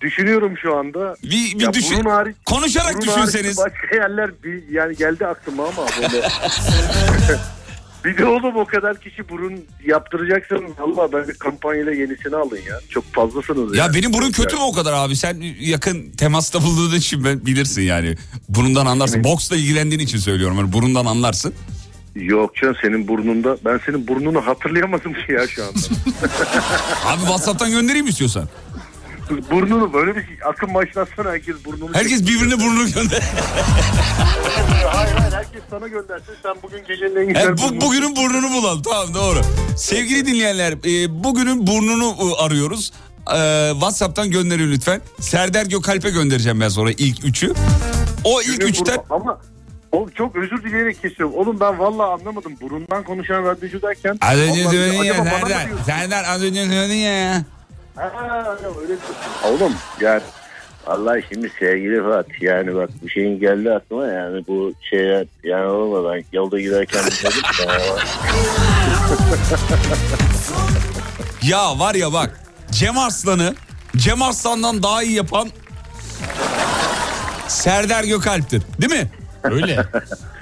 düşünüyorum 0.00 0.54
şu 0.62 0.76
anda. 0.76 1.14
Bir, 1.22 1.58
bir 1.58 1.60
Ya 1.64 1.72
düşün. 1.72 1.98
bunun 2.04 2.10
hariç- 2.10 2.36
Konuşarak 2.46 2.94
bunun 2.94 3.06
düşünseniz. 3.06 3.56
Başka 3.58 3.96
yerler 3.96 4.30
bir, 4.44 4.62
yani 4.70 4.96
geldi 4.96 5.26
aklıma 5.26 5.62
ama 5.68 5.86
böyle. 6.02 6.28
Bir 8.04 8.18
de 8.18 8.24
oğlum 8.24 8.56
o 8.56 8.64
kadar 8.66 9.00
kişi 9.00 9.28
burun 9.28 9.64
yaptıracaksanız 9.86 10.70
valla 10.78 11.12
ben 11.12 11.28
bir 11.28 11.34
kampanyayla 11.34 11.92
yenisini 11.92 12.36
alın 12.36 12.56
ya. 12.56 12.80
Çok 12.90 13.14
fazlasınız 13.14 13.76
Ya 13.76 13.84
yani. 13.84 13.94
benim 13.96 14.12
burun 14.12 14.30
kötü 14.32 14.56
mü 14.56 14.62
o 14.62 14.72
kadar 14.72 14.92
abi? 14.92 15.16
Sen 15.16 15.42
yakın 15.60 16.10
temasta 16.10 16.62
bulunduğun 16.62 16.96
için 16.96 17.24
ben 17.24 17.46
bilirsin 17.46 17.82
yani. 17.82 18.16
Burundan 18.48 18.86
anlarsın. 18.86 19.24
Boksla 19.24 19.56
ilgilendiğin 19.56 20.00
için 20.00 20.18
söylüyorum. 20.18 20.56
Yani 20.58 20.72
burundan 20.72 21.06
anlarsın. 21.06 21.54
Yok 22.14 22.56
canım 22.56 22.76
senin 22.82 23.08
burnunda. 23.08 23.56
Ben 23.64 23.80
senin 23.86 24.08
burnunu 24.08 24.46
hatırlayamadım 24.46 25.12
ki 25.12 25.32
ya 25.32 25.48
şu 25.48 25.62
anda. 25.62 25.78
Abi 27.06 27.20
WhatsApp'tan 27.20 27.70
göndereyim 27.70 28.06
istiyorsan. 28.06 28.48
burnunu 29.50 29.92
böyle 29.92 30.16
bir. 30.16 30.24
Akın 30.48 30.74
başlatsana 30.74 31.30
herkes 31.30 31.56
burnunu. 31.64 31.94
Herkes 31.94 32.22
birbirine 32.22 32.58
burnunu 32.58 32.92
gönder. 32.92 33.22
Hayır 34.92 35.12
hayır 35.16 35.32
herkes 35.32 35.62
sana 35.70 35.88
göndersin. 35.88 36.32
Sen 36.42 36.54
bugün 36.62 36.78
gecenin 36.88 37.16
en 37.16 37.26
güzel 37.28 37.44
He, 37.48 37.52
bu, 37.52 37.56
burnunu- 37.62 37.80
bugünün 37.80 38.16
burnunu 38.16 38.52
bulalım. 38.54 38.82
Tamam 38.82 39.14
doğru. 39.14 39.40
Sevgili 39.76 40.26
dinleyenler 40.26 40.72
e, 40.72 41.24
bugünün 41.24 41.66
burnunu 41.66 42.14
e, 42.20 42.42
arıyoruz. 42.42 42.92
E, 43.36 43.70
WhatsApp'tan 43.72 44.30
gönderin 44.30 44.72
lütfen. 44.72 45.00
Serdar 45.20 45.66
Gökalp'e 45.66 46.10
göndereceğim 46.10 46.60
ben 46.60 46.68
sonra 46.68 46.90
ilk 46.90 47.24
üçü. 47.24 47.52
O 48.24 48.42
ilk 48.42 48.60
Günün 48.60 48.70
üçten... 48.70 48.96
burnu- 48.96 49.04
Ama 49.14 49.40
oğlum 49.92 50.10
çok 50.10 50.36
özür 50.36 50.62
dileyerek 50.62 51.02
kesiyorum. 51.02 51.36
Oğlum 51.36 51.60
ben 51.60 51.78
vallahi 51.78 52.20
anlamadım. 52.20 52.52
Burundan 52.60 53.02
konuşan 53.02 53.44
radyocu 53.44 53.82
derken. 53.82 54.18
Az 54.20 54.38
önce 54.38 54.64
söyledin 54.64 55.02
ya 55.02 55.14
Serdar. 55.14 55.68
Serdar 55.86 56.24
az 56.24 56.42
önce 56.42 56.64
söyledin 56.64 56.94
ya. 56.94 57.42
Ha, 57.96 58.56
öyle 58.80 58.94
Oğlum 59.44 59.72
yani 60.00 60.22
Allah 60.86 61.16
şimdi 61.32 61.52
sevgili 61.58 62.02
Fatih 62.02 62.42
yani 62.42 62.74
bak 62.74 62.90
bir 63.02 63.10
şeyin 63.10 63.40
geldi 63.40 63.72
aklıma 63.72 64.06
yani 64.06 64.44
bu 64.48 64.72
şeye 64.90 65.24
yani 65.44 65.66
olma 65.66 66.12
ben 66.12 66.24
yolda 66.32 66.60
giderken 66.60 67.02
dedim 67.06 67.42
Ya 71.42 71.78
var 71.78 71.94
ya 71.94 72.12
bak 72.12 72.40
Cem 72.70 72.98
Arslan'ı 72.98 73.54
Cem 73.96 74.22
Arslan'dan 74.22 74.82
daha 74.82 75.02
iyi 75.02 75.12
yapan 75.12 75.48
Serdar 77.48 78.04
Gökalp'tir. 78.04 78.62
Değil 78.80 78.92
mi? 78.92 79.10
Öyle. 79.44 79.78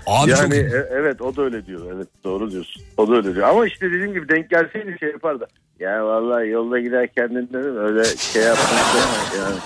Abi 0.07 0.31
yani 0.31 0.41
çok... 0.41 0.53
e- 0.53 0.89
evet 0.93 1.23
o 1.23 1.37
da 1.37 1.43
öyle 1.43 1.67
diyor 1.67 1.81
evet 1.97 2.09
doğru 2.25 2.51
diyorsun 2.51 2.83
o 2.97 3.09
da 3.09 3.15
öyle 3.15 3.35
diyor 3.35 3.49
ama 3.49 3.67
işte 3.67 3.87
dediğim 3.87 4.13
gibi 4.13 4.29
denk 4.29 4.51
gelseydi 4.51 4.97
şey 5.01 5.09
yapardı 5.09 5.47
ya 5.81 6.07
vallahi 6.07 6.49
yolda 6.49 6.81
giderken 6.81 7.31
dedim 7.31 7.77
öyle 7.77 8.05
şey 8.05 8.43
yaptım 8.43 8.79
yani 9.39 9.57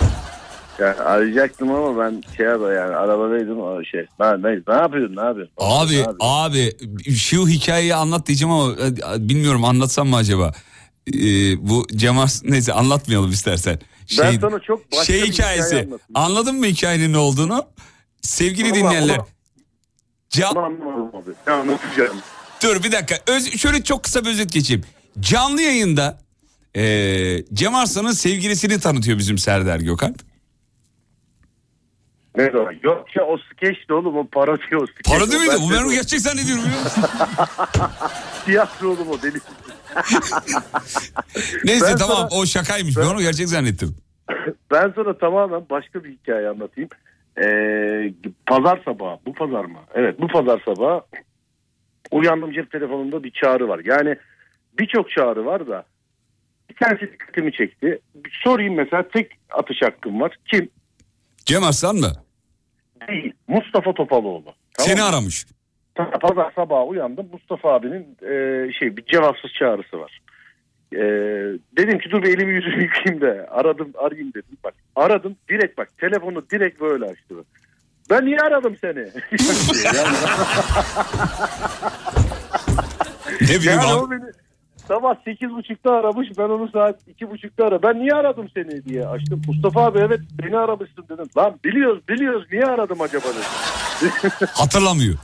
yani 0.79 0.95
arayacaktım 0.95 1.71
ama 1.71 2.03
ben 2.03 2.23
şey 2.37 2.45
yapayım 2.45 2.75
yani 2.75 2.95
arabadaydım 2.95 3.61
o 3.61 3.83
şey 3.83 4.05
ben 4.19 4.43
ne, 4.43 4.49
ne 4.67 4.73
yapıyorsun 4.73 5.15
ne 5.15 5.21
yapıyorsun 5.21 5.53
Abi 5.57 5.97
Ne 5.97 6.05
abi 6.19 6.71
şu 7.15 7.47
hikayeyi 7.47 7.95
anlat 7.95 8.27
diyeceğim 8.27 8.51
ama 8.53 8.73
e, 8.73 9.29
bilmiyorum 9.29 9.65
anlatsam 9.65 10.07
mı 10.07 10.15
acaba? 10.15 10.51
Ee, 11.07 11.69
bu 11.69 11.87
Cem 11.95 12.19
Ars 12.19 12.43
neyse 12.45 12.73
anlatmayalım 12.73 13.31
istersen. 13.31 13.79
Ben 14.19 14.39
sana 14.39 14.59
çok 14.59 14.91
başka 14.91 15.05
şey 15.05 15.15
bir 15.15 15.27
hikaye 15.27 15.55
hikayesi. 15.55 15.75
anlatayım. 15.75 15.99
Anladın 16.13 16.55
mı 16.55 16.65
hikayenin 16.65 17.13
ne 17.13 17.17
olduğunu? 17.17 17.63
Sevgili 18.21 18.73
dinleyenler. 18.73 19.19
Can- 20.29 20.55
Dur 22.63 22.83
bir 22.83 22.91
dakika. 22.91 23.15
Öz, 23.27 23.57
şöyle 23.57 23.83
çok 23.83 24.03
kısa 24.03 24.25
bir 24.25 24.29
özet 24.29 24.51
geçeyim. 24.53 24.83
Canlı 25.19 25.61
yayında 25.61 26.19
e, 26.75 26.83
Cem 27.53 27.75
Arslan'ın 27.75 28.11
sevgilisini 28.11 28.79
tanıtıyor 28.79 29.17
bizim 29.17 29.37
Serdar 29.37 29.79
Gökalp. 29.79 30.19
Ne 32.37 32.51
zaman? 32.51 32.73
Yok 32.83 33.15
ya 33.15 33.23
o 33.25 33.37
skeçti 33.37 33.93
oğlum 33.93 34.17
o 34.17 34.27
parodi 34.27 34.77
o 34.77 34.87
skeç. 34.87 35.05
Para 35.05 35.31
değil 35.31 35.41
miydi? 35.41 35.53
Ben 35.61 35.69
ben 35.69 35.83
onu 35.83 35.91
gerçek 35.91 36.21
zannediyorum 36.21 36.63
biliyor 36.65 36.81
musun? 36.83 37.03
Tiyatro 38.45 38.89
oğlum 38.89 39.09
o 39.09 39.21
deli. 39.21 39.37
Neyse 41.65 41.85
Ben 41.89 41.97
tamam 41.97 42.17
sana- 42.17 42.39
o 42.39 42.45
şakaymış. 42.45 42.97
Ben 42.97 43.05
onu 43.05 43.21
gerçek 43.21 43.49
zannettim. 43.49 43.95
Ben 44.71 44.93
sana 44.95 45.17
tamamen 45.17 45.61
başka 45.69 46.03
bir 46.03 46.11
hikaye 46.11 46.49
anlatayım. 46.49 46.89
Ee, 47.37 48.13
pazar 48.45 48.81
sabahı. 48.85 49.17
Bu 49.25 49.33
pazar 49.33 49.65
mı? 49.65 49.79
Evet 49.93 50.21
bu 50.21 50.27
pazar 50.27 50.61
sabahı 50.65 51.01
uyandım 52.11 52.51
cep 52.53 52.71
telefonumda 52.71 53.23
bir 53.23 53.31
çağrı 53.31 53.67
var. 53.67 53.81
Yani 53.85 54.15
birçok 54.79 55.11
çağrı 55.11 55.45
var 55.45 55.67
da 55.67 55.83
bir 56.69 56.75
tanesi 56.75 57.13
dikkatimi 57.13 57.51
çekti. 57.53 57.99
Sorayım 58.43 58.73
mesela 58.75 59.07
tek 59.07 59.31
atış 59.49 59.81
hakkım 59.81 60.21
var. 60.21 60.35
Kim? 60.51 60.69
Cem 61.45 61.63
Arslan 61.63 61.95
mı? 61.95 62.11
Değil. 63.07 63.33
Mustafa 63.47 63.93
Topaloğlu. 63.93 64.43
Tamam 64.43 64.55
Seni 64.89 64.99
mı? 64.99 65.05
aramış. 65.05 65.45
Pazar 66.21 66.51
sabahı 66.55 66.83
uyandım. 66.85 67.29
Mustafa 67.31 67.73
abinin 67.73 68.17
e, 68.21 68.71
şey 68.73 68.97
bir 68.97 69.05
cevapsız 69.05 69.51
çağrısı 69.53 69.99
var. 69.99 70.19
E, 70.93 70.99
dedim 71.77 71.99
ki 71.99 72.11
dur 72.11 72.23
bir 72.23 72.37
elimi 72.37 72.53
yüzümü 72.53 72.83
yıkayayım 72.83 73.21
da 73.21 73.47
aradım 73.51 73.91
arayayım 73.97 74.29
dedim. 74.33 74.57
Bak 74.63 74.73
aradım 74.95 75.35
direkt 75.49 75.77
bak 75.77 75.97
telefonu 75.97 76.43
direkt 76.51 76.81
böyle 76.81 77.05
açtı. 77.05 77.35
Ben 78.09 78.25
niye 78.25 78.39
aradım 78.39 78.75
seni? 78.81 78.99
yani, 79.85 80.07
Ne 83.41 83.47
bileyim 83.47 83.79
yani 83.81 83.91
abi. 83.91 84.11
beni 84.11 84.31
sabah 84.87 85.15
sekiz 85.25 85.49
buçukta 85.49 85.93
aramış 85.93 86.27
ben 86.37 86.49
onu 86.49 86.69
saat 86.71 87.07
iki 87.07 87.29
buçukta 87.29 87.65
ara. 87.65 87.83
Ben 87.83 87.99
niye 87.99 88.13
aradım 88.13 88.47
seni 88.53 88.85
diye 88.85 89.07
açtım. 89.07 89.41
Mustafa 89.47 89.85
abi 89.85 89.99
evet 89.99 90.19
beni 90.43 90.57
aramışsın 90.57 91.05
dedim. 91.09 91.25
Lan 91.37 91.55
biliyoruz 91.65 92.07
biliyoruz 92.09 92.47
niye 92.51 92.65
aradım 92.65 93.01
acaba 93.01 93.25
dedim. 93.27 94.31
Hatırlamıyor. 94.53 95.15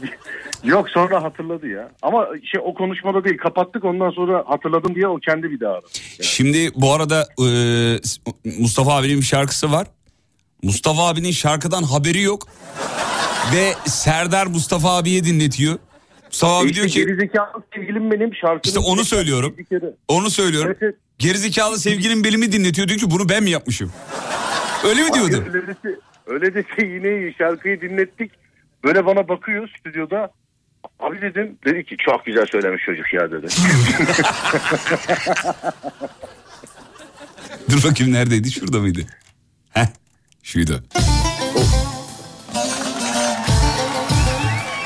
Yok 0.64 0.90
sonra 0.90 1.22
hatırladı 1.22 1.68
ya. 1.68 1.90
Ama 2.02 2.28
şey 2.52 2.60
o 2.64 2.74
konuşmada 2.74 3.24
değil 3.24 3.38
kapattık 3.38 3.84
ondan 3.84 4.10
sonra 4.10 4.44
hatırladım 4.46 4.94
diye 4.94 5.08
o 5.08 5.18
kendi 5.18 5.50
bir 5.50 5.60
daha 5.60 5.72
aradı. 5.72 5.86
Şimdi 6.22 6.70
bu 6.74 6.92
arada 6.92 7.26
e, 7.38 7.46
Mustafa 8.60 8.96
abinin 8.96 9.16
bir 9.16 9.24
şarkısı 9.24 9.72
var. 9.72 9.86
Mustafa 10.62 11.08
abinin 11.08 11.30
şarkıdan 11.30 11.82
haberi 11.82 12.22
yok. 12.22 12.46
Ve 13.54 13.72
Serdar 13.86 14.46
Mustafa 14.46 14.96
abiye 14.96 15.24
dinletiyor. 15.24 15.78
Mustafa 16.26 16.60
abi 16.60 16.74
diyor 16.74 16.86
ki 16.88 17.04
Gerizekalı 17.06 17.62
sevgilim 17.74 18.10
benim 18.10 18.34
şarkının... 18.34 18.60
işte 18.64 18.78
onu 18.78 19.04
söylüyorum. 19.04 19.54
Bir 19.58 19.64
kere. 19.64 19.94
Onu 20.08 20.30
söylüyorum. 20.30 20.70
Evet, 20.70 20.82
evet. 20.82 20.94
Gerizekalı 21.18 21.78
sevgilin 21.78 22.24
belimi 22.24 22.52
dinletiyor. 22.52 22.88
Diyor 22.88 23.00
ki 23.00 23.10
bunu 23.10 23.28
ben 23.28 23.42
mi 23.42 23.50
yapmışım? 23.50 23.92
Öyle 24.84 25.02
mi 25.02 25.12
diyordu? 25.14 25.44
Öyle 25.46 25.66
dese, 25.66 25.98
öyle 26.26 26.54
dese 26.54 26.86
yine 26.86 27.18
iyi 27.18 27.34
şarkıyı 27.38 27.80
dinlettik. 27.80 28.32
Böyle 28.84 29.06
bana 29.06 29.28
bakıyor 29.28 29.68
stüdyoda. 29.78 30.30
Abi 31.00 31.20
dedim 31.20 31.58
dedi 31.64 31.84
ki 31.84 31.96
çok 31.98 32.26
güzel 32.26 32.46
söylemiş 32.46 32.82
çocuk 32.86 33.14
ya 33.14 33.30
dedi. 33.30 33.46
Dur 37.70 37.84
bakayım 37.90 38.12
neredeydi? 38.12 38.50
Şurada 38.52 38.78
mıydı? 38.80 39.00
Heh 39.70 39.86
şuydu. 40.42 40.82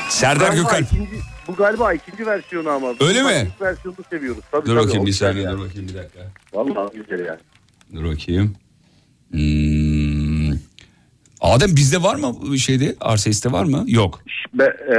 Serdar 0.09 0.47
Galiba 0.47 0.61
Gökalp. 0.63 0.85
ikinci- 0.93 1.09
bu 1.47 1.55
galiba 1.55 1.93
ikinci 1.93 2.25
versiyonu 2.25 2.69
ama. 2.69 2.87
Öyle 2.99 3.23
mi? 3.23 3.47
İlk 3.55 3.61
versiyonunu 3.61 3.99
seviyoruz. 4.09 4.43
Tabii, 4.51 4.65
Dur 4.65 4.75
tabii, 4.75 4.85
bakayım 4.87 5.05
bir 5.05 5.11
saniye 5.11 5.43
yani. 5.43 5.57
dur 5.59 5.65
bakayım 5.69 5.87
bir 5.89 5.93
dakika. 5.95 6.19
Vallahi 6.53 6.95
güzel 6.95 7.25
yani. 7.25 7.39
Dur 7.95 8.03
bakayım. 8.13 8.55
Hmm. 9.31 10.34
Adem 11.41 11.75
bizde 11.75 12.03
var 12.03 12.15
mı 12.15 12.57
şeyde? 12.59 12.95
Arses'te 13.01 13.51
var 13.51 13.63
mı? 13.63 13.83
Yok. 13.87 14.21
Be, 14.53 14.63
e, 14.63 14.95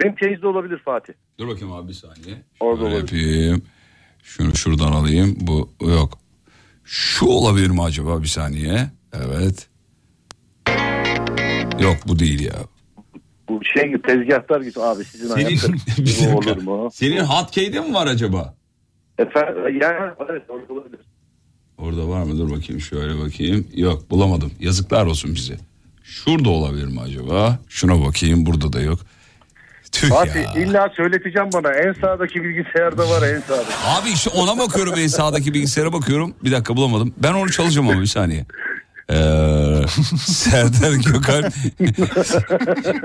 benim 0.00 0.14
teyze 0.14 0.46
olabilir 0.46 0.78
Fatih. 0.84 1.12
Dur 1.38 1.48
bakayım 1.48 1.72
abi 1.72 1.88
bir 1.88 1.92
saniye. 1.92 2.36
Orada 2.60 2.82
Şöyle 2.82 2.94
olabilir. 2.96 3.22
yapayım. 3.26 3.62
Şunu 4.22 4.54
şuradan 4.56 4.92
alayım. 4.92 5.36
Bu 5.40 5.70
yok. 5.80 6.18
Şu 6.84 7.26
olabilir 7.26 7.70
mi 7.70 7.82
acaba 7.82 8.22
bir 8.22 8.26
saniye? 8.26 8.90
Evet. 9.12 9.68
Yok 11.80 11.96
bu 12.08 12.18
değil 12.18 12.40
ya. 12.44 12.54
Bu 13.48 13.60
şey 13.64 13.88
gibi 13.88 14.02
tezgahtar 14.02 14.60
gibi 14.60 14.80
abi 14.80 15.04
sizin 15.04 15.28
Senin, 15.34 15.48
gibi 15.96 16.34
olur 16.36 16.56
mu? 16.62 16.88
Senin 16.92 17.20
hotkey'de 17.20 17.80
mi 17.80 17.94
var 17.94 18.06
acaba? 18.06 18.54
Efendim 19.18 19.80
yani 19.82 20.12
evet 20.30 20.42
orada 20.48 20.72
olabilir. 20.72 21.00
Orada 21.78 22.08
var 22.08 22.22
mı? 22.22 22.38
Dur 22.38 22.50
bakayım 22.50 22.80
şöyle 22.80 23.18
bakayım. 23.18 23.66
Yok 23.74 24.10
bulamadım. 24.10 24.52
Yazıklar 24.60 25.06
olsun 25.06 25.34
bize. 25.34 25.56
Şurada 26.04 26.50
olabilir 26.50 26.86
mi 26.86 27.00
acaba? 27.00 27.58
Şuna 27.68 28.04
bakayım 28.06 28.46
burada 28.46 28.72
da 28.72 28.80
yok. 28.80 28.98
Tüh 29.92 30.08
Fatih 30.08 30.34
ya. 30.54 30.62
illa 30.62 30.90
söyleteceğim 30.96 31.48
bana. 31.54 31.72
En 31.72 31.92
sağdaki 32.00 32.42
bilgisayarda 32.44 33.10
var 33.10 33.22
en 33.28 33.40
sağda. 33.40 33.64
Abi 33.86 34.08
işte 34.10 34.30
ona 34.30 34.58
bakıyorum 34.58 34.94
en 34.96 35.06
sağdaki 35.06 35.54
bilgisayara 35.54 35.92
bakıyorum. 35.92 36.34
Bir 36.44 36.52
dakika 36.52 36.76
bulamadım. 36.76 37.14
Ben 37.18 37.32
onu 37.32 37.50
çalacağım 37.50 37.88
ama 37.88 38.00
bir 38.00 38.06
saniye. 38.06 38.44
Ee, 39.10 39.14
Serdar 40.18 40.92
Gökalp. 40.92 41.54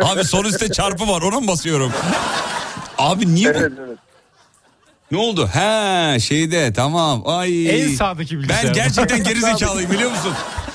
Abi 0.03 0.24
sol 0.24 0.45
üstte 0.45 0.72
çarpı 0.72 1.07
var 1.07 1.22
ona 1.22 1.39
mı 1.39 1.47
basıyorum? 1.47 1.91
Abi 2.97 3.36
niye 3.36 3.53
bu? 3.55 3.57
Evet 3.57 3.72
evet. 3.88 3.97
Ne 5.12 5.18
oldu? 5.18 5.49
He 5.53 6.20
şeyde 6.20 6.74
tamam. 6.74 7.24
Ay. 7.26 7.70
En 7.84 7.88
sağdaki 7.95 8.38
bilgisayar. 8.38 8.64
Ben 8.66 8.74
gerçekten 8.74 9.24
gerizekalıym 9.24 9.91
biliyor 9.91 10.12
musun? 10.12 10.34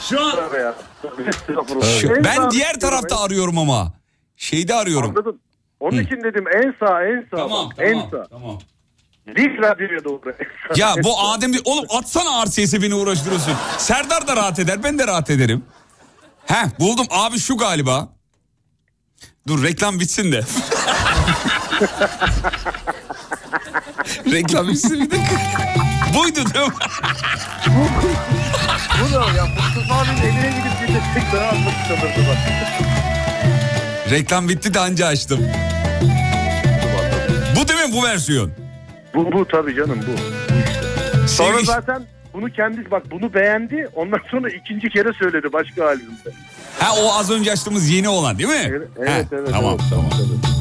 Şu 0.09 0.20
an. 0.20 0.39
Şu- 2.01 2.12
En 2.12 2.24
ben 2.24 2.51
diğer 2.51 2.80
tarafta 2.80 3.20
arıyorum 3.20 3.59
ama. 3.59 3.93
Şeyde 4.37 4.74
arıyorum. 4.74 5.11
Anladım. 5.11 5.39
Onun 5.80 6.05
için 6.05 6.16
dedim 6.24 6.45
en 6.57 6.74
sağ 6.80 7.05
en 7.05 7.26
sağ. 7.30 7.37
Tamam 7.37 7.70
bak, 7.70 7.76
en 7.78 7.93
tamam. 7.93 8.11
sağ. 8.11 8.26
tamam. 8.30 8.59
Dik 9.37 9.62
radyoya 9.62 10.05
doğru. 10.05 10.20
Ya 10.76 10.95
bu. 11.05 11.20
Adem 11.20 11.53
bir 11.53 11.61
oğlum 11.64 11.85
atsana 11.91 12.47
RCS'e 12.47 12.82
beni 12.82 12.95
uğraştırıyorsun. 12.95 13.53
Serdar 13.78 14.26
da 14.26 14.37
rahat 14.37 14.59
eder 14.59 14.82
ben 14.82 14.99
de 14.99 15.07
rahat 15.07 15.30
ederim. 15.30 15.64
He 16.47 16.57
buldum 16.80 17.07
abi 17.11 17.39
şu 17.39 17.57
galiba. 17.57 18.09
Dur 19.49 19.62
reklam 19.62 20.01
bitsin 20.01 20.32
de. 20.32 20.45
reklam 24.32 24.68
bir 24.68 25.10
de. 25.10 25.16
Buydu 26.14 26.36
değil 26.54 26.66
mi? 26.66 26.72
Bu 29.00 29.12
da 29.14 29.18
ya 29.36 29.46
Mustafa 29.46 30.00
abinin 30.00 30.22
eline 30.22 30.48
gidip 30.50 30.88
dinlesek 30.88 31.32
daha 31.32 31.48
anlaşılırdı 31.48 32.28
bak. 32.28 32.38
Reklam 34.10 34.48
bitti 34.48 34.74
de 34.74 34.80
anca 34.80 35.06
açtım. 35.06 35.40
Bu 37.56 37.68
değil 37.68 37.88
mi 37.88 37.96
bu 37.96 38.02
versiyon? 38.04 38.50
Bu 39.14 39.32
bu 39.32 39.48
tabii 39.48 39.74
canım 39.74 40.00
bu. 40.06 40.12
Sonra 41.28 41.56
Sevgi- 41.58 41.66
zaten 41.66 42.02
bunu 42.34 42.50
kendisi 42.52 42.90
bak 42.90 43.02
bunu 43.10 43.34
beğendi. 43.34 43.88
Ondan 43.94 44.20
sonra 44.30 44.48
ikinci 44.50 44.88
kere 44.88 45.12
söyledi 45.12 45.52
başka 45.52 45.86
albümde. 45.86 46.30
Ha 46.78 46.88
o 47.02 47.12
az 47.18 47.30
önce 47.30 47.52
açtığımız 47.52 47.88
yeni 47.90 48.08
olan 48.08 48.38
değil 48.38 48.48
mi? 48.48 48.54
Evet 48.68 48.88
Ha, 48.98 49.02
evet 49.06 49.26
evet. 49.32 49.48
Tamam 49.52 49.76
evet, 49.80 49.90
tamam. 49.90 50.10
tabii. 50.10 50.53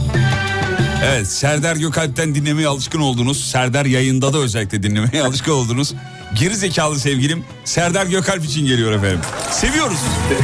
Evet 1.04 1.28
Serdar 1.28 1.76
Gökalp'ten 1.76 2.36
dinlemeye 2.36 2.68
alışkın 2.68 3.00
oldunuz. 3.00 3.52
Serdar 3.52 3.86
yayında 3.86 4.34
da 4.34 4.38
özellikle 4.38 4.84
dinlemeye 4.84 5.24
alışkın 5.28 5.52
oldunuz. 5.52 5.94
Geri 6.36 6.56
zekalı 6.56 7.00
sevgilim 7.00 7.44
Serdar 7.66 8.06
Gökalp 8.06 8.46
için 8.46 8.66
geliyor 8.66 8.92
efendim. 8.92 9.20
Seviyoruz. 9.52 9.98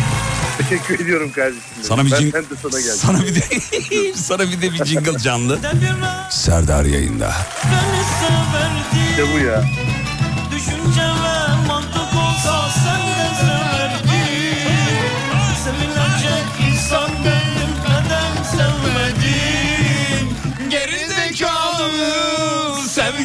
Teşekkür 0.58 1.00
ediyorum 1.06 1.32
kardeşim. 1.32 1.62
Sana 1.82 2.06
bir 2.06 2.12
ben, 2.12 2.18
cing- 2.20 2.34
ben 2.34 2.44
de 2.44 2.56
sana 2.62 2.82
geldim. 2.82 2.96
Sana 2.98 3.22
bir 3.22 3.36
de 3.36 3.42
sana 4.16 4.42
bir 4.42 4.62
de 4.62 4.74
bir 4.74 4.86
jingle 4.86 5.20
canlı. 5.20 5.60
Serdar 6.30 6.86
yayında. 6.86 7.36
İşte 9.12 9.24
bu 9.34 9.46
ya. 9.46 9.64
Düşünce 10.52 11.02
ve 11.02 11.68
mantık 11.68 12.14
olsa 12.16 12.70
insan 16.68 17.10
neden 17.24 18.44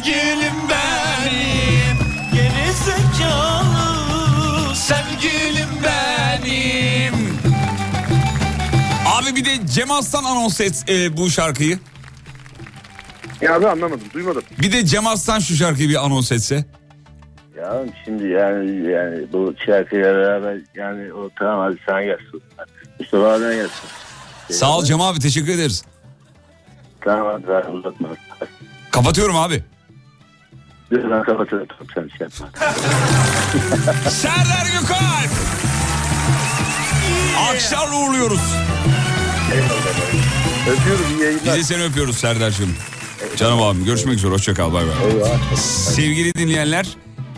sevgilim 0.05 0.53
benim. 0.69 1.97
Geri 2.33 2.73
zekalı 2.73 4.75
Sevgilim 4.75 5.69
benim. 5.83 7.13
Abi 9.05 9.35
bir 9.35 9.45
de 9.45 9.67
Cem 9.67 9.91
Aslan 9.91 10.23
anons 10.23 10.61
et 10.61 10.83
e, 10.89 11.17
bu 11.17 11.29
şarkıyı. 11.29 11.79
Ya 13.41 13.61
ben 13.61 13.67
anlamadım 13.67 14.07
duymadım. 14.13 14.43
Bir 14.59 14.71
de 14.71 14.85
Cem 14.85 15.07
Aslan 15.07 15.39
şu 15.39 15.55
şarkıyı 15.55 15.89
bir 15.89 16.05
anons 16.05 16.31
etse. 16.31 16.65
Ya 17.57 17.83
şimdi 18.05 18.27
yani 18.27 18.91
yani 18.91 19.33
bu 19.33 19.53
şarkıyla 19.65 20.15
beraber 20.15 20.57
yani 20.75 21.13
o 21.13 21.29
tamam 21.39 21.59
hadi 21.59 21.77
sen 21.85 22.03
gelsin. 22.03 22.41
Mustafa 22.99 23.27
abiden 23.27 23.55
gelsin. 23.55 23.73
Sağ 24.51 24.77
ol 24.77 24.83
Cem 24.83 25.01
abi 25.01 25.19
teşekkür 25.19 25.51
ederiz. 25.53 25.83
Tamam 27.01 27.41
hadi 27.47 27.69
uzatma. 27.69 28.07
Kapatıyorum 28.91 29.35
abi. 29.35 29.63
Dur 31.03 31.11
ben 31.11 31.23
kapatırım 31.23 31.67
sen 31.93 32.09
şey 32.17 32.27
yapma. 32.27 32.49
Serdar 34.09 34.65
Gökalp. 34.65 35.31
Akşam 37.49 37.93
uğurluyoruz. 37.93 38.39
Öpüyorum 40.69 41.05
iyi 41.09 41.23
yayınlar. 41.23 41.45
Biz 41.45 41.53
de 41.55 41.63
seni 41.63 41.83
öpüyoruz 41.83 42.17
Serdar'cığım. 42.17 42.75
Canım 43.35 43.61
abim 43.61 43.85
görüşmek 43.85 44.15
üzere 44.15 44.31
hoşça 44.31 44.53
kal 44.53 44.73
bay 44.73 44.83
bay. 44.85 44.93
Sevgili 45.55 46.33
dinleyenler 46.33 46.87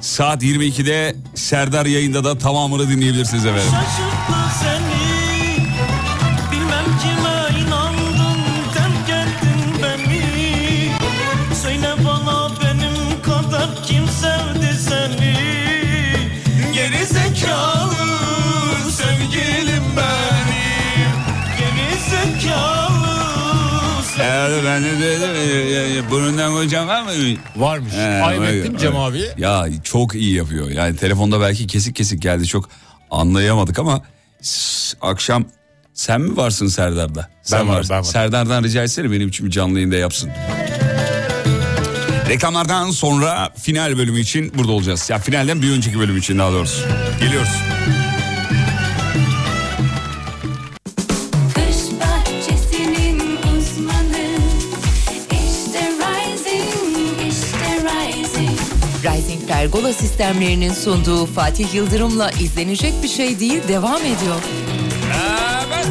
saat 0.01 0.43
22'de 0.43 1.15
Serdar 1.35 1.85
yayında 1.85 2.23
da 2.23 2.37
tamamını 2.37 2.89
dinleyebilirsiniz 2.89 3.45
efendim. 3.45 3.71
Şaşırttı 3.71 4.59
seni 4.63 5.46
burnundan 26.27 26.53
koyacağım 26.53 26.87
var 26.87 27.01
mı? 27.01 27.09
Varmış. 27.55 27.93
He, 27.93 28.21
Ayıp 28.23 28.41
öyle, 28.41 28.59
ettim 28.59 28.77
Cem 28.77 28.87
öyle. 28.91 28.99
abi. 28.99 29.21
Ya 29.37 29.65
çok 29.83 30.15
iyi 30.15 30.35
yapıyor. 30.35 30.69
Yani 30.71 30.95
telefonda 30.95 31.41
belki 31.41 31.67
kesik 31.67 31.95
kesik 31.95 32.21
geldi 32.21 32.45
çok 32.47 32.69
anlayamadık 33.11 33.79
ama 33.79 34.01
s- 34.41 34.97
akşam 35.01 35.45
sen 35.93 36.21
mi 36.21 36.37
varsın 36.37 36.67
Serdar'da? 36.67 37.29
Sen 37.43 37.59
varım, 37.59 37.69
varsın. 37.69 37.95
ben. 37.95 38.01
Serdar'dan 38.01 38.63
rica 38.63 38.83
etsene 38.83 39.11
benim 39.11 39.27
için 39.27 39.45
bir 39.45 39.51
canlı 39.51 39.73
yayında 39.73 39.95
yapsın. 39.95 40.29
Reklamlardan 42.29 42.91
sonra 42.91 43.49
final 43.61 43.97
bölümü 43.97 44.19
için 44.19 44.51
burada 44.57 44.71
olacağız. 44.71 45.09
Ya 45.09 45.19
finalden 45.19 45.61
bir 45.61 45.71
önceki 45.71 45.99
bölüm 45.99 46.17
için 46.17 46.39
daha 46.39 46.51
doğrusu. 46.51 46.81
Geliyoruz. 47.19 47.49
Pergola 59.67 59.93
sistemlerinin 59.93 60.73
sunduğu 60.73 61.25
Fatih 61.25 61.73
Yıldırım'la 61.73 62.31
izlenecek 62.31 62.93
bir 63.03 63.07
şey 63.07 63.39
değil 63.39 63.61
devam 63.67 64.01
ediyor. 64.01 64.41
Evet. 65.65 65.87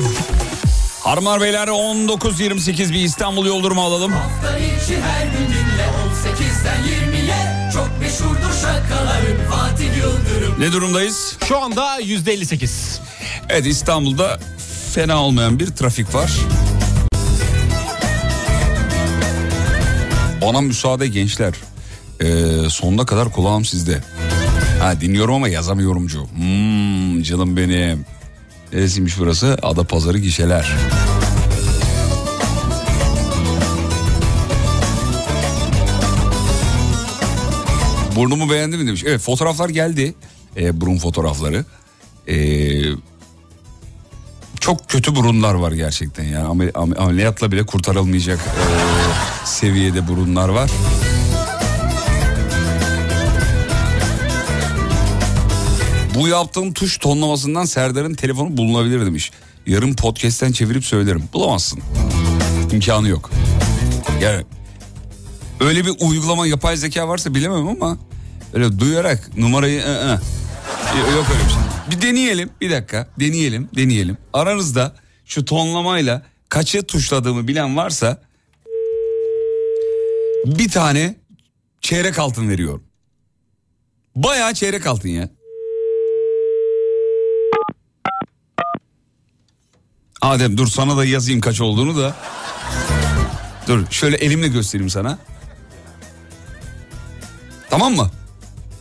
Harmar 1.00 1.40
Beyler 1.40 1.68
19.28 1.68 2.92
bir 2.92 3.00
İstanbul 3.00 3.46
yol 3.46 3.62
durumu 3.62 3.82
alalım. 3.82 4.12
Hafta 4.12 4.58
içi 4.58 5.00
her 5.00 5.26
gün 5.26 5.46
dinle 5.46 5.86
18'den 6.08 6.82
20'ye 6.82 7.70
Çok 7.72 7.90
meşhurdur 8.00 8.54
şakalarım 8.62 9.50
Fatih 9.50 9.96
Yıldırım 9.96 10.60
Ne 10.60 10.72
durumdayız? 10.72 11.36
Şu 11.48 11.58
anda 11.58 12.00
%58. 12.00 12.98
Evet 13.48 13.66
İstanbul'da 13.66 14.38
fena 14.94 15.22
olmayan 15.22 15.58
bir 15.58 15.66
trafik 15.66 16.14
var. 16.14 16.32
Bana 20.42 20.60
müsaade 20.60 21.06
gençler. 21.06 21.54
Ee, 22.22 22.26
sonuna 22.70 23.06
kadar 23.06 23.32
kulağım 23.32 23.64
sizde. 23.64 24.02
Ha, 24.80 25.00
dinliyorum 25.00 25.34
ama 25.34 25.48
yazamıyorumcu. 25.48 26.26
Hmm, 26.36 27.22
canım 27.22 27.56
benim. 27.56 28.04
Neresiymiş 28.72 29.18
burası? 29.18 29.58
Adapazarı 29.62 30.18
gişeler. 30.18 30.74
Burnumu 38.16 38.50
beğendi 38.50 38.76
mi 38.76 38.86
demiş. 38.86 39.04
Evet 39.06 39.20
fotoğraflar 39.20 39.68
geldi. 39.68 40.14
Ee, 40.56 40.80
burun 40.80 40.98
fotoğrafları. 40.98 41.64
Ee, 42.28 42.82
çok 44.60 44.88
kötü 44.88 45.16
burunlar 45.16 45.54
var 45.54 45.72
gerçekten 45.72 46.24
yani 46.24 46.46
Amel- 46.46 46.72
am- 46.72 46.98
ameliyatla 46.98 47.52
bile 47.52 47.66
kurtarılmayacak 47.66 48.38
ee, 48.38 49.46
seviyede 49.46 50.08
burunlar 50.08 50.48
var. 50.48 50.70
Bu 56.16 56.28
yaptığım 56.28 56.72
tuş 56.72 56.98
tonlamasından 56.98 57.64
Serdar'ın 57.64 58.14
telefonu 58.14 58.56
bulunabilir 58.56 59.06
demiş. 59.06 59.30
Yarın 59.66 59.94
podcast'ten 59.94 60.52
çevirip 60.52 60.84
söylerim. 60.84 61.24
Bulamazsın. 61.32 61.80
İmkanı 62.72 63.08
yok. 63.08 63.30
Yani 64.22 64.44
öyle 65.60 65.86
bir 65.86 65.92
uygulama 66.00 66.46
yapay 66.46 66.76
zeka 66.76 67.08
varsa 67.08 67.34
bilemem 67.34 67.68
ama 67.68 67.98
öyle 68.52 68.78
duyarak 68.78 69.36
numarayı 69.36 69.80
ı, 69.82 69.84
ı. 69.84 70.20
yok 71.16 71.26
öyle 71.34 71.44
bir 71.44 71.50
şey. 71.50 71.60
Bir 71.90 72.02
deneyelim 72.02 72.50
bir 72.60 72.70
dakika 72.70 73.08
deneyelim 73.20 73.68
deneyelim. 73.76 74.18
Aranızda 74.32 74.94
şu 75.24 75.44
tonlamayla 75.44 76.22
kaçı 76.48 76.82
tuşladığımı 76.82 77.48
bilen 77.48 77.76
varsa 77.76 78.22
bir 80.46 80.68
tane 80.68 81.16
çeyrek 81.80 82.18
altın 82.18 82.48
veriyorum. 82.48 82.82
Bayağı 84.16 84.54
çeyrek 84.54 84.86
altın 84.86 85.08
ya. 85.08 85.35
Adem 90.20 90.58
dur 90.58 90.66
sana 90.66 90.96
da 90.96 91.04
yazayım 91.04 91.40
kaç 91.40 91.60
olduğunu 91.60 91.96
da. 91.96 92.14
Dur 93.68 93.84
şöyle 93.90 94.16
elimle 94.16 94.48
göstereyim 94.48 94.90
sana. 94.90 95.18
Tamam 97.70 97.94
mı? 97.94 98.10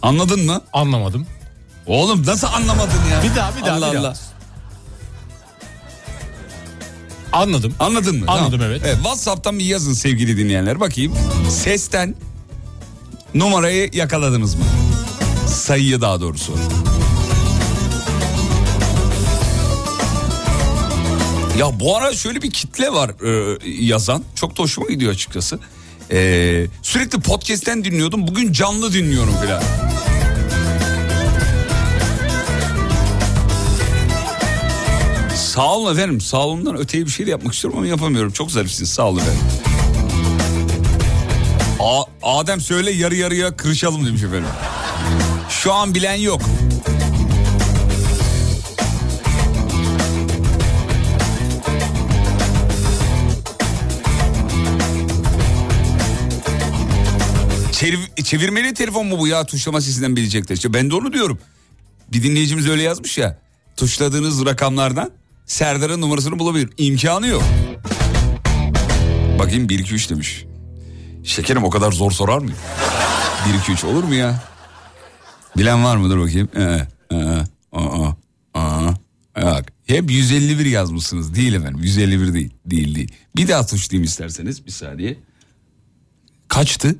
Anladın 0.02 0.46
mı? 0.46 0.62
Anlamadım. 0.74 1.28
Oğlum 1.86 2.26
nasıl 2.26 2.48
anlamadın 2.48 3.00
ya? 3.12 3.24
Bir 3.24 3.36
daha 3.36 3.58
bir 3.58 3.62
daha 3.66 3.76
Allah 3.76 3.92
bir 3.92 3.98
daha. 3.98 4.02
Allah. 4.08 4.18
Anladım. 7.34 7.76
Anladın 7.80 8.16
mı? 8.20 8.26
Anladım, 8.28 8.62
evet. 8.62 8.82
WhatsApp'tan 8.96 9.60
bir 9.60 9.66
yazın 9.66 9.94
sevgili 9.94 10.38
dinleyenler. 10.38 10.80
Bakayım 10.80 11.14
sesten 11.50 12.16
numarayı 13.34 13.90
yakaladınız 13.94 14.56
mı? 14.56 14.64
Sayıyı 15.48 16.02
daha 16.02 16.22
doğrusu. 16.22 16.54
Ya 21.58 21.80
bu 21.80 21.98
ara 21.98 22.14
şöyle 22.14 22.42
bir 22.42 22.52
kitle 22.52 22.94
var 22.94 23.10
e, 23.10 23.58
yazan. 23.86 24.24
Çok 24.36 24.58
da 24.58 24.64
hoşuma 24.64 24.88
gidiyor 24.88 25.12
açıkçası. 25.12 25.60
E, 26.12 26.18
sürekli 26.82 27.20
podcast'ten 27.20 27.84
dinliyordum. 27.84 28.28
Bugün 28.28 28.52
canlı 28.52 28.94
dinliyorum 28.94 29.36
filan. 29.42 29.64
Sağ 35.36 35.74
olun 35.76 35.94
efendim. 35.94 36.22
Sağ 36.22 36.38
olundan 36.38 36.78
öteye 36.78 37.06
bir 37.06 37.12
şey 37.12 37.26
de 37.26 37.30
yapmak 37.32 37.54
istiyorum 37.54 37.80
ama 37.80 37.88
yapamıyorum. 37.88 38.32
Çok 38.32 38.52
zarifsiniz. 38.52 38.90
Sağ 38.90 39.08
olun 39.08 39.20
efendim. 39.20 39.42
A- 41.80 42.04
Adem 42.40 42.62
söyle 42.62 42.92
yarı 42.92 43.16
yarıya 43.16 43.58
kırışalım 43.58 44.06
demiş 44.06 44.24
efendim. 44.24 44.48
Şu 45.50 45.74
an 45.74 45.96
bilen 45.96 46.16
yok. 46.16 46.42
Çevir- 58.16 58.24
çevirmeli 58.24 58.74
telefon 58.74 59.08
mu 59.08 59.20
bu 59.20 59.28
ya 59.28 59.46
tuşlama 59.46 59.82
sesinden 59.82 60.16
bilecekler. 60.16 60.56
İşte 60.56 60.74
ben 60.74 60.90
de 60.90 60.96
onu 60.96 61.14
diyorum. 61.14 61.40
Bir 62.14 62.24
dinleyicimiz 62.24 62.70
öyle 62.70 62.82
yazmış 62.82 63.18
ya. 63.18 63.40
Tuşladığınız 63.78 64.46
rakamlardan 64.46 65.12
Serdar'ın 65.46 66.02
numarasını 66.02 66.40
bulabilir. 66.40 66.70
İmkanı 66.78 67.28
yok. 67.28 67.44
Bakayım 69.40 69.70
1 69.70 69.80
2 69.80 69.94
3 69.94 70.10
demiş. 70.10 70.46
Şekerim 71.24 71.64
o 71.64 71.70
kadar 71.70 71.92
zor 71.92 72.12
sorar 72.12 72.38
mı? 72.38 72.52
1 73.50 73.60
2 73.60 73.72
3 73.72 73.84
olur 73.84 74.04
mu 74.04 74.14
ya? 74.14 74.44
Bilen 75.58 75.84
var 75.84 75.98
mıdır 75.98 76.20
bakayım? 76.20 76.50
Ee, 76.56 76.88
ee, 77.12 77.44
aa, 77.72 78.12
aa, 78.54 78.94
Yok. 79.42 79.62
Hep 79.86 80.12
151 80.12 80.66
yazmışsınız. 80.66 81.36
Değil 81.36 81.54
efendim. 81.54 81.84
151 81.84 82.34
değil. 82.34 82.50
Değil 82.66 82.96
değil. 82.96 83.12
Bir 83.36 83.48
daha 83.48 83.66
tuşlayayım 83.66 84.04
isterseniz. 84.04 84.66
Bir 84.66 84.72
saniye. 84.72 85.18
Kaçtı? 86.48 86.96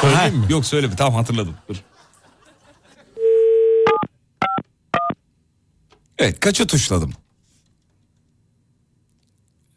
Söyleyeyim 0.00 0.36
mi? 0.38 0.46
Yok 0.48 0.66
söyle. 0.66 0.90
Tamam 0.96 1.14
hatırladım. 1.14 1.54
Dur. 1.68 1.76
Evet 6.18 6.40
kaça 6.40 6.66
tuşladım? 6.66 7.12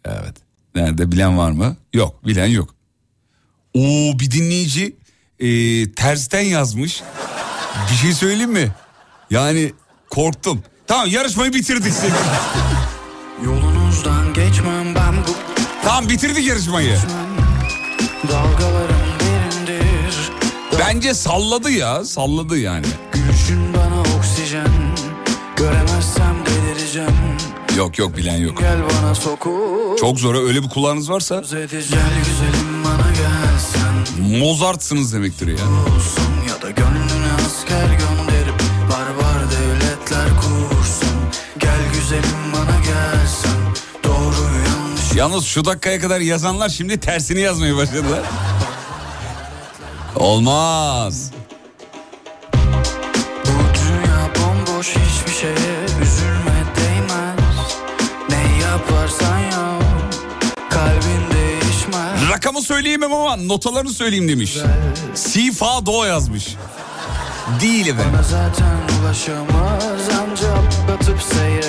Evet. 0.06 0.36
Nerede 0.76 1.12
bilen 1.12 1.38
var 1.38 1.52
mı? 1.52 1.78
Yok 1.94 2.26
bilen 2.28 2.48
yok. 2.48 2.76
Oo 3.74 4.20
bir 4.20 4.32
dinleyici 4.32 4.96
e, 5.40 5.48
tersten 5.92 6.42
yazmış. 6.42 7.04
Bir 7.92 7.96
şey 7.96 8.14
söyleyeyim 8.14 8.52
mi? 8.52 8.72
Yani 9.30 9.74
korktum. 10.10 10.64
Tamam 10.88 11.08
yarışmayı 11.08 11.54
bitirdik 11.54 11.94
seni. 11.94 12.14
Yolunuzdan 13.46 14.34
geçmem 14.34 14.96
ben 14.96 15.18
bu 15.18 15.32
tamam 15.84 16.10
bitirdik 16.10 16.48
yarışmayı. 16.48 16.90
derindir 16.90 18.57
Bence 20.80 21.14
salladı 21.14 21.72
ya 21.72 22.06
salladı 22.06 22.58
yani. 22.58 22.86
Gülüşün 23.12 23.74
bana 23.74 24.18
oksijen 24.18 24.68
Göremezsem 25.58 26.36
delireceğim 26.46 27.10
Yok 27.78 27.98
yok 28.00 28.18
bilen 28.18 28.38
yok. 28.38 28.58
Gel 28.60 28.78
bana 28.84 29.16
sokup 29.16 29.98
Çok 30.00 30.20
zor 30.20 30.36
öyle 30.48 30.64
bir 30.64 30.70
kulağınız 30.70 31.10
varsa 31.12 31.36
Gel 31.36 31.68
güzelim 32.26 32.84
bana 32.86 33.12
gelsen 33.12 34.38
Mozart'sınız 34.40 35.14
demektir 35.14 35.48
ya. 35.48 35.54
Olsun 35.56 36.34
ya 36.50 36.62
da 36.62 36.72
gönlüne 36.72 37.32
asker 37.48 37.86
gönderip 37.86 38.62
Barbar 38.92 39.52
devletler 39.52 40.30
kursun 40.42 41.18
Gel 41.60 41.80
güzelim 41.94 42.54
bana 42.54 42.78
gelsen 42.78 43.60
Doğru 44.04 44.46
yanlış 44.68 45.16
Yalnız 45.16 45.46
şu 45.46 45.66
dakikaya 45.66 46.00
kadar 46.00 46.20
yazanlar 46.22 46.70
şimdi 46.70 47.00
tersini 47.00 47.40
yazmaya 47.40 47.78
başladılar. 47.78 48.22
Olmaz. 50.20 51.32
Bu 53.46 53.50
dünya 53.80 54.30
bomboş 54.36 54.88
hiçbir 54.88 55.32
şeye 55.32 55.54
üzülme 56.02 56.64
değmez 56.78 57.78
Ne 58.30 58.64
yaparsan 58.64 59.38
yap 59.40 59.84
kalbin 60.70 61.36
değişmez 61.38 62.30
Rakamı 62.30 62.62
söyleyemem 62.62 63.14
ama 63.14 63.36
notalarını 63.36 63.90
söyleyeyim 63.90 64.30
demiş. 64.30 64.58
Sifa 65.14 65.86
Do 65.86 66.06
yazmış. 66.06 66.56
Değil 67.62 67.88
efendim. 67.88 68.20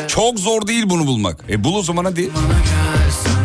Çok 0.08 0.38
zor 0.38 0.66
değil 0.66 0.84
bunu 0.86 1.06
bulmak. 1.06 1.44
E 1.48 1.64
bul 1.64 1.74
o 1.74 1.82
zaman 1.82 2.04
hadi. 2.04 2.30
Bana 2.34 2.58
gelsen 2.58 3.37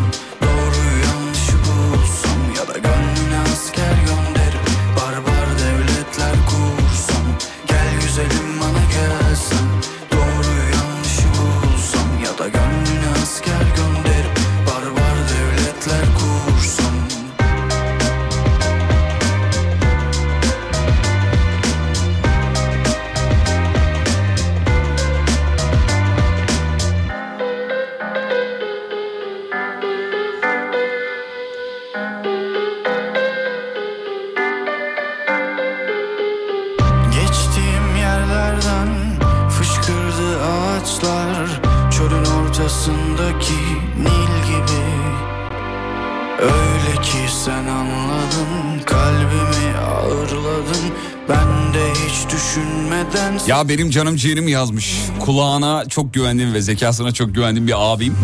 Ya 53.54 53.68
benim 53.68 53.90
canım 53.90 54.16
ciğerim 54.16 54.48
yazmış. 54.48 54.96
Kulağına 55.20 55.84
çok 55.88 56.14
güvendiğim 56.14 56.54
ve 56.54 56.60
zekasına 56.60 57.12
çok 57.12 57.34
güvendiğim 57.34 57.66
bir 57.66 57.92
abim. 57.92 58.16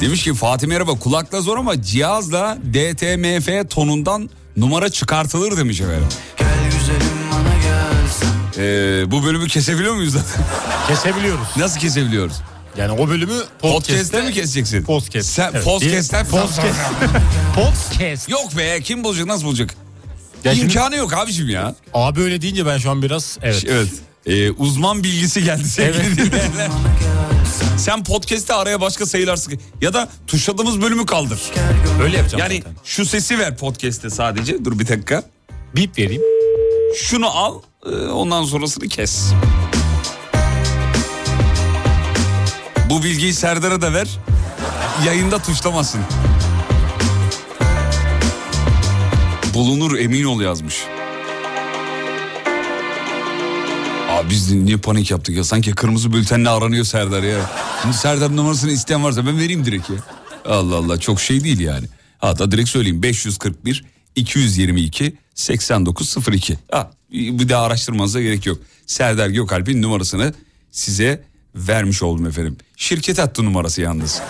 Demiş 0.00 0.24
ki 0.24 0.34
Fatih 0.34 0.66
merhaba 0.66 0.92
kulakla 0.98 1.40
zor 1.40 1.56
ama 1.58 1.82
cihazla 1.82 2.58
DTMF 2.72 3.70
tonundan 3.70 4.30
numara 4.56 4.88
çıkartılır 4.90 5.56
demiş 5.56 5.80
efendim. 5.80 6.06
Gel 6.38 6.48
güzelim 6.64 7.16
bana 7.32 7.54
gelsen 7.54 8.28
Ee, 8.58 9.10
bu 9.10 9.24
bölümü 9.24 9.48
kesebiliyor 9.48 9.94
muyuz 9.94 10.12
zaten? 10.12 10.44
Kesebiliyoruz. 10.88 11.46
Nasıl 11.56 11.80
kesebiliyoruz? 11.80 12.36
Yani 12.78 12.92
o 12.92 13.08
bölümü 13.08 13.34
Podcast'te 13.58 14.22
mi 14.22 14.32
keseceksin? 14.32 14.84
Podcast. 14.84 15.28
Sen 15.28 15.50
Evet. 15.54 15.64
podcast'ten 15.64 16.26
Podcast. 16.26 16.60
Podcast. 17.54 18.28
Yok 18.28 18.56
be 18.58 18.80
kim 18.80 19.04
bulacak 19.04 19.26
nasıl 19.26 19.44
bulacak? 19.44 19.85
Ya 20.46 20.54
şimdi- 20.54 20.66
İmkanı 20.66 20.96
yok 20.96 21.12
abicim 21.12 21.48
ya. 21.48 21.74
Abi 21.94 22.20
öyle 22.20 22.42
deyince 22.42 22.66
ben 22.66 22.78
şu 22.78 22.90
an 22.90 23.02
biraz 23.02 23.38
evet. 23.42 23.64
Evet. 23.68 23.88
Ee, 24.26 24.50
uzman 24.50 25.02
bilgisi 25.04 25.44
geldi 25.44 25.68
sevgili 25.68 26.16
dinleyenler. 26.16 26.68
Sen 27.78 28.04
podcast'te 28.04 28.54
araya 28.54 28.80
başka 28.80 29.06
sayılar 29.06 29.36
sıkı. 29.36 29.56
Ya 29.80 29.94
da 29.94 30.08
tuşladığımız 30.26 30.80
bölümü 30.82 31.06
kaldır. 31.06 31.40
Öyle 32.02 32.16
yapacağım 32.16 32.40
Yani 32.40 32.56
zaten. 32.64 32.76
şu 32.84 33.06
sesi 33.06 33.38
ver 33.38 33.56
podcast'te 33.56 34.10
sadece. 34.10 34.64
Dur 34.64 34.78
bir 34.78 34.88
dakika. 34.88 35.22
Bip 35.76 35.98
vereyim. 35.98 36.22
Şunu 36.96 37.26
al 37.38 37.60
e, 37.86 37.88
ondan 37.88 38.44
sonrasını 38.44 38.88
kes. 38.88 39.32
Bu 42.90 43.02
bilgiyi 43.02 43.32
Serdar'a 43.34 43.80
da 43.82 43.92
ver. 43.92 44.08
Yayında 45.06 45.38
tuşlamasın. 45.38 46.00
Bulunur 49.56 49.98
emin 49.98 50.24
ol 50.24 50.40
yazmış. 50.40 50.84
Abi 54.10 54.30
biz 54.30 54.52
niye 54.52 54.76
panik 54.76 55.10
yaptık 55.10 55.36
ya? 55.36 55.44
Sanki 55.44 55.70
kırmızı 55.70 56.12
bültenle 56.12 56.48
aranıyor 56.48 56.84
Serdar 56.84 57.22
ya. 57.22 57.50
Şimdi 57.82 57.96
Serdar 57.96 58.36
numarasını 58.36 58.70
isteyen 58.70 59.04
varsa 59.04 59.26
ben 59.26 59.38
vereyim 59.38 59.64
direkt 59.64 59.90
ya. 59.90 59.96
Allah 60.44 60.76
Allah 60.76 61.00
çok 61.00 61.20
şey 61.20 61.44
değil 61.44 61.60
yani. 61.60 61.86
Hatta 62.18 62.50
direkt 62.50 62.68
söyleyeyim 62.68 63.02
541 63.02 63.84
222 64.16 65.16
8902. 65.34 66.58
Ha, 66.70 66.90
bir 67.12 67.48
daha 67.48 67.62
araştırmanıza 67.62 68.20
gerek 68.20 68.46
yok. 68.46 68.58
Serdar 68.86 69.28
Gökalp'in 69.28 69.82
numarasını 69.82 70.34
size 70.70 71.24
vermiş 71.54 72.02
oldum 72.02 72.26
efendim. 72.26 72.56
Şirket 72.76 73.18
hattı 73.18 73.44
numarası 73.44 73.80
yalnız. 73.80 74.22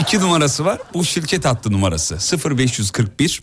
İki 0.00 0.20
numarası 0.20 0.64
var. 0.64 0.78
Bu 0.94 1.04
şirket 1.04 1.44
hattı 1.44 1.72
numarası. 1.72 2.40
0541 2.56 3.42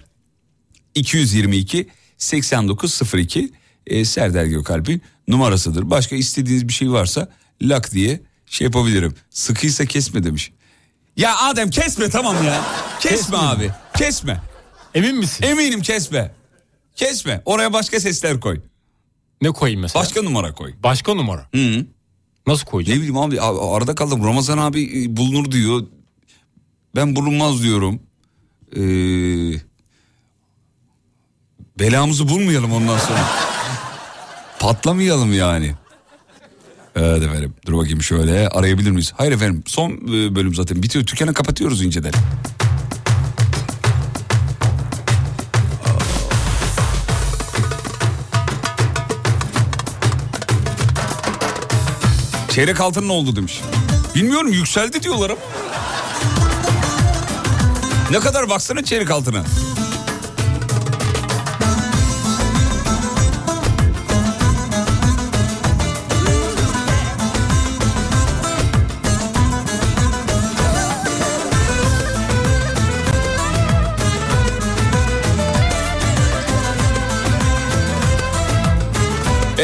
222 0.95 1.87
8902 2.17 3.51
e, 3.87 4.05
Serdar 4.05 4.45
Gökalp'in 4.45 5.01
numarasıdır. 5.27 5.89
Başka 5.89 6.15
istediğiniz 6.15 6.67
bir 6.67 6.73
şey 6.73 6.91
varsa 6.91 7.29
lak 7.61 7.91
diye 7.91 8.21
şey 8.45 8.65
yapabilirim. 8.65 9.15
Sıkıysa 9.29 9.85
kesme 9.85 10.23
demiş. 10.23 10.51
Ya 11.17 11.37
Adem 11.37 11.69
kesme 11.69 12.09
tamam 12.09 12.43
ya. 12.45 12.63
Kesme 12.99 13.37
abi. 13.37 13.71
Kesme. 13.97 14.41
Emin 14.93 15.17
misin? 15.17 15.43
Eminim 15.43 15.81
kesme. 15.81 16.31
Kesme. 16.95 17.41
Oraya 17.45 17.73
başka 17.73 17.99
sesler 17.99 18.39
koy. 18.39 18.61
Ne 19.41 19.51
koyayım 19.51 19.81
mesela? 19.81 20.03
Başka 20.03 20.21
numara 20.21 20.53
koy. 20.53 20.73
Başka 20.83 21.13
numara. 21.13 21.49
Hı. 21.55 21.85
Nasıl 22.47 22.65
koyacağım? 22.65 22.97
Ne 22.99 23.01
bileyim 23.01 23.17
abi 23.17 23.41
arada 23.41 23.95
kaldım. 23.95 24.25
Ramazan 24.25 24.57
abi 24.57 25.03
e, 25.03 25.17
bulunur 25.17 25.51
diyor. 25.51 25.87
Ben 26.95 27.15
bulunmaz 27.15 27.63
diyorum. 27.63 27.99
Ee, 28.75 29.59
belamızı 31.79 32.29
bulmayalım 32.29 32.73
ondan 32.73 32.97
sonra. 32.97 33.19
Patlamayalım 34.59 35.33
yani. 35.33 35.75
Evet 36.95 37.23
efendim. 37.23 37.53
Dur 37.65 37.77
bakayım 37.77 38.03
şöyle 38.03 38.49
arayabilir 38.49 38.91
miyiz? 38.91 39.13
Hayır 39.17 39.31
efendim 39.31 39.63
son 39.67 39.91
e, 39.91 40.35
bölüm 40.35 40.55
zaten 40.55 40.83
bitiyor. 40.83 41.07
Dükkanı 41.07 41.33
kapatıyoruz 41.33 41.81
inceden. 41.81 42.11
Çeyrek 52.49 52.81
altın 52.81 53.07
ne 53.07 53.11
oldu 53.11 53.35
demiş. 53.35 53.61
Bilmiyorum 54.15 54.51
yükseldi 54.53 55.03
diyorlar 55.03 55.29
ama. 55.29 55.39
Ne 58.11 58.19
kadar 58.19 58.49
baksana 58.49 58.83
çeyrek 58.83 59.11
altına. 59.11 59.43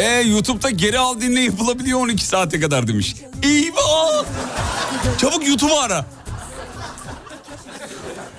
Ee, 0.01 0.21
YouTube'da 0.21 0.69
geri 0.69 0.99
al 0.99 1.21
dinle 1.21 1.41
yapılabiliyor 1.41 1.99
12 1.99 2.25
saate 2.25 2.59
kadar 2.59 2.87
demiş. 2.87 3.15
Eyvah! 3.43 4.25
Çabuk 5.17 5.47
YouTube'u 5.47 5.79
ara. 5.79 6.05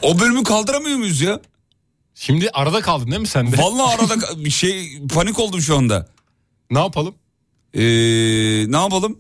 O 0.03 0.19
bölümü 0.19 0.45
kaldıramıyor 0.45 0.99
muyuz 0.99 1.21
ya? 1.21 1.41
Şimdi 2.15 2.51
arada 2.53 2.81
kaldın 2.81 3.07
değil 3.07 3.21
mi 3.21 3.27
sen 3.27 3.53
de? 3.53 3.59
Vallahi 3.59 3.95
arada 3.95 4.15
şey 4.51 5.03
panik 5.15 5.39
oldum 5.39 5.61
şu 5.61 5.77
anda. 5.77 6.07
Ne 6.71 6.79
yapalım? 6.79 7.15
Ee, 7.75 7.81
ne 8.73 8.77
yapalım? 8.77 9.19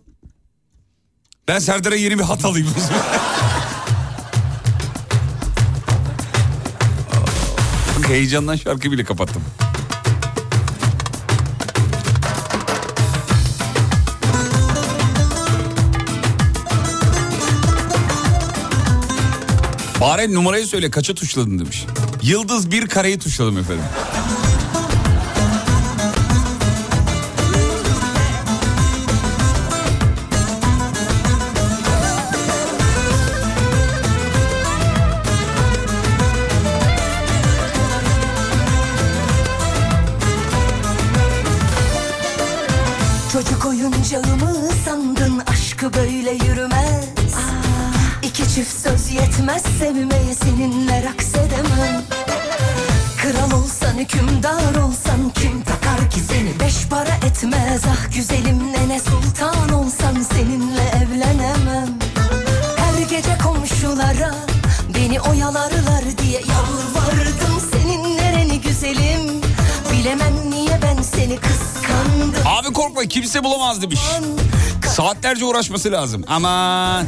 Ben 1.49 1.59
Serdar'a 1.59 1.97
yeni 1.97 2.19
bir 2.19 2.25
hat 2.25 2.45
alayım. 2.45 2.69
Heyecandan 8.07 8.57
şarkı 8.57 8.93
bile 8.93 9.05
kapattım. 9.05 9.43
Bari 20.03 20.35
numarayı 20.35 20.67
söyle 20.67 20.91
kaça 20.91 21.15
tuşladın 21.15 21.59
demiş. 21.59 21.85
Yıldız 22.23 22.71
bir 22.71 22.87
kareyi 22.87 23.19
tuşladım 23.19 23.59
efendim. 23.59 23.85
Yetmez 49.53 49.79
sevmeye 49.79 50.35
seninle 50.35 51.03
raks 51.03 51.29
edemem 51.29 52.03
Kral 53.17 53.59
olsan 53.59 53.95
hükümdar 53.99 54.75
olsan 54.75 55.33
kim 55.35 55.63
takar 55.63 56.11
ki 56.11 56.21
seni? 56.21 56.61
Beş 56.61 56.89
para 56.89 57.15
etmez 57.27 57.83
Ah 57.87 58.15
güzelim 58.15 58.73
nene 58.73 59.01
sultan 59.01 59.73
olsan 59.73 60.23
seninle 60.33 60.83
evlenemem. 60.83 61.89
Her 62.77 63.03
gece 63.11 63.39
komşulara 63.45 64.35
beni 64.95 65.21
oyalarlar 65.21 66.19
diye 66.19 66.41
yalvardım. 66.41 67.71
Senin 67.73 68.17
nereni 68.17 68.61
güzelim? 68.61 69.41
Bilemem 69.93 70.51
niye 70.51 70.79
ben 70.83 71.03
seni 71.03 71.37
kıskandım. 71.37 72.47
Abi 72.47 72.73
korkma 72.73 73.03
kimse 73.03 73.45
bulamaz 73.45 73.83
demiş. 73.83 74.01
Saatlerce 74.97 75.45
uğraşması 75.45 75.93
lazım. 75.93 76.25
Aman 76.29 77.07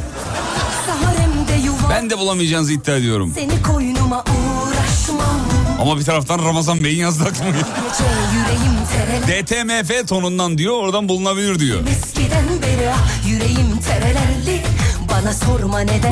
ben 1.89 2.09
de 2.09 2.17
bulamayacağınızı 2.17 2.73
iddia 2.73 2.95
ediyorum. 2.95 3.31
Seni 3.35 3.61
koynuma 3.61 4.23
uğraşmam 4.23 5.39
Ama 5.81 5.99
bir 5.99 6.03
taraftan 6.03 6.39
Ramazan 6.39 6.83
Bey'in 6.83 6.99
yazdığı 6.99 7.23
aklıma 7.23 7.51
DTMF 9.27 10.07
tonundan 10.07 10.57
diyor 10.57 10.73
oradan 10.73 11.09
bulunabilir 11.09 11.59
diyor. 11.59 11.79
Beri 12.61 12.89
ah 12.91 13.05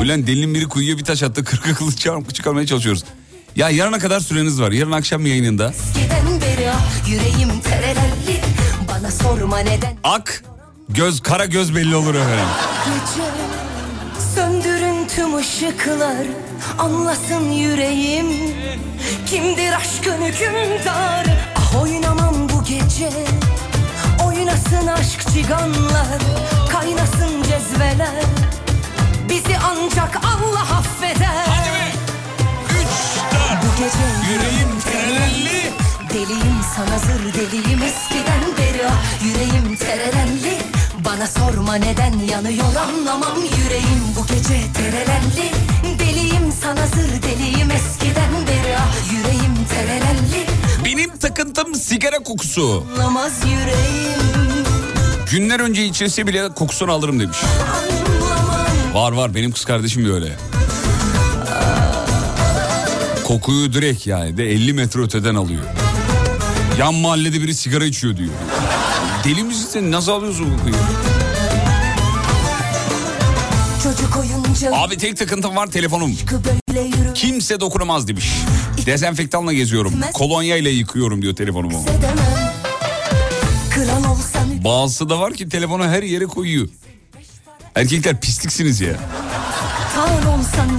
Ulan 0.02 0.26
delinin 0.26 0.54
biri 0.54 0.68
kuyuya 0.68 0.98
bir 0.98 1.04
taş 1.04 1.22
attı 1.22 1.44
kırk 1.44 1.66
akıllı 1.68 1.92
çıkar- 1.96 2.32
çıkarmaya 2.32 2.66
çalışıyoruz. 2.66 3.04
Ya 3.56 3.70
yarına 3.70 3.98
kadar 3.98 4.20
süreniz 4.20 4.60
var. 4.60 4.72
Yarın 4.72 4.92
akşam 4.92 5.26
yayınında. 5.26 5.72
Beri 6.40 6.70
ah 6.70 7.08
yüreğim 7.08 7.60
terelelli 7.60 8.40
Bana 8.88 9.10
sorma 9.10 9.58
neden 9.58 9.96
Ak, 10.04 10.44
göz, 10.88 11.20
kara 11.22 11.44
göz 11.44 11.74
belli 11.74 11.96
olur 11.96 12.14
efendim. 12.14 12.46
Işıklar 15.44 16.26
Anlasın 16.78 17.50
yüreğim. 17.50 18.26
Kimdir 19.26 19.72
aşkın 19.72 20.22
hükümdarı 20.22 21.36
Ah 21.56 21.82
oynamam 21.82 22.48
bu 22.48 22.64
gece. 22.64 23.10
Oynasın 24.26 24.86
aşk 24.86 25.28
ciganlar 25.34 26.18
Kaynasın 26.72 27.42
cezveler. 27.42 28.24
Bizi 29.28 29.56
ancak 29.64 30.16
Allah 30.16 30.76
affeder. 30.78 31.92
Bu 33.62 33.78
gece 33.78 34.32
yüreğim 34.32 34.80
terelelli 34.80 35.72
Deliyim 36.10 36.60
sana 36.76 36.98
zır 36.98 37.34
deliyim 37.34 37.82
eskiden 37.82 38.44
beri. 38.58 38.86
Ah 38.88 39.24
Yüreğim 39.24 39.76
terelelli 39.76 40.73
Bana 41.16 41.26
sorma 41.26 41.74
neden 41.74 42.18
yanıyor 42.18 42.74
anlamam 42.76 43.38
Yüreğim 43.64 44.02
bu 44.16 44.26
gece 44.26 44.72
terelelli 44.72 45.50
Deliyim 45.98 46.52
sana 46.62 46.86
zır 46.86 47.22
deliyim 47.22 47.70
eskiden 47.70 48.32
beri 48.46 48.76
ah 48.78 49.12
Yüreğim 49.12 49.54
terelelli 49.68 50.46
Benim 50.84 51.16
takıntım 51.18 51.74
sigara 51.74 52.18
kokusu. 52.18 52.86
Anlamaz 52.94 53.32
yüreğim 53.44 54.64
Günler 55.30 55.60
önce 55.60 55.84
içilse 55.84 56.26
bile 56.26 56.48
kokusunu 56.48 56.92
alırım 56.92 57.20
demiş. 57.20 57.38
Var 58.94 59.12
var 59.12 59.34
benim 59.34 59.52
kız 59.52 59.64
kardeşim 59.64 60.04
de 60.08 60.12
öyle. 60.12 60.36
Kokuyu 63.24 63.72
direkt 63.72 64.06
yani 64.06 64.36
de 64.36 64.50
50 64.50 64.72
metre 64.72 65.00
öteden 65.00 65.34
alıyor. 65.34 65.62
Yan 66.78 66.94
mahallede 66.94 67.42
biri 67.42 67.54
sigara 67.54 67.84
içiyor 67.84 68.16
diyor. 68.16 68.30
Deli 69.24 69.42
misin 69.44 69.68
sen 69.70 69.90
nasıl 69.90 70.12
alıyorsun 70.12 70.52
bu 70.52 70.56
kokuyu? 70.56 70.74
Abi 74.72 74.96
tek 74.98 75.16
takıntım 75.16 75.56
var 75.56 75.66
telefonum. 75.66 76.16
Kimse 77.14 77.60
dokunamaz 77.60 78.08
demiş. 78.08 78.30
Dezenfektanla 78.86 79.52
geziyorum. 79.52 79.92
Kolonya 80.14 80.56
ile 80.56 80.70
yıkıyorum 80.70 81.22
diyor 81.22 81.36
telefonumu. 81.36 81.84
Bazısı 84.64 85.08
da 85.08 85.20
var 85.20 85.34
ki 85.34 85.48
telefonu 85.48 85.84
her 85.84 86.02
yere 86.02 86.24
koyuyor. 86.26 86.68
Erkekler 87.74 88.20
pisliksiniz 88.20 88.80
ya. 88.80 88.92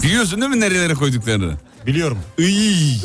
Biliyorsun 0.03 0.41
değil 0.41 0.51
mi 0.51 0.59
nerelere 0.59 0.93
koyduklarını? 0.93 1.53
Biliyorum. 1.88 2.17
İyi. 2.38 3.01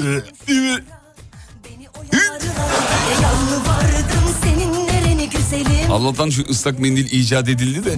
Allah'tan 5.94 6.30
şu 6.30 6.44
ıslak 6.50 6.78
mendil 6.78 7.10
icat 7.12 7.48
edildi 7.48 7.84
de. 7.84 7.96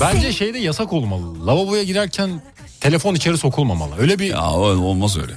Bence 0.00 0.32
şeyde 0.32 0.58
yasak 0.58 0.92
olmalı. 0.92 1.46
Lavaboya 1.46 1.82
girerken 1.82 2.42
telefon 2.80 3.14
içeri 3.14 3.38
sokulmamalı. 3.38 3.90
Öyle 3.98 4.18
bir... 4.18 4.24
Ya 4.24 4.50
olmaz 4.50 5.18
öyle. 5.18 5.32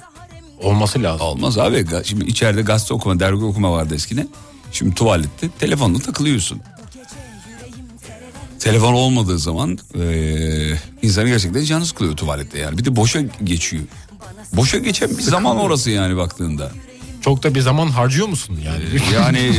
Olması 0.62 1.04
lazım. 1.04 1.28
Olmaz 1.28 1.58
abi. 1.58 1.86
Şimdi 2.04 2.26
içeride 2.26 2.62
gazete 2.62 2.94
okuma, 2.94 3.20
dergi 3.20 3.44
okuma 3.44 3.72
vardı 3.72 3.96
eskiden. 3.96 4.30
Şimdi 4.72 4.96
tuvalette 4.96 5.50
telefonla 5.60 6.00
takılıyorsun. 6.00 6.62
Telefon 8.60 8.94
olmadığı 8.94 9.40
zaman 9.40 9.78
eee 9.96 10.80
insanı 11.02 11.28
gerçekten 11.28 11.64
canı 11.64 11.86
sıkılıyor 11.86 12.18
tuvalette 12.18 12.60
yani. 12.60 12.78
Bir 12.78 12.86
de 12.86 12.96
boşa 12.96 13.22
geçiyor. 13.44 13.84
Boşa 14.54 14.78
geçen 14.78 15.10
bir 15.18 15.24
zaman 15.24 15.58
orası 15.58 15.90
yani 15.90 16.18
baktığında. 16.18 16.72
Çok 17.28 17.44
da 17.44 17.56
bir 17.56 17.62
zaman 17.62 17.88
harcıyor 17.88 18.28
musun 18.28 18.60
yani? 18.66 18.84
Yani 19.14 19.38
e, 19.38 19.52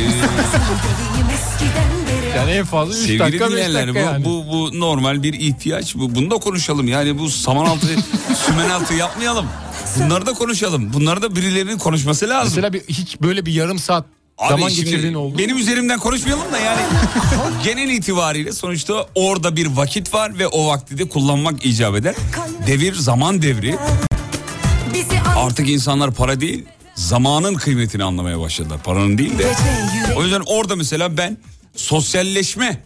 yani 2.37 2.51
en 2.51 2.65
fazla 2.65 2.93
3 2.93 2.99
sevgili 2.99 3.19
dakika 3.19 3.45
5 3.45 3.51
dinleyenler 3.51 3.87
dakika 3.87 4.01
bu, 4.01 4.05
yani. 4.05 4.25
bu, 4.25 4.45
bu 4.51 4.79
normal 4.79 5.23
bir 5.23 5.33
ihtiyaç. 5.33 5.95
Bu, 5.95 6.15
bunu 6.15 6.31
da 6.31 6.35
konuşalım. 6.35 6.87
Yani 6.87 7.19
bu 7.19 7.29
saman 7.29 7.65
altı, 7.65 7.87
sümen 8.45 8.69
altı 8.69 8.93
yapmayalım. 8.93 9.45
Bunları 9.99 10.25
da 10.25 10.33
konuşalım. 10.33 10.93
Bunları 10.93 11.21
da 11.21 11.35
birilerinin 11.35 11.77
konuşması 11.77 12.29
lazım. 12.29 12.53
Mesela 12.55 12.73
bir, 12.73 12.81
hiç 12.81 13.21
böyle 13.21 13.45
bir 13.45 13.53
yarım 13.53 13.79
saat 13.79 14.05
Abi 14.37 14.49
zaman 14.49 14.69
şimdi 14.69 14.85
geçirdiğin 14.85 15.13
oldu. 15.13 15.37
Benim 15.37 15.57
üzerimden 15.57 15.99
konuşmayalım 15.99 16.53
da 16.53 16.59
yani 16.59 16.81
genel 17.63 17.89
itibariyle 17.89 18.51
sonuçta 18.51 19.07
orada 19.15 19.55
bir 19.55 19.67
vakit 19.67 20.13
var 20.13 20.39
ve 20.39 20.47
o 20.47 20.67
vakti 20.67 20.97
de 20.97 21.09
kullanmak 21.09 21.65
icap 21.65 21.95
eder. 21.95 22.15
Devir 22.67 22.93
zaman 22.93 23.41
devri. 23.41 23.77
Artık 25.35 25.69
insanlar 25.69 26.11
para 26.11 26.41
değil 26.41 26.65
zamanın 27.09 27.53
kıymetini 27.55 28.03
anlamaya 28.03 28.39
başladılar. 28.39 28.79
Paranın 28.83 29.17
değil 29.17 29.37
de. 29.39 29.55
O 30.15 30.23
yüzden 30.23 30.41
orada 30.45 30.75
mesela 30.75 31.17
ben 31.17 31.37
sosyalleşme 31.75 32.83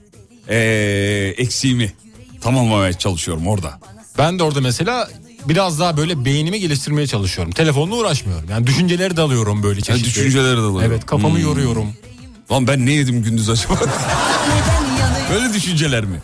eee, 0.49 1.27
eksiğimi 1.37 1.93
tamamlamaya 2.41 2.93
çalışıyorum 2.93 3.47
orada. 3.47 3.79
Ben 4.17 4.39
de 4.39 4.43
orada 4.43 4.61
mesela 4.61 5.09
biraz 5.45 5.79
daha 5.79 5.97
böyle 5.97 6.25
beynimi 6.25 6.59
geliştirmeye 6.59 7.07
çalışıyorum. 7.07 7.53
Telefonla 7.53 7.95
uğraşmıyorum. 7.95 8.49
Yani 8.49 8.67
düşünceleri 8.67 9.17
de 9.17 9.21
alıyorum 9.21 9.63
böyle 9.63 9.81
çeşitli. 9.81 10.05
düşünceleri 10.09 10.45
de 10.57 10.61
alıyorum. 10.61 10.81
Evet 10.83 11.05
kafamı 11.05 11.35
Hmm. 11.37 11.43
yoruyorum. 11.43 11.93
Lan 12.51 12.67
ben 12.67 12.85
ne 12.85 12.91
yedim 12.91 13.23
gündüz 13.23 13.49
acaba? 13.49 13.73
Böyle 15.33 15.53
düşünceler 15.53 16.05
mi? 16.05 16.21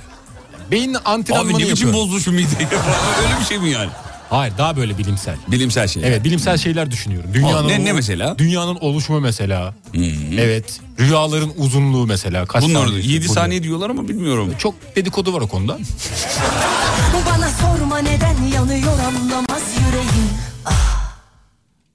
Beyin 0.71 0.95
antrenmanı 1.05 1.45
Abi 1.47 1.53
ne 1.53 1.57
biçim 1.57 1.69
yapıyorum. 1.69 1.99
bozmuşum 1.99 2.33
mideyi 2.35 2.67
öyle 3.23 3.39
bir 3.39 3.45
şey 3.45 3.57
mi 3.59 3.69
yani? 3.69 3.89
Hayır 4.29 4.53
daha 4.57 4.77
böyle 4.77 4.97
bilimsel. 4.97 5.35
Bilimsel 5.47 5.87
şey. 5.87 6.03
Evet 6.05 6.23
bilimsel 6.23 6.57
şeyler 6.57 6.91
düşünüyorum. 6.91 7.29
Dünyanın 7.33 7.67
ne- 7.67 7.85
ne 7.85 7.93
mesela? 7.93 8.37
Dünyanın 8.37 8.75
oluşumu 8.75 9.19
mesela. 9.19 9.73
Evet. 10.37 10.79
Rüyaların 10.99 11.51
uzunluğu 11.57 12.05
mesela. 12.05 12.45
Kaç 12.45 12.63
Bunlar 12.63 12.87
saniye? 12.87 13.13
7 13.13 13.27
Bu 13.27 13.33
saniye 13.33 13.63
diyorlar 13.63 13.89
ama 13.89 14.07
bilmiyorum. 14.07 14.53
Çok 14.57 14.95
dedikodu 14.95 15.33
var 15.33 15.41
o 15.41 15.47
konuda. 15.47 15.77
Bu 17.13 17.29
bana 17.29 17.49
sorma 17.49 17.97
neden 17.97 18.43
yanıyor 18.55 18.99
anlamaz 18.99 19.63
yüreğim 19.87 20.29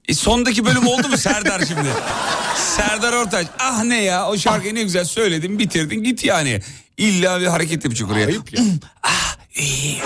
E 0.07 0.13
sondaki 0.13 0.65
bölüm 0.65 0.87
oldu 0.87 1.09
mu 1.09 1.17
Serdar 1.17 1.59
şimdi? 1.59 1.89
Serdar 2.55 3.13
Ortaç. 3.13 3.47
Ah 3.59 3.83
ne 3.83 4.01
ya 4.03 4.27
o 4.27 4.37
şarkıyı 4.37 4.75
ne 4.75 4.83
güzel 4.83 5.05
söyledin 5.05 5.59
bitirdin 5.59 6.03
git 6.03 6.23
yani. 6.25 6.61
İlla 6.97 7.41
bir 7.41 7.45
hareket 7.45 7.83
yapacak 7.85 8.11
oraya. 8.11 8.27
ah, 9.03 9.37
iyi. 9.55 9.97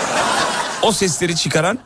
O 0.82 0.92
sesleri 0.92 1.36
çıkaran 1.36 1.78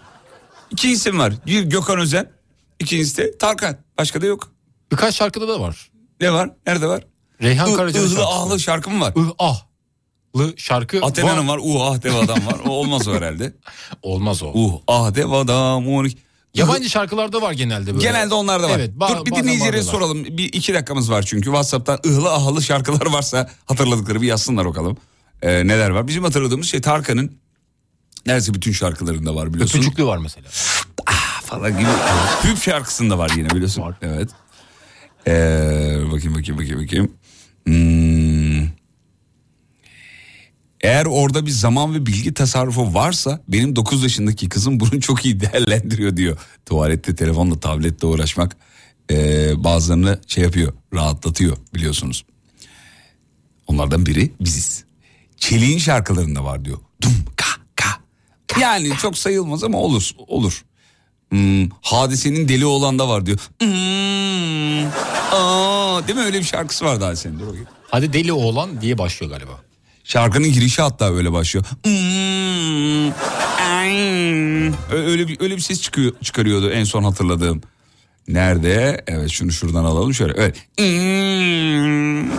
iki 0.75 0.91
isim 0.93 1.19
var. 1.19 1.33
Bir 1.47 1.63
Gökhan 1.63 1.99
Özen, 1.99 2.31
ikincisi 2.79 3.17
de 3.17 3.39
Tarkan. 3.39 3.77
Başka 3.99 4.23
da 4.23 4.27
yok. 4.27 4.53
Birkaç 4.93 5.15
şarkıda 5.15 5.49
da 5.49 5.61
var. 5.61 5.91
Ne 6.21 6.33
var? 6.33 6.51
Nerede 6.67 6.87
var? 6.87 7.05
Reyhan 7.43 7.71
I- 7.73 7.77
Karaca'nın 7.77 8.09
şarkısı. 8.09 8.27
ahlı 8.27 8.61
şarkı 8.61 8.91
mı 8.91 9.01
var? 9.01 9.13
Ih 9.17 9.31
ahlı 9.39 10.55
şarkı 10.57 11.01
Athena'nın 11.03 11.49
var. 11.49 11.59
Uh 11.63 11.83
ah 11.83 12.03
dev 12.03 12.15
adam 12.15 12.47
var. 12.47 12.57
O 12.67 12.71
olmaz 12.71 13.09
o 13.09 13.15
herhalde. 13.15 13.53
Olmaz 14.03 14.43
o. 14.43 14.47
Uh 14.55 14.73
ah 14.89 15.15
dev 15.15 15.31
adam. 15.31 15.89
on- 15.89 16.11
Yabancı 16.55 16.91
şarkılarda 16.91 17.43
var 17.43 17.53
genelde 17.53 17.95
böyle. 17.95 18.05
Genelde 18.07 18.35
onlarda 18.35 18.69
var. 18.71 18.79
Evet. 18.79 18.91
ba- 18.99 19.19
Dur 19.19 19.27
bir 19.27 19.35
dinleyicilere 19.35 19.83
soralım. 19.83 20.25
Bir 20.25 20.45
iki 20.53 20.75
dakikamız 20.75 21.11
var 21.11 21.23
çünkü. 21.23 21.45
Whatsapp'tan 21.45 21.99
ıhlı 22.07 22.33
ahlı 22.33 22.63
şarkılar 22.63 23.07
varsa 23.07 23.51
hatırladıkları 23.67 24.23
bir 24.23 24.27
yazsınlar 24.27 24.67
bakalım. 24.67 24.97
Ee, 25.43 25.67
neler 25.67 25.91
var? 25.91 26.07
Bizim 26.09 26.25
hatırladığımız 26.25 26.67
şey 26.67 26.81
Tarkan'ın 26.81 27.39
neredeyse 28.27 28.55
bütün 28.55 28.73
şarkılarında 28.73 29.35
var 29.35 29.55
biliyorsun. 29.55 29.79
Öpücüklü 29.79 30.05
var 30.07 30.19
mesela. 30.19 30.49
Ah 31.07 31.43
falan 31.43 31.79
gibi. 31.79 31.89
Hüp 32.45 32.63
şarkısında 32.63 33.19
var 33.19 33.33
yine 33.37 33.51
biliyorsun. 33.51 33.95
Evet. 34.03 34.31
Ee, 35.27 35.99
bakayım 36.13 36.35
bakayım 36.35 36.59
bakayım 36.59 36.83
bakayım. 36.83 37.13
Hmm. 37.67 38.69
Eğer 40.81 41.07
orada 41.07 41.47
bir 41.47 41.51
zaman 41.51 41.95
ve 41.95 42.07
bilgi 42.07 42.35
tasarrufu 42.35 42.95
varsa 42.95 43.41
benim 43.49 43.77
9 43.77 44.03
yaşındaki 44.03 44.49
kızım 44.49 44.81
bunu 44.81 45.01
çok 45.01 45.25
iyi 45.25 45.41
değerlendiriyor 45.41 46.17
diyor. 46.17 46.39
Tuvalette 46.67 47.15
telefonla 47.15 47.61
tabletle 47.61 48.07
uğraşmak 48.07 48.57
ee, 49.11 49.65
bazılarını 49.65 50.21
şey 50.27 50.45
yapıyor 50.45 50.73
rahatlatıyor 50.95 51.57
biliyorsunuz. 51.75 52.25
Onlardan 53.67 54.07
biri 54.07 54.33
biziz. 54.41 54.85
Çelik'in 55.37 55.79
şarkılarında 55.79 56.45
var 56.45 56.65
diyor. 56.65 56.79
Dum. 57.03 57.13
Yani 58.61 58.91
çok 59.03 59.19
sayılmaz 59.19 59.65
ama 59.65 59.79
olur 59.79 60.11
olur. 60.27 60.65
Hmm, 61.29 61.69
hadisenin 61.83 62.49
deli 62.49 62.67
olan 62.67 62.99
da 62.99 63.09
var 63.09 63.27
diyor. 63.27 63.39
Hmm, 63.61 64.87
aa, 65.33 66.09
değil 66.09 66.19
mi 66.19 66.25
öyle 66.25 66.39
bir 66.39 66.45
şarkısı 66.45 66.85
vardı 66.85 67.05
hadisenin. 67.05 67.39
Dur 67.39 67.47
bakayım. 67.47 67.67
Hadi 67.91 68.13
deli 68.13 68.33
oğlan 68.33 68.81
diye 68.81 68.99
başlıyor 68.99 69.33
galiba. 69.33 69.53
Şarkının 70.05 70.53
girişi 70.53 70.83
hatta 70.83 71.15
öyle 71.15 71.33
başlıyor. 71.33 71.65
Hmm, 71.85 73.13
öyle 74.93 75.29
bir 75.29 75.41
öyle 75.41 75.57
bir 75.57 75.61
ses 75.61 75.83
çıkıyor 75.83 76.13
çıkarıyordu 76.23 76.71
en 76.71 76.85
son 76.85 77.05
hatırladığım. 77.05 77.61
Nerede? 78.29 79.05
Evet 79.07 79.31
şunu 79.31 79.53
şuradan 79.53 79.85
alalım 79.85 80.15
şöyle. 80.15 80.33
Evet. 80.37 80.57
Hmm. 80.79 82.31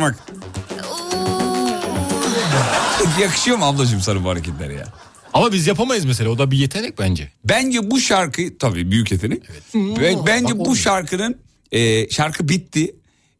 Bak. 0.00 0.16
Yakışıyor 3.20 3.56
mu 3.58 3.64
ablacığım 3.64 4.00
sana 4.00 4.24
bu 4.24 4.30
hareketler 4.30 4.70
ya? 4.70 4.84
Ama 5.34 5.52
biz 5.52 5.66
yapamayız 5.66 6.04
mesela 6.04 6.30
o 6.30 6.38
da 6.38 6.50
bir 6.50 6.56
yetenek 6.58 6.98
bence. 6.98 7.32
Bence 7.44 7.90
bu 7.90 8.00
şarkı 8.00 8.58
tabii 8.58 8.90
büyük 8.90 9.12
yetenek. 9.12 9.42
Ve 9.74 10.16
bence 10.26 10.58
bu 10.58 10.76
şarkının 10.76 11.36
e, 11.72 12.10
şarkı 12.10 12.48
bitti. 12.48 12.94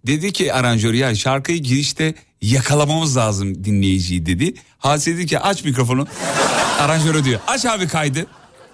Dedi 0.07 0.33
ki 0.33 0.53
aranjör 0.55 0.95
ya 0.95 1.15
şarkıyı 1.15 1.59
girişte 1.59 2.15
yakalamamız 2.43 3.17
lazım 3.17 3.65
dinleyiciyi 3.65 4.27
dedi. 4.27 4.55
Hadise 4.79 5.15
dedi 5.17 5.27
ki 5.27 5.39
aç 5.39 5.65
mikrofonu. 5.65 6.07
Aranjör 6.79 7.25
diyor. 7.25 7.41
Aç 7.47 7.67
abi 7.67 7.89
kaydı. 7.89 8.27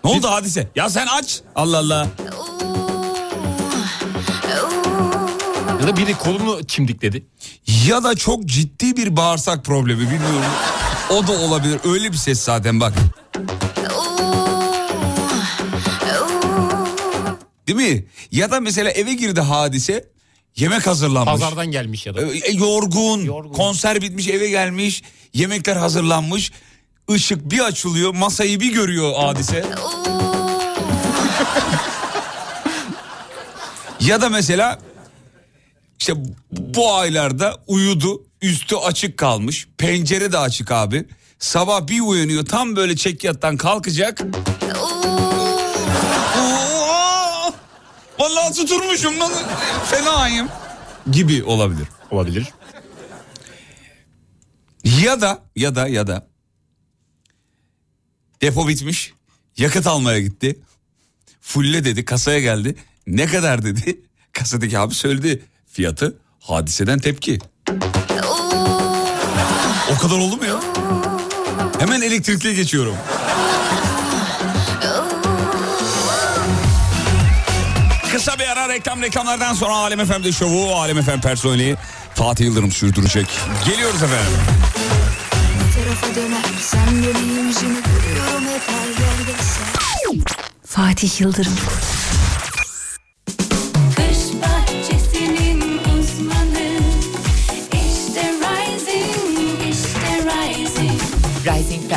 Ne 0.05 0.10
oldu 0.10 0.28
hadise? 0.28 0.68
Ya 0.76 0.90
sen 0.90 1.06
aç. 1.06 1.40
Allah 1.55 1.78
Allah. 1.78 2.06
Ya 5.81 5.86
da 5.89 5.97
biri 5.97 6.14
kolunu 6.14 6.66
çimdikledi. 6.66 7.26
Ya 7.86 8.05
da 8.05 8.14
çok 8.14 8.47
ciddi 8.47 8.97
bir 8.97 9.16
bağırsak 9.16 9.64
problemi 9.64 10.01
bilmiyorum. 10.01 10.51
O 11.10 11.26
da 11.26 11.32
olabilir. 11.32 11.81
Öyle 11.85 12.12
bir 12.12 12.16
ses 12.16 12.40
zaten 12.40 12.81
bak. 12.81 12.93
Değil 17.66 17.78
mi? 17.78 18.05
Ya 18.32 18.51
da 18.51 18.60
mesela 18.60 18.90
eve 18.90 19.14
girdi 19.14 19.40
hadise. 19.40 20.09
Yemek 20.56 20.86
hazırlanmış. 20.86 21.32
Pazardan 21.32 21.66
gelmiş 21.66 22.06
ya 22.06 22.14
da. 22.14 22.20
E, 22.22 22.51
yorgun, 22.52 23.26
konser 23.52 24.02
bitmiş 24.02 24.28
eve 24.28 24.48
gelmiş, 24.48 25.02
yemekler 25.35 25.76
hazırlanmış. 25.76 26.52
Işık 27.14 27.51
bir 27.51 27.60
açılıyor, 27.60 28.14
masayı 28.14 28.60
bir 28.60 28.72
görüyor 28.72 29.14
hadise. 29.14 29.64
ya 34.01 34.20
da 34.20 34.28
mesela 34.28 34.78
işte 36.01 36.12
bu 36.51 36.94
aylarda 36.94 37.56
uyudu, 37.66 38.22
üstü 38.45 38.77
açık 38.77 39.19
kalmış, 39.19 39.69
pencere 39.79 40.33
de 40.33 40.39
açık 40.39 40.71
abi. 40.71 41.09
Sabah 41.39 41.89
bir 41.89 42.01
uyanıyor, 42.01 42.45
tam 42.45 42.77
böyle 42.77 42.97
çekyattan 42.97 43.57
kalkacak. 43.57 44.21
Oo! 44.81 45.55
Vallahi 48.19 48.55
tuturmuşum 48.55 49.21
lan, 49.21 49.33
fenayım 49.91 50.49
gibi 51.11 51.45
olabilir. 51.45 51.89
Olabilir. 52.11 52.47
Ya 54.85 55.21
da 55.21 55.43
ya 55.57 55.75
da 55.75 55.89
ya 55.89 56.07
da 56.07 56.27
depo 58.41 58.69
bitmiş. 58.69 59.12
Yakıt 59.57 59.87
almaya 59.87 60.21
gitti. 60.21 60.61
Fulle 61.41 61.85
dedi 61.85 62.05
kasaya 62.05 62.41
geldi. 62.41 62.77
Ne 63.07 63.27
kadar 63.27 63.65
dedi. 63.65 64.01
Kasadaki 64.33 64.79
abi 64.79 64.95
söyledi 64.95 65.45
fiyatı. 65.66 66.19
Hadiseden 66.41 66.99
tepki. 66.99 67.39
Kadar 70.05 70.18
oldu 70.18 70.36
mu 70.36 70.44
ya? 70.44 70.60
Hemen 71.78 72.01
elektrikliye 72.01 72.55
geçiyorum. 72.55 72.97
Kısa 78.12 78.39
bir 78.39 78.48
ara 78.48 78.68
reklam 78.68 79.02
reklamlardan 79.02 79.55
sonra 79.55 79.74
Alem 79.74 80.06
FM'de 80.06 80.32
şovu 80.32 80.74
Alem 80.74 81.02
FM 81.02 81.20
personeli 81.20 81.76
Fatih 82.14 82.44
Yıldırım 82.44 82.72
sürdürecek. 82.72 83.26
Geliyoruz 83.66 84.02
efendim. 84.02 84.32
tarafa 85.74 86.14
döner 86.14 86.44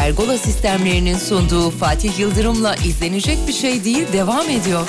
Pergola 0.08 0.38
sistemlerinin 0.38 1.18
sunduğu 1.18 1.70
Fatih 1.70 2.20
Yıldırım'la 2.20 2.76
izlenecek 2.76 3.38
bir 3.48 3.54
şey 3.54 3.84
değil 3.84 4.14
devam 4.14 4.50
ediyor. 4.50 4.88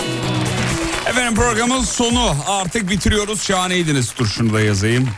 Efendim 1.07 1.35
programın 1.35 1.81
sonu 1.81 2.36
artık 2.47 2.90
bitiriyoruz. 2.90 3.43
Şahaneydiniz. 3.43 4.15
Dur 4.19 4.27
şunu 4.27 4.53
da 4.53 4.61
yazayım. 4.61 5.09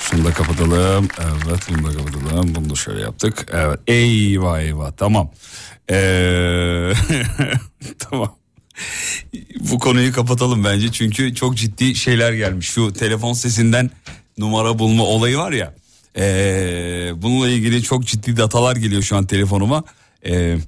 Şunu 0.00 0.24
da 0.24 0.32
kapatalım. 0.32 1.08
Evet 1.48 1.60
bunu 1.70 1.88
da 1.88 1.96
kapatalım. 1.96 2.54
Bunu 2.54 2.70
da 2.70 2.74
şöyle 2.74 3.00
yaptık. 3.00 3.46
Evet. 3.52 3.80
Eyvah 3.86 4.60
eyvah 4.60 4.92
tamam. 4.96 5.30
Ee... 5.90 6.92
tamam. 7.98 8.34
Bu 9.60 9.78
konuyu 9.78 10.12
kapatalım 10.12 10.64
bence 10.64 10.92
çünkü 10.92 11.34
çok 11.34 11.56
ciddi 11.56 11.94
şeyler 11.94 12.32
gelmiş. 12.32 12.68
Şu 12.68 12.92
telefon 12.92 13.32
sesinden 13.32 13.90
numara 14.38 14.78
bulma 14.78 15.04
olayı 15.04 15.38
var 15.38 15.52
ya. 15.52 15.81
Ee, 16.16 17.12
bununla 17.16 17.48
ilgili 17.48 17.82
çok 17.82 18.06
ciddi 18.06 18.36
datalar 18.36 18.76
geliyor 18.76 19.02
şu 19.02 19.16
an 19.16 19.26
telefonuma. 19.26 19.84
Ee, 20.26 20.58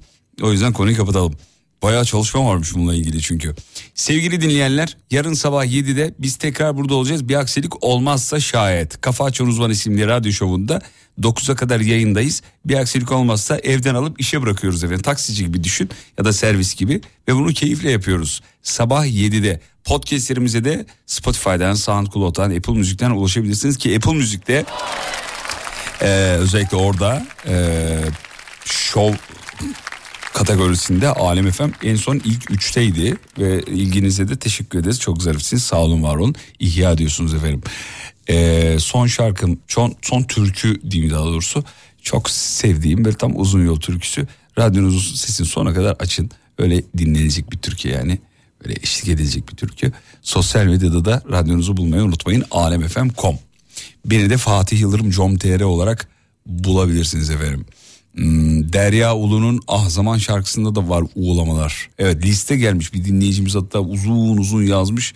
o 0.41 0.51
yüzden 0.51 0.73
konuyu 0.73 0.97
kapatalım. 0.97 1.35
Bayağı 1.83 2.05
çalışma 2.05 2.45
varmış 2.45 2.75
bununla 2.75 2.95
ilgili 2.95 3.21
çünkü. 3.21 3.55
Sevgili 3.95 4.41
dinleyenler 4.41 4.97
yarın 5.11 5.33
sabah 5.33 5.65
7'de 5.65 6.13
biz 6.19 6.35
tekrar 6.35 6.77
burada 6.77 6.95
olacağız. 6.95 7.29
Bir 7.29 7.35
aksilik 7.35 7.83
olmazsa 7.83 8.39
şayet. 8.39 9.01
Kafa 9.01 9.25
Açan 9.25 9.47
Uzman 9.47 9.71
isimli 9.71 10.07
radyo 10.07 10.31
şovunda 10.31 10.81
9'a 11.21 11.55
kadar 11.55 11.79
yayındayız. 11.79 12.41
Bir 12.65 12.75
aksilik 12.75 13.11
olmazsa 13.11 13.57
evden 13.57 13.95
alıp 13.95 14.19
işe 14.19 14.41
bırakıyoruz 14.41 14.83
efendim. 14.83 15.01
Taksici 15.01 15.45
gibi 15.45 15.63
düşün 15.63 15.89
ya 16.17 16.25
da 16.25 16.33
servis 16.33 16.75
gibi 16.75 17.01
ve 17.27 17.35
bunu 17.35 17.53
keyifle 17.53 17.91
yapıyoruz. 17.91 18.41
Sabah 18.63 19.05
7'de 19.05 19.59
podcastlerimize 19.83 20.63
de 20.63 20.85
Spotify'dan, 21.05 21.73
SoundCloud'dan, 21.73 22.55
Apple 22.55 22.73
Müzik'ten 22.73 23.11
ulaşabilirsiniz 23.11 23.77
ki 23.77 23.95
Apple 23.95 24.13
Müzik'te 24.13 24.65
e, 26.01 26.07
özellikle 26.39 26.77
orada 26.77 27.25
e, 27.47 27.55
şov 28.65 29.13
kategorisinde 30.33 31.09
Alem 31.09 31.51
FM 31.51 31.69
en 31.83 31.95
son 31.95 32.21
ilk 32.25 32.51
üçteydi 32.51 33.17
ve 33.39 33.61
ilginize 33.61 34.27
de 34.27 34.35
teşekkür 34.35 34.79
ederiz. 34.79 34.99
Çok 34.99 35.21
zarifsiniz 35.21 35.63
sağ 35.63 35.77
olun 35.77 36.03
var 36.03 36.15
olun. 36.15 36.35
İhya 36.59 36.97
diyorsunuz 36.97 37.33
efendim. 37.33 37.61
Ee, 38.29 38.77
son 38.79 39.07
şarkım 39.07 39.59
son, 39.67 39.95
son 40.01 40.23
türkü 40.23 40.91
diyeyim 40.91 41.13
daha 41.13 41.25
doğrusu 41.25 41.63
çok 42.01 42.29
sevdiğim 42.29 43.05
böyle 43.05 43.17
tam 43.17 43.39
uzun 43.39 43.65
yol 43.65 43.79
türküsü. 43.79 44.27
Radyonuzun 44.57 45.15
sesini 45.15 45.47
sona 45.47 45.73
kadar 45.73 45.95
açın. 45.99 46.31
Öyle 46.57 46.83
dinlenecek 46.97 47.51
bir 47.51 47.57
türkü 47.57 47.89
yani. 47.89 48.19
Böyle 48.63 48.75
eşlik 48.83 49.09
edilecek 49.09 49.49
bir 49.51 49.55
türkü. 49.55 49.91
Sosyal 50.21 50.65
medyada 50.65 51.05
da 51.05 51.23
radyonuzu 51.31 51.77
bulmayı 51.77 52.03
unutmayın. 52.03 52.43
alemfm.com 52.51 53.39
Beni 54.05 54.29
de 54.29 54.37
Fatih 54.37 54.79
Yıldırım 54.79 55.11
com.tr 55.11 55.61
olarak 55.61 56.07
bulabilirsiniz 56.45 57.29
efendim. 57.29 57.65
Hmm, 58.13 58.73
Derya 58.73 59.15
Ulu'nun 59.15 59.61
Ah 59.67 59.89
Zaman 59.89 60.17
şarkısında 60.17 60.75
da 60.75 60.89
var 60.89 61.03
uğulamalar. 61.15 61.89
Evet 61.97 62.25
liste 62.25 62.57
gelmiş 62.57 62.93
bir 62.93 63.05
dinleyicimiz 63.05 63.55
hatta 63.55 63.79
uzun 63.79 64.37
uzun 64.37 64.63
yazmış. 64.63 65.13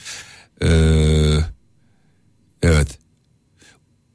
Ee, 0.61 0.67
evet. 2.63 2.99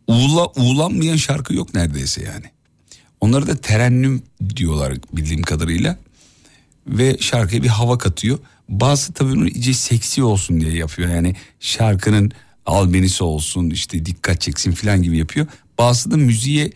Uğula, 0.09 0.47
uğulanmayan 0.57 1.17
şarkı 1.17 1.55
yok 1.55 1.75
neredeyse 1.75 2.23
yani. 2.23 2.45
Onları 3.21 3.47
da 3.47 3.57
terennüm 3.57 4.23
diyorlar 4.57 4.95
bildiğim 5.13 5.43
kadarıyla. 5.43 5.99
Ve 6.87 7.17
şarkıya 7.21 7.63
bir 7.63 7.69
hava 7.69 7.99
katıyor. 7.99 8.39
Bazı 8.69 9.13
tabii 9.13 9.33
bunu 9.33 9.49
iyice 9.49 9.75
seksi 9.75 10.23
olsun 10.23 10.61
diye 10.61 10.77
yapıyor. 10.77 11.09
Yani 11.11 11.35
şarkının 11.61 12.33
albenisi 12.67 13.25
olsun 13.25 13.71
işte 13.71 14.07
dikkat 14.07 14.41
çeksin 14.41 14.73
falan 14.73 15.03
gibi 15.03 15.19
yapıyor. 15.19 15.47
Bazısı 15.79 16.11
da 16.11 16.17
müziğe 16.17 16.73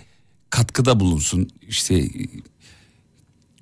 katkıda 0.51 1.01
bulunsun 1.01 1.51
işte 1.69 2.09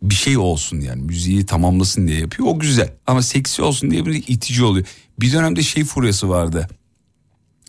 bir 0.02 0.14
şey 0.14 0.36
olsun 0.36 0.80
yani 0.80 1.02
müziği 1.02 1.46
tamamlasın 1.46 2.08
diye 2.08 2.20
yapıyor 2.20 2.48
o 2.48 2.58
güzel 2.58 2.92
ama 3.06 3.22
seksi 3.22 3.62
olsun 3.62 3.90
diye 3.90 4.06
bir 4.06 4.24
itici 4.28 4.64
oluyor. 4.64 4.86
Bir 5.20 5.32
dönemde 5.32 5.62
şey 5.62 5.84
furyası 5.84 6.28
vardı 6.28 6.68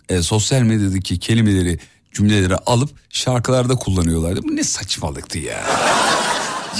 e, 0.08 0.22
sosyal 0.22 0.62
medyadaki 0.62 1.18
kelimeleri 1.18 1.78
cümleleri 2.12 2.56
alıp 2.56 2.90
şarkılarda 3.10 3.74
kullanıyorlardı. 3.74 4.42
Bu 4.42 4.56
ne 4.56 4.64
saçmalıktı 4.64 5.38
ya. 5.38 5.66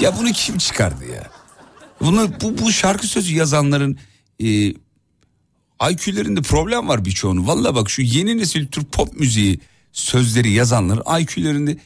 ya 0.01 0.19
bunu 0.19 0.33
kim 0.33 0.59
çıkardı 0.59 1.05
ya? 1.15 1.31
Bunu 2.01 2.31
bu, 2.41 2.59
bu 2.59 2.73
şarkı 2.73 3.07
sözü 3.07 3.35
yazanların 3.35 3.99
e, 4.45 4.75
IQ'lerinde 5.91 6.43
problem 6.43 6.89
var 6.89 7.05
birçoğunun. 7.05 7.47
Valla 7.47 7.75
bak 7.75 7.91
şu 7.91 8.03
yeni 8.03 8.39
nesil 8.39 8.67
Türk 8.67 8.93
pop 8.93 9.21
müziği 9.21 9.61
sözleri 9.93 10.51
yazanların 10.51 11.21
IQ'lerinde 11.21 11.79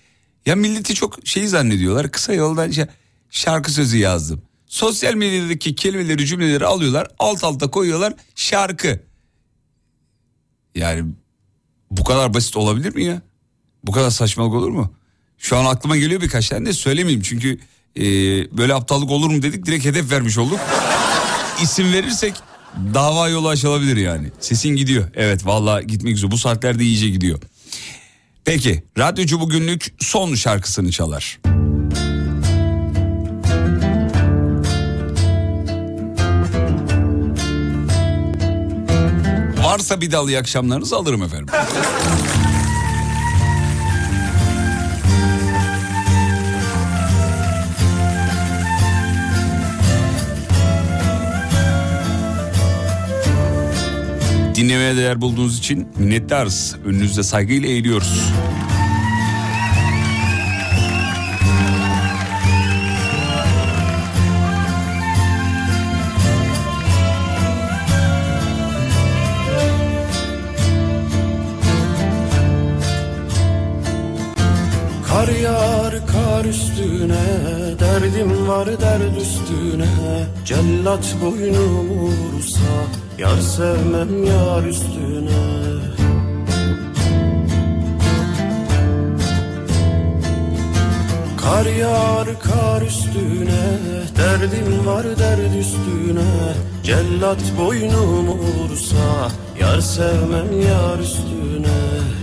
ya 0.46 0.56
milleti 0.56 0.94
çok 0.94 1.26
şey 1.26 1.46
zannediyorlar. 1.46 2.10
Kısa 2.10 2.32
yoldan 2.32 2.70
şey, 2.70 2.84
şarkı 3.30 3.72
sözü 3.72 3.96
yazdım. 3.96 4.42
Sosyal 4.66 5.14
medyadaki 5.14 5.74
kelimeleri 5.74 6.26
cümleleri 6.26 6.66
alıyorlar 6.66 7.08
alt 7.18 7.44
alta 7.44 7.70
koyuyorlar 7.70 8.14
şarkı. 8.34 9.00
Yani 10.74 11.12
bu 11.90 12.04
kadar 12.04 12.34
basit 12.34 12.56
olabilir 12.56 12.94
mi 12.94 13.04
ya? 13.04 13.22
Bu 13.84 13.92
kadar 13.92 14.10
saçmalık 14.10 14.54
olur 14.54 14.70
mu? 14.70 14.94
Şu 15.38 15.56
an 15.56 15.64
aklıma 15.64 15.96
geliyor 15.96 16.20
birkaç 16.20 16.48
tane 16.48 16.66
de 16.66 16.72
söylemeyeyim 16.72 17.22
çünkü 17.22 17.58
e, 17.96 18.02
böyle 18.56 18.74
aptallık 18.74 19.10
olur 19.10 19.30
mu 19.30 19.42
dedik 19.42 19.66
direkt 19.66 19.84
hedef 19.84 20.10
vermiş 20.10 20.38
olduk. 20.38 20.60
İsim 21.62 21.92
verirsek 21.92 22.34
dava 22.94 23.28
yolu 23.28 23.48
açılabilir 23.48 23.96
yani. 23.96 24.26
Sesin 24.40 24.68
gidiyor. 24.68 25.04
Evet 25.14 25.46
vallahi 25.46 25.86
gitmek 25.86 26.16
üzere 26.16 26.30
bu 26.30 26.38
saatlerde 26.38 26.84
iyice 26.84 27.08
gidiyor. 27.08 27.38
Peki 28.44 28.82
radyocu 28.98 29.40
bugünlük 29.40 29.94
son 29.98 30.34
şarkısını 30.34 30.90
çalar. 30.90 31.38
Varsa 39.62 40.00
bir 40.00 40.12
dal 40.12 40.28
iyi 40.28 40.38
akşamlarınızı 40.38 40.96
alırım 40.96 41.22
efendim. 41.22 41.54
Dinlemeye 54.62 54.96
değer 54.96 55.20
bulduğunuz 55.20 55.58
için 55.58 55.88
minnettarız. 55.98 56.76
Önünüzde 56.84 57.22
saygıyla 57.22 57.68
eğiliyoruz. 57.68 58.32
Yağar 75.62 75.94
kar 76.06 76.44
üstüne 76.44 77.24
Derdim 77.80 78.48
var 78.48 78.66
derd 78.66 79.16
üstüne. 79.16 79.88
Cellat 80.44 81.16
boynumu 81.22 82.10
vursa 82.32 82.74
Yar 83.18 83.38
sevmem 83.38 84.24
yar 84.24 84.64
üstüne. 84.64 85.42
Kar 91.42 91.66
yağar 91.66 92.28
kar 92.40 92.82
üstüne 92.82 93.62
Derdim 94.16 94.86
var 94.86 95.04
derd 95.18 95.54
üstüne. 95.60 96.30
Cellat 96.82 97.42
boynumu 97.58 98.38
vursa 98.38 99.30
Yar 99.60 99.80
sevmem 99.80 100.60
yar 100.60 100.98
üstüne 100.98 102.22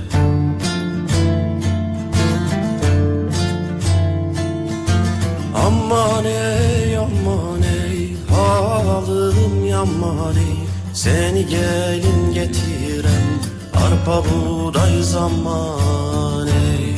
Aman 5.70 6.26
ey 6.26 6.98
aman 6.98 7.62
ey 7.62 8.16
Halım 8.30 9.66
yaman 9.66 10.36
ey. 10.36 10.58
Seni 10.94 11.46
gelin 11.48 12.34
getiren 12.34 13.28
Arpa 13.84 14.24
buğday 14.26 15.02
zaman 15.02 16.48
ey. 16.48 16.96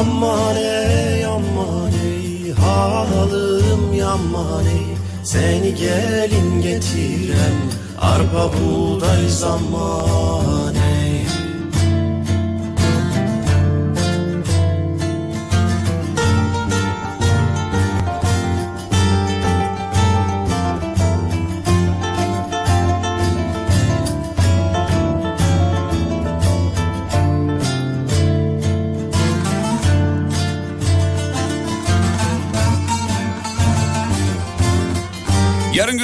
Aman 0.00 0.56
ey 0.56 1.24
aman 1.26 1.92
ey 2.04 2.52
Halım 2.52 3.92
yaman 3.94 4.64
ey. 4.64 4.86
Seni 5.24 5.74
gelin 5.74 6.62
getiren 6.62 7.56
Arpa 8.00 8.50
buğday 8.52 9.28
zaman 9.28 10.74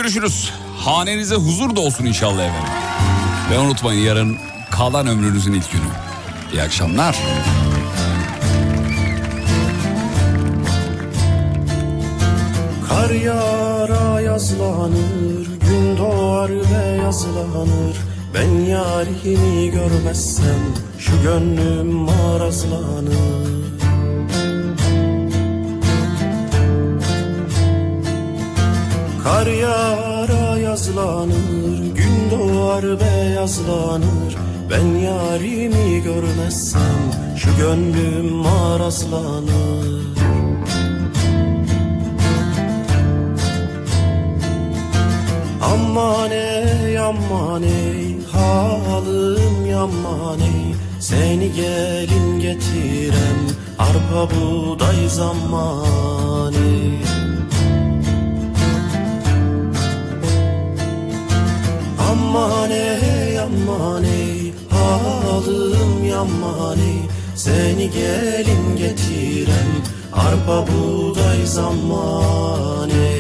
görüşürüz. 0.07 0.53
Hanenize 0.78 1.35
huzur 1.35 1.77
da 1.77 1.81
olsun 1.81 2.05
inşallah 2.05 2.45
efendim. 2.45 2.73
Ve 3.51 3.59
unutmayın 3.59 4.01
yarın 4.01 4.39
kalan 4.70 5.07
ömrünüzün 5.07 5.53
ilk 5.53 5.73
günü. 5.73 5.83
İyi 6.53 6.62
akşamlar. 6.62 7.16
Kar 12.89 13.11
yağar 13.11 14.20
yazlanır 14.20 15.47
Gün 15.69 15.97
doğar 15.97 16.51
ve 16.51 17.03
yazlanır 17.03 17.97
Ben 18.35 18.65
yarimi 18.65 19.70
görmezsem 19.70 20.74
Şu 20.99 21.23
gönlüm 21.23 21.87
marazlanır 21.87 23.57
Kar 29.27 29.47
yağar 29.47 30.57
yazlanır 30.57 31.94
Gün 31.94 32.31
doğar 32.31 33.01
ve 33.01 33.32
yazlanır 33.35 34.36
Ben 34.70 34.86
yarimi 34.86 36.03
görmezsem 36.03 37.01
Şu 37.36 37.57
gönlüm 37.57 38.32
marazlanır 38.32 40.07
Aman 45.62 46.31
ey 46.31 46.98
aman 46.98 47.62
ey 47.62 48.19
halim 48.32 49.66
yaman 49.70 50.40
ey. 50.40 50.74
Seni 51.01 51.53
gelin 51.53 52.40
getirem 52.40 53.40
arpa 53.78 54.35
buğday 54.35 55.09
zamanı 55.09 56.57
Ey 62.37 63.39
halim 64.71 66.05
yaman 66.05 66.79
ey 66.79 67.01
Seni 67.35 67.91
gelin 67.91 68.77
getirem 68.77 69.71
arpa 70.13 70.67
buğday 70.67 71.47
zamanı 71.47 73.16